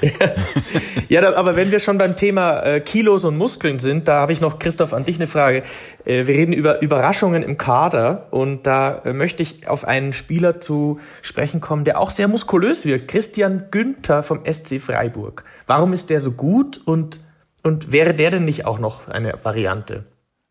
ja, 1.08 1.34
aber 1.34 1.56
wenn 1.56 1.72
wir 1.72 1.80
schon 1.80 1.98
beim 1.98 2.14
Thema 2.14 2.60
äh, 2.60 2.80
Kilos 2.80 3.24
und 3.24 3.36
Muskeln 3.36 3.80
sind, 3.80 4.06
da 4.06 4.20
habe 4.20 4.32
ich 4.32 4.40
noch, 4.40 4.60
Christoph, 4.60 4.92
an 4.92 5.04
dich 5.04 5.16
eine 5.16 5.26
Frage. 5.26 5.64
Äh, 6.04 6.28
wir 6.28 6.34
reden 6.36 6.52
über 6.52 6.80
Überraschungen 6.80 7.42
im 7.42 7.58
Kader 7.58 8.28
und 8.30 8.68
da 8.68 9.02
äh, 9.04 9.12
möchte 9.12 9.42
ich 9.42 9.66
auf 9.66 9.84
einen 9.84 10.12
Spieler 10.12 10.60
zu 10.60 11.00
sprechen 11.22 11.60
kommen, 11.60 11.84
der 11.84 11.98
auch 11.98 12.10
sehr 12.10 12.28
muskulös 12.28 12.84
wirkt. 12.84 13.08
Christian 13.08 13.64
Günther 13.72 14.22
vom 14.22 14.40
SC 14.44 14.80
Freiburg. 14.80 15.42
Warum 15.66 15.92
ist 15.92 16.10
der 16.10 16.20
so 16.20 16.30
gut 16.30 16.80
und 16.84 17.18
und 17.64 17.90
wäre 17.90 18.14
der 18.14 18.30
denn 18.30 18.44
nicht 18.44 18.66
auch 18.66 18.78
noch 18.78 19.08
eine 19.08 19.38
Variante? 19.42 20.04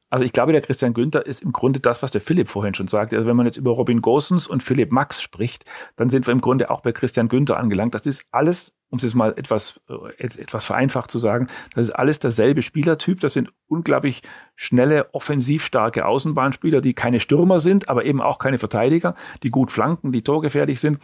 Also 0.10 0.26
ich 0.26 0.34
glaube, 0.34 0.52
der 0.52 0.62
Christian 0.62 0.94
Günther 0.94 1.26
ist 1.26 1.42
im 1.42 1.52
Grunde 1.52 1.80
das, 1.80 2.04
was 2.04 2.12
der 2.12 2.22
Philipp 2.22 2.48
vorhin 2.48 2.76
schon 2.76 2.88
sagte. 2.88 3.16
Also 3.16 3.28
wenn 3.28 3.36
man 3.36 3.48
jetzt 3.48 3.58
über 3.58 3.72
Robin 3.72 4.00
Gosens 4.00 4.46
und 4.46 4.62
Philipp 4.62 4.92
Max 4.92 5.24
spricht, 5.24 5.66
dann 5.96 6.10
sind 6.10 6.28
wir 6.28 6.32
im 6.32 6.42
Grunde 6.42 6.70
auch 6.70 6.82
bei 6.82 6.92
Christian 6.92 7.30
Günther 7.30 7.58
angelangt. 7.58 7.96
Das 7.96 8.06
ist 8.06 8.24
alles, 8.32 8.74
um 8.90 8.98
es 8.98 9.04
jetzt 9.04 9.16
mal 9.16 9.34
etwas, 9.38 9.82
äh, 9.90 10.24
etwas 10.24 10.66
vereinfacht 10.66 11.10
zu 11.10 11.18
sagen, 11.18 11.48
das 11.74 11.88
ist 11.88 11.96
alles 11.96 12.20
derselbe 12.20 12.62
Spielertyp. 12.62 13.22
Das 13.22 13.34
sind 13.34 13.52
unglaublich 13.66 14.22
schnelle, 14.56 15.12
offensiv 15.16 15.66
starke 15.66 16.06
Außenbahnspieler, 16.06 16.82
die 16.82 16.94
keine 16.94 17.20
Stürmer 17.20 17.60
sind, 17.60 17.90
aber 17.90 18.06
eben 18.06 18.22
auch 18.22 18.38
keine 18.38 18.60
Verteidiger, 18.60 19.16
die 19.42 19.50
gut 19.50 19.72
flanken, 19.72 20.12
die 20.12 20.22
torgefährlich 20.22 20.80
sind 20.80 21.00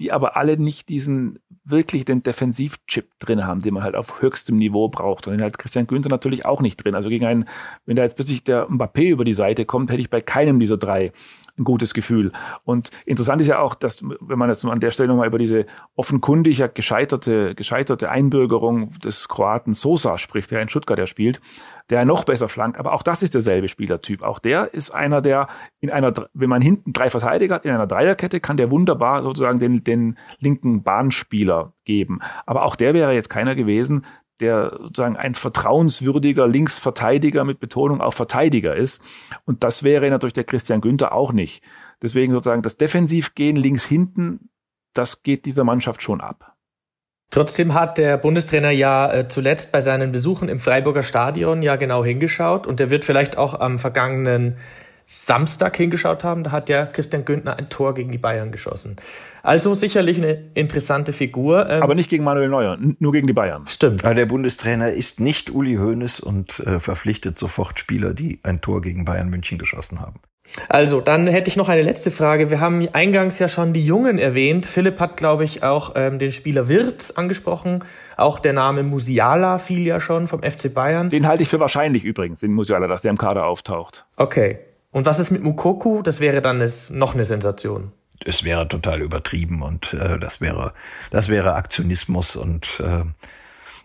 die 0.00 0.12
aber 0.12 0.36
alle 0.36 0.56
nicht 0.56 0.88
diesen 0.88 1.38
wirklich 1.64 2.04
den 2.04 2.22
Defensivchip 2.22 3.18
drin 3.18 3.46
haben, 3.46 3.62
den 3.62 3.74
man 3.74 3.82
halt 3.82 3.94
auf 3.94 4.22
höchstem 4.22 4.56
Niveau 4.56 4.88
braucht. 4.88 5.26
Und 5.26 5.34
den 5.34 5.42
hat 5.42 5.58
Christian 5.58 5.86
Günther 5.86 6.08
natürlich 6.08 6.46
auch 6.46 6.60
nicht 6.60 6.82
drin. 6.82 6.94
Also 6.94 7.08
gegen 7.08 7.26
einen, 7.26 7.44
wenn 7.84 7.96
da 7.96 8.04
jetzt 8.04 8.16
plötzlich 8.16 8.42
der 8.42 8.68
Mbappé 8.68 9.10
über 9.10 9.24
die 9.24 9.34
Seite 9.34 9.66
kommt, 9.66 9.90
hätte 9.90 10.00
ich 10.00 10.10
bei 10.10 10.20
keinem 10.20 10.60
dieser 10.60 10.78
drei 10.78 11.12
ein 11.58 11.64
gutes 11.64 11.92
Gefühl. 11.92 12.32
Und 12.64 12.90
interessant 13.04 13.40
ist 13.40 13.48
ja 13.48 13.58
auch, 13.58 13.74
dass, 13.74 14.02
wenn 14.02 14.38
man 14.38 14.48
jetzt 14.48 14.64
an 14.64 14.80
der 14.80 14.92
Stelle 14.92 15.08
nochmal 15.08 15.26
über 15.26 15.38
diese 15.38 15.66
offenkundig 15.96 16.58
ja 16.58 16.68
gescheiterte, 16.68 17.54
gescheiterte 17.54 18.10
Einbürgerung 18.10 18.92
des 19.00 19.28
Kroaten 19.28 19.74
Sosa 19.74 20.18
spricht, 20.18 20.50
der 20.50 20.62
in 20.62 20.68
Stuttgart 20.68 20.98
ja 20.98 21.06
spielt, 21.06 21.40
der 21.90 22.04
noch 22.04 22.24
besser 22.24 22.48
flankt. 22.48 22.78
Aber 22.78 22.92
auch 22.92 23.02
das 23.02 23.22
ist 23.22 23.34
derselbe 23.34 23.68
Spielertyp. 23.68 24.22
Auch 24.22 24.38
der 24.38 24.74
ist 24.74 24.90
einer, 24.90 25.22
der 25.22 25.48
in 25.80 25.90
einer, 25.90 26.12
wenn 26.34 26.50
man 26.50 26.62
hinten 26.62 26.92
drei 26.92 27.10
Verteidiger 27.10 27.56
hat, 27.56 27.64
in 27.64 27.72
einer 27.72 27.86
Dreierkette, 27.86 28.40
kann 28.40 28.56
der 28.56 28.70
wunderbar 28.70 29.22
sozusagen 29.22 29.58
den, 29.58 29.84
den 29.84 30.18
linken 30.38 30.82
Bahnspieler 30.82 31.72
geben. 31.84 32.20
Aber 32.46 32.64
auch 32.64 32.76
der 32.76 32.94
wäre 32.94 33.14
jetzt 33.14 33.30
keiner 33.30 33.54
gewesen, 33.54 34.02
der 34.40 34.70
sozusagen 34.78 35.16
ein 35.16 35.34
vertrauenswürdiger 35.34 36.46
Linksverteidiger 36.46 37.44
mit 37.44 37.58
Betonung 37.58 38.00
auf 38.00 38.14
Verteidiger 38.14 38.76
ist. 38.76 39.02
Und 39.44 39.64
das 39.64 39.82
wäre 39.82 40.08
natürlich 40.10 40.34
der 40.34 40.44
Christian 40.44 40.80
Günther 40.80 41.12
auch 41.12 41.32
nicht. 41.32 41.64
Deswegen 42.02 42.32
sozusagen 42.32 42.62
das 42.62 42.76
Defensivgehen 42.76 43.56
links 43.56 43.84
hinten, 43.84 44.50
das 44.94 45.22
geht 45.22 45.44
dieser 45.44 45.64
Mannschaft 45.64 46.02
schon 46.02 46.20
ab. 46.20 46.57
Trotzdem 47.30 47.74
hat 47.74 47.98
der 47.98 48.16
Bundestrainer 48.16 48.70
ja 48.70 49.12
äh, 49.12 49.28
zuletzt 49.28 49.70
bei 49.70 49.80
seinen 49.80 50.12
Besuchen 50.12 50.48
im 50.48 50.60
Freiburger 50.60 51.02
Stadion 51.02 51.62
ja 51.62 51.76
genau 51.76 52.04
hingeschaut 52.04 52.66
und 52.66 52.80
er 52.80 52.90
wird 52.90 53.04
vielleicht 53.04 53.36
auch 53.36 53.58
am 53.58 53.78
vergangenen 53.78 54.56
Samstag 55.10 55.74
hingeschaut 55.78 56.22
haben, 56.22 56.44
da 56.44 56.50
hat 56.50 56.68
ja 56.68 56.84
Christian 56.84 57.24
Günther 57.24 57.58
ein 57.58 57.70
Tor 57.70 57.94
gegen 57.94 58.12
die 58.12 58.18
Bayern 58.18 58.52
geschossen. 58.52 58.96
Also 59.42 59.72
sicherlich 59.72 60.18
eine 60.18 60.50
interessante 60.52 61.14
Figur. 61.14 61.66
Ähm, 61.70 61.82
Aber 61.82 61.94
nicht 61.94 62.10
gegen 62.10 62.24
Manuel 62.24 62.50
Neuer, 62.50 62.76
nur 62.98 63.12
gegen 63.12 63.26
die 63.26 63.32
Bayern. 63.32 63.66
Stimmt. 63.66 64.04
Aber 64.04 64.14
der 64.14 64.26
Bundestrainer 64.26 64.90
ist 64.90 65.18
nicht 65.18 65.48
Uli 65.48 65.76
Hoeneß 65.76 66.20
und 66.20 66.60
äh, 66.60 66.78
verpflichtet 66.78 67.38
sofort 67.38 67.78
Spieler, 67.78 68.12
die 68.12 68.40
ein 68.42 68.60
Tor 68.60 68.82
gegen 68.82 69.06
Bayern 69.06 69.30
München 69.30 69.56
geschossen 69.56 70.02
haben. 70.02 70.20
Also, 70.68 71.00
dann 71.00 71.26
hätte 71.26 71.50
ich 71.50 71.56
noch 71.56 71.68
eine 71.68 71.82
letzte 71.82 72.10
Frage. 72.10 72.50
Wir 72.50 72.60
haben 72.60 72.88
eingangs 72.92 73.38
ja 73.38 73.48
schon 73.48 73.72
die 73.72 73.84
Jungen 73.84 74.18
erwähnt. 74.18 74.66
Philipp 74.66 74.98
hat, 75.00 75.16
glaube 75.16 75.44
ich, 75.44 75.62
auch 75.62 75.92
ähm, 75.94 76.18
den 76.18 76.32
Spieler 76.32 76.68
Wirtz 76.68 77.12
angesprochen. 77.12 77.84
Auch 78.16 78.38
der 78.38 78.52
Name 78.52 78.82
Musiala 78.82 79.58
fiel 79.58 79.86
ja 79.86 80.00
schon 80.00 80.26
vom 80.26 80.42
FC 80.42 80.72
Bayern. 80.72 81.08
Den 81.08 81.26
halte 81.26 81.42
ich 81.42 81.48
für 81.48 81.60
wahrscheinlich 81.60 82.04
übrigens, 82.04 82.40
den 82.40 82.52
Musiala, 82.52 82.86
dass 82.86 83.02
der 83.02 83.10
im 83.10 83.18
Kader 83.18 83.46
auftaucht. 83.46 84.06
Okay. 84.16 84.58
Und 84.90 85.06
was 85.06 85.18
ist 85.18 85.30
mit 85.30 85.42
Mukoku? 85.42 86.02
Das 86.02 86.20
wäre 86.20 86.40
dann 86.40 86.66
noch 86.90 87.14
eine 87.14 87.24
Sensation. 87.24 87.92
Es 88.24 88.42
wäre 88.42 88.66
total 88.66 89.02
übertrieben 89.02 89.62
und 89.62 89.94
äh, 89.94 90.18
das 90.18 90.40
wäre 90.40 90.72
das 91.10 91.28
wäre 91.28 91.54
Aktionismus 91.54 92.34
und 92.34 92.80
äh, 92.80 93.04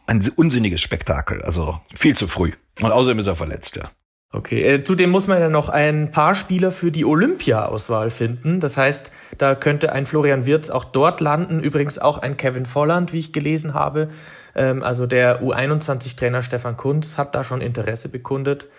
ein 0.08 0.32
unsinniges 0.36 0.82
Spektakel. 0.82 1.42
Also 1.44 1.80
viel 1.94 2.16
zu 2.18 2.28
früh. 2.28 2.54
Und 2.82 2.92
außerdem 2.92 3.20
ist 3.20 3.28
er 3.28 3.36
verletzt, 3.36 3.76
ja. 3.76 3.92
Okay, 4.36 4.64
äh, 4.64 4.84
zudem 4.84 5.12
muss 5.12 5.28
man 5.28 5.40
ja 5.40 5.48
noch 5.48 5.70
ein 5.70 6.10
paar 6.10 6.34
Spieler 6.34 6.72
für 6.72 6.92
die 6.92 7.06
Olympia-Auswahl 7.06 8.10
finden. 8.10 8.60
Das 8.60 8.78
heißt, 8.78 9.12
da 9.38 9.54
könnte 9.54 9.92
ein 9.94 10.08
Florian 10.08 10.48
Wirz 10.48 10.72
auch 10.72 10.86
dort 10.86 11.22
landen. 11.22 11.60
Übrigens 11.60 12.00
auch 12.00 12.18
ein 12.18 12.36
Kevin 12.36 12.66
Volland, 12.66 13.14
wie 13.14 13.20
ich 13.20 13.32
gelesen 13.32 13.76
habe. 13.76 14.10
Ähm, 14.56 14.82
also 14.82 15.06
der 15.06 15.44
U21-Trainer 15.44 16.42
Stefan 16.42 16.78
Kunz 16.78 17.20
hat 17.20 17.36
da 17.36 17.44
schon 17.44 17.62
Interesse 17.62 18.10
bekundet. 18.10 18.70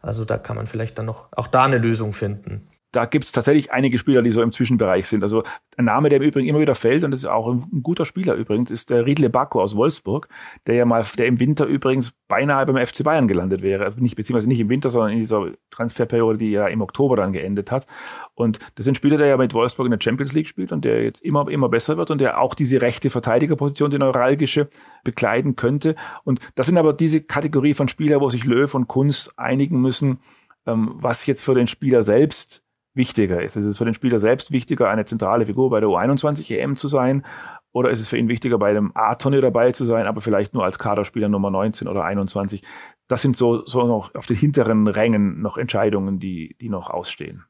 Also 0.00 0.24
da 0.24 0.38
kann 0.38 0.56
man 0.56 0.66
vielleicht 0.66 0.96
dann 0.96 1.06
noch 1.06 1.26
auch 1.32 1.46
da 1.46 1.64
eine 1.64 1.76
Lösung 1.76 2.14
finden 2.14 2.71
da 2.92 3.06
gibt 3.06 3.24
es 3.24 3.32
tatsächlich 3.32 3.72
einige 3.72 3.96
Spieler, 3.96 4.20
die 4.20 4.30
so 4.30 4.42
im 4.42 4.52
Zwischenbereich 4.52 5.08
sind. 5.08 5.22
Also 5.22 5.42
ein 5.78 5.86
Name, 5.86 6.10
der 6.10 6.20
im 6.20 6.24
Übrigen 6.24 6.46
immer 6.46 6.60
wieder 6.60 6.74
fällt, 6.74 7.04
und 7.04 7.10
das 7.10 7.20
ist 7.20 7.28
auch 7.28 7.50
ein, 7.50 7.82
guter 7.82 8.04
Spieler 8.04 8.34
übrigens, 8.34 8.70
ist 8.70 8.90
der 8.90 9.06
Riedle 9.06 9.30
Bacco 9.30 9.62
aus 9.62 9.74
Wolfsburg, 9.76 10.28
der 10.66 10.74
ja 10.74 10.84
mal, 10.84 11.02
der 11.16 11.26
im 11.26 11.40
Winter 11.40 11.64
übrigens 11.64 12.12
beinahe 12.28 12.66
beim 12.66 12.86
FC 12.86 13.02
Bayern 13.02 13.28
gelandet 13.28 13.62
wäre. 13.62 13.84
Also 13.84 14.00
nicht, 14.00 14.14
beziehungsweise 14.14 14.48
nicht 14.48 14.60
im 14.60 14.68
Winter, 14.68 14.90
sondern 14.90 15.12
in 15.12 15.18
dieser 15.18 15.52
Transferperiode, 15.70 16.36
die 16.36 16.50
ja 16.50 16.66
im 16.68 16.82
Oktober 16.82 17.16
dann 17.16 17.32
geendet 17.32 17.72
hat. 17.72 17.86
Und 18.34 18.58
das 18.74 18.86
ein 18.86 18.94
Spieler, 18.94 19.16
der 19.16 19.26
ja 19.26 19.36
mit 19.38 19.54
Wolfsburg 19.54 19.86
in 19.86 19.92
der 19.92 20.00
Champions 20.00 20.34
League 20.34 20.48
spielt 20.48 20.70
und 20.70 20.84
der 20.84 21.02
jetzt 21.02 21.24
immer, 21.24 21.48
immer 21.48 21.70
besser 21.70 21.96
wird 21.96 22.10
und 22.10 22.20
der 22.20 22.40
auch 22.40 22.54
diese 22.54 22.82
rechte 22.82 23.08
Verteidigerposition, 23.08 23.90
die 23.90 23.98
neuralgische, 23.98 24.68
bekleiden 25.02 25.56
könnte. 25.56 25.94
Und 26.24 26.40
das 26.56 26.66
sind 26.66 26.76
aber 26.76 26.92
diese 26.92 27.22
Kategorie 27.22 27.72
von 27.72 27.88
Spielern, 27.88 28.20
wo 28.20 28.28
sich 28.28 28.44
Löw 28.44 28.72
und 28.74 28.86
Kunz 28.86 29.30
einigen 29.36 29.80
müssen, 29.80 30.20
ähm, 30.66 30.90
was 30.94 31.24
jetzt 31.24 31.42
für 31.42 31.54
den 31.54 31.66
Spieler 31.66 32.02
selbst 32.02 32.62
wichtiger 32.94 33.42
ist. 33.42 33.56
Ist 33.56 33.64
es 33.64 33.78
für 33.78 33.84
den 33.84 33.94
Spieler 33.94 34.20
selbst 34.20 34.52
wichtiger, 34.52 34.88
eine 34.88 35.04
zentrale 35.04 35.46
Figur 35.46 35.70
bei 35.70 35.80
der 35.80 35.88
U21 35.88 36.50
EM 36.50 36.76
zu 36.76 36.88
sein? 36.88 37.24
Oder 37.72 37.90
ist 37.90 38.00
es 38.00 38.08
für 38.08 38.18
ihn 38.18 38.28
wichtiger, 38.28 38.58
bei 38.58 38.74
dem 38.74 38.92
A-Turnier 38.94 39.40
dabei 39.40 39.72
zu 39.72 39.84
sein, 39.84 40.06
aber 40.06 40.20
vielleicht 40.20 40.52
nur 40.52 40.64
als 40.64 40.78
Kaderspieler 40.78 41.28
Nummer 41.28 41.50
19 41.50 41.88
oder 41.88 42.04
21? 42.04 42.62
Das 43.08 43.22
sind 43.22 43.36
so, 43.36 43.64
so 43.66 43.86
noch 43.86 44.14
auf 44.14 44.26
den 44.26 44.36
hinteren 44.36 44.88
Rängen 44.88 45.40
noch 45.40 45.56
Entscheidungen, 45.56 46.18
die, 46.18 46.54
die 46.60 46.68
noch 46.68 46.90
ausstehen. 46.90 47.44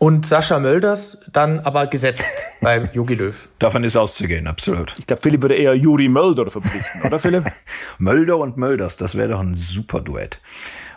Und 0.00 0.24
Sascha 0.24 0.58
Mölders 0.58 1.18
dann 1.30 1.60
aber 1.60 1.86
gesetzt 1.86 2.24
beim 2.62 2.88
Jogi 2.94 3.16
Löw. 3.16 3.50
Davon 3.58 3.84
ist 3.84 3.98
auszugehen, 3.98 4.46
absolut. 4.46 4.94
Ich 4.98 5.06
glaube, 5.06 5.20
Philipp 5.20 5.42
würde 5.42 5.56
eher 5.56 5.74
Juri 5.74 6.08
Mölder 6.08 6.50
verpflichten, 6.50 7.02
oder 7.02 7.18
Philipp? 7.18 7.44
Mölder 7.98 8.38
und 8.38 8.56
Mölders, 8.56 8.96
das 8.96 9.14
wäre 9.14 9.28
doch 9.28 9.40
ein 9.40 9.56
super 9.56 10.00
Duett. 10.00 10.40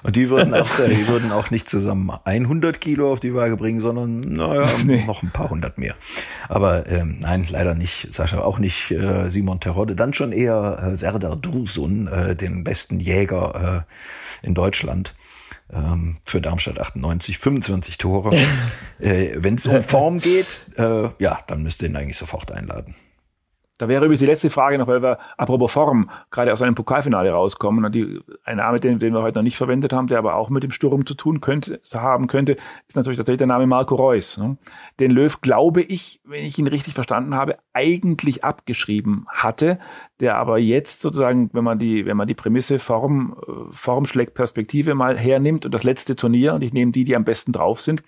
Und 0.03 0.15
die 0.15 0.29
würden 0.29 0.53
auch, 0.53 0.69
die 0.87 1.05
würden 1.09 1.33
auch 1.33 1.51
nicht 1.51 1.67
zusammen 1.67 2.11
100 2.23 2.79
Kilo 2.79 3.11
auf 3.11 3.19
die 3.19 3.35
Waage 3.35 3.57
bringen, 3.57 3.81
sondern 3.81 4.21
naja, 4.21 4.65
nee. 4.85 5.03
noch 5.05 5.21
ein 5.21 5.31
paar 5.31 5.49
hundert 5.49 5.77
mehr. 5.77 5.95
Aber 6.47 6.87
ähm, 6.89 7.17
nein, 7.19 7.45
leider 7.49 7.75
nicht. 7.75 8.13
Sascha 8.13 8.39
auch 8.39 8.57
nicht 8.57 8.89
äh, 8.91 9.29
Simon 9.29 9.59
Terodde. 9.59 9.95
Dann 9.97 10.13
schon 10.13 10.31
eher 10.31 10.91
äh, 10.93 10.95
Serdar 10.95 11.35
Dursun, 11.35 12.07
äh, 12.07 12.37
den 12.37 12.63
besten 12.63 13.01
Jäger 13.01 13.85
äh, 14.41 14.47
in 14.47 14.53
Deutschland 14.55 15.13
ähm, 15.71 16.17
für 16.23 16.41
Darmstadt 16.41 16.79
98 16.79 17.37
25 17.37 17.97
Tore. 17.97 18.35
äh, 18.99 19.31
Wenn 19.35 19.55
es 19.55 19.65
um 19.67 19.81
Form 19.81 20.19
geht, 20.19 20.47
äh, 20.77 21.09
ja, 21.19 21.39
dann 21.47 21.63
müsst 21.63 21.81
ihr 21.81 21.89
ihn 21.89 21.95
eigentlich 21.95 22.17
sofort 22.17 22.51
einladen. 22.51 22.95
Da 23.79 23.87
wäre 23.87 24.05
übrigens 24.05 24.19
die 24.19 24.27
letzte 24.27 24.51
Frage 24.51 24.77
noch, 24.77 24.87
weil 24.87 25.01
wir 25.01 25.17
apropos 25.35 25.71
Form 25.71 26.09
gerade 26.29 26.53
aus 26.53 26.61
einem 26.61 26.75
Pokalfinale 26.75 27.31
rauskommen. 27.31 27.83
Und 27.83 27.95
die, 27.95 28.19
ein 28.43 28.57
Name, 28.57 28.79
den, 28.79 28.99
den, 28.99 29.13
wir 29.13 29.23
heute 29.23 29.39
noch 29.39 29.43
nicht 29.43 29.57
verwendet 29.57 29.91
haben, 29.93 30.07
der 30.07 30.19
aber 30.19 30.35
auch 30.35 30.51
mit 30.51 30.61
dem 30.61 30.69
Sturm 30.69 31.07
zu 31.07 31.15
tun 31.15 31.41
könnte, 31.41 31.81
haben 31.95 32.27
könnte, 32.27 32.55
ist 32.87 32.95
natürlich 32.95 33.17
tatsächlich 33.17 33.39
der 33.39 33.47
Name 33.47 33.65
Marco 33.65 33.95
Reus. 33.95 34.37
Ne? 34.37 34.57
Den 34.99 35.09
Löw, 35.09 35.41
glaube 35.41 35.81
ich, 35.81 36.21
wenn 36.23 36.45
ich 36.45 36.59
ihn 36.59 36.67
richtig 36.67 36.93
verstanden 36.93 37.35
habe, 37.35 37.57
eigentlich 37.73 38.43
abgeschrieben 38.43 39.25
hatte, 39.31 39.79
der 40.19 40.37
aber 40.37 40.59
jetzt 40.59 41.01
sozusagen, 41.01 41.49
wenn 41.53 41.63
man 41.63 41.79
die, 41.79 42.05
wenn 42.05 42.15
man 42.15 42.27
die 42.27 42.35
Prämisse 42.35 42.77
Form, 42.77 43.35
äh, 43.47 43.51
Form 43.71 44.05
schlägt 44.05 44.35
Perspektive 44.35 44.93
mal 44.93 45.17
hernimmt 45.17 45.65
und 45.65 45.73
das 45.73 45.83
letzte 45.83 46.15
Turnier, 46.15 46.53
und 46.53 46.61
ich 46.61 46.73
nehme 46.73 46.91
die, 46.91 47.05
die 47.05 47.15
am 47.15 47.23
besten 47.23 47.51
drauf 47.51 47.81
sind, 47.81 48.03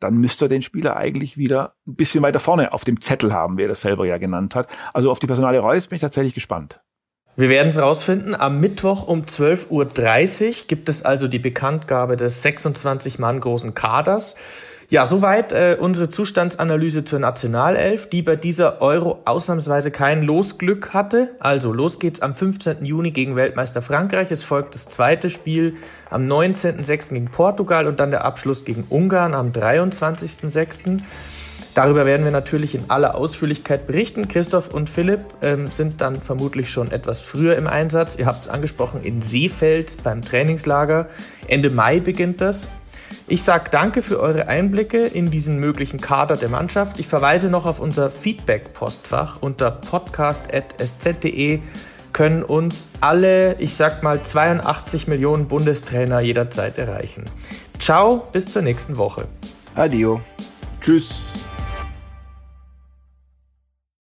dann 0.00 0.16
müsste 0.16 0.46
er 0.46 0.48
den 0.48 0.62
Spieler 0.62 0.96
eigentlich 0.96 1.36
wieder 1.36 1.74
ein 1.86 1.94
bisschen 1.94 2.22
weiter 2.22 2.38
vorne 2.38 2.72
auf 2.72 2.84
dem 2.84 3.00
Zettel 3.00 3.32
haben, 3.32 3.58
wie 3.58 3.62
er 3.62 3.68
das 3.68 3.82
selber 3.82 4.06
ja 4.06 4.18
genannt 4.18 4.54
hat. 4.54 4.68
Also 4.92 5.10
auf 5.10 5.18
die 5.18 5.26
Personale 5.26 5.60
Reus 5.60 5.86
bin 5.86 5.96
ich 5.96 6.02
tatsächlich 6.02 6.34
gespannt. 6.34 6.80
Wir 7.36 7.48
werden 7.48 7.68
es 7.68 7.78
rausfinden. 7.78 8.34
Am 8.34 8.60
Mittwoch 8.60 9.06
um 9.06 9.22
12.30 9.22 10.48
Uhr 10.48 10.54
gibt 10.66 10.88
es 10.88 11.04
also 11.04 11.28
die 11.28 11.38
Bekanntgabe 11.38 12.16
des 12.16 12.42
26 12.42 13.18
Mann 13.18 13.40
großen 13.40 13.74
Kaders. 13.74 14.36
Ja, 14.90 15.06
soweit 15.06 15.52
äh, 15.52 15.76
unsere 15.78 16.08
Zustandsanalyse 16.08 17.04
zur 17.04 17.20
Nationalelf, 17.20 18.08
die 18.08 18.22
bei 18.22 18.34
dieser 18.34 18.82
Euro 18.82 19.20
ausnahmsweise 19.24 19.92
kein 19.92 20.20
Losglück 20.22 20.92
hatte. 20.92 21.28
Also 21.38 21.72
los 21.72 22.00
geht's 22.00 22.22
am 22.22 22.34
15. 22.34 22.84
Juni 22.84 23.12
gegen 23.12 23.36
Weltmeister 23.36 23.82
Frankreich. 23.82 24.32
Es 24.32 24.42
folgt 24.42 24.74
das 24.74 24.88
zweite 24.88 25.30
Spiel 25.30 25.74
am 26.10 26.26
19.06. 26.26 27.10
gegen 27.10 27.26
Portugal 27.26 27.86
und 27.86 28.00
dann 28.00 28.10
der 28.10 28.24
Abschluss 28.24 28.64
gegen 28.64 28.84
Ungarn 28.88 29.32
am 29.32 29.52
23.06. 29.52 31.02
Darüber 31.74 32.04
werden 32.04 32.24
wir 32.24 32.32
natürlich 32.32 32.74
in 32.74 32.90
aller 32.90 33.14
Ausführlichkeit 33.14 33.86
berichten. 33.86 34.26
Christoph 34.26 34.74
und 34.74 34.90
Philipp 34.90 35.20
ähm, 35.42 35.68
sind 35.68 36.00
dann 36.00 36.16
vermutlich 36.16 36.68
schon 36.68 36.90
etwas 36.90 37.20
früher 37.20 37.56
im 37.56 37.68
Einsatz. 37.68 38.16
Ihr 38.16 38.26
habt 38.26 38.42
es 38.42 38.48
angesprochen, 38.48 39.04
in 39.04 39.22
Seefeld 39.22 40.02
beim 40.02 40.20
Trainingslager. 40.20 41.06
Ende 41.46 41.70
Mai 41.70 42.00
beginnt 42.00 42.40
das. 42.40 42.66
Ich 43.30 43.44
sage 43.44 43.70
danke 43.70 44.02
für 44.02 44.18
eure 44.18 44.48
Einblicke 44.48 44.98
in 44.98 45.30
diesen 45.30 45.60
möglichen 45.60 46.00
Kader 46.00 46.36
der 46.36 46.48
Mannschaft. 46.48 46.98
Ich 46.98 47.06
verweise 47.06 47.48
noch 47.48 47.64
auf 47.64 47.78
unser 47.78 48.10
Feedback-Postfach 48.10 49.40
unter 49.40 49.70
podcast.sz.de 49.70 51.60
können 52.12 52.42
uns 52.42 52.88
alle, 53.00 53.54
ich 53.60 53.76
sag 53.76 54.02
mal, 54.02 54.20
82 54.20 55.06
Millionen 55.06 55.46
Bundestrainer 55.46 56.18
jederzeit 56.18 56.76
erreichen. 56.76 57.24
Ciao, 57.78 58.26
bis 58.32 58.46
zur 58.46 58.62
nächsten 58.62 58.96
Woche. 58.96 59.28
Adio. 59.76 60.20
Tschüss. 60.80 61.32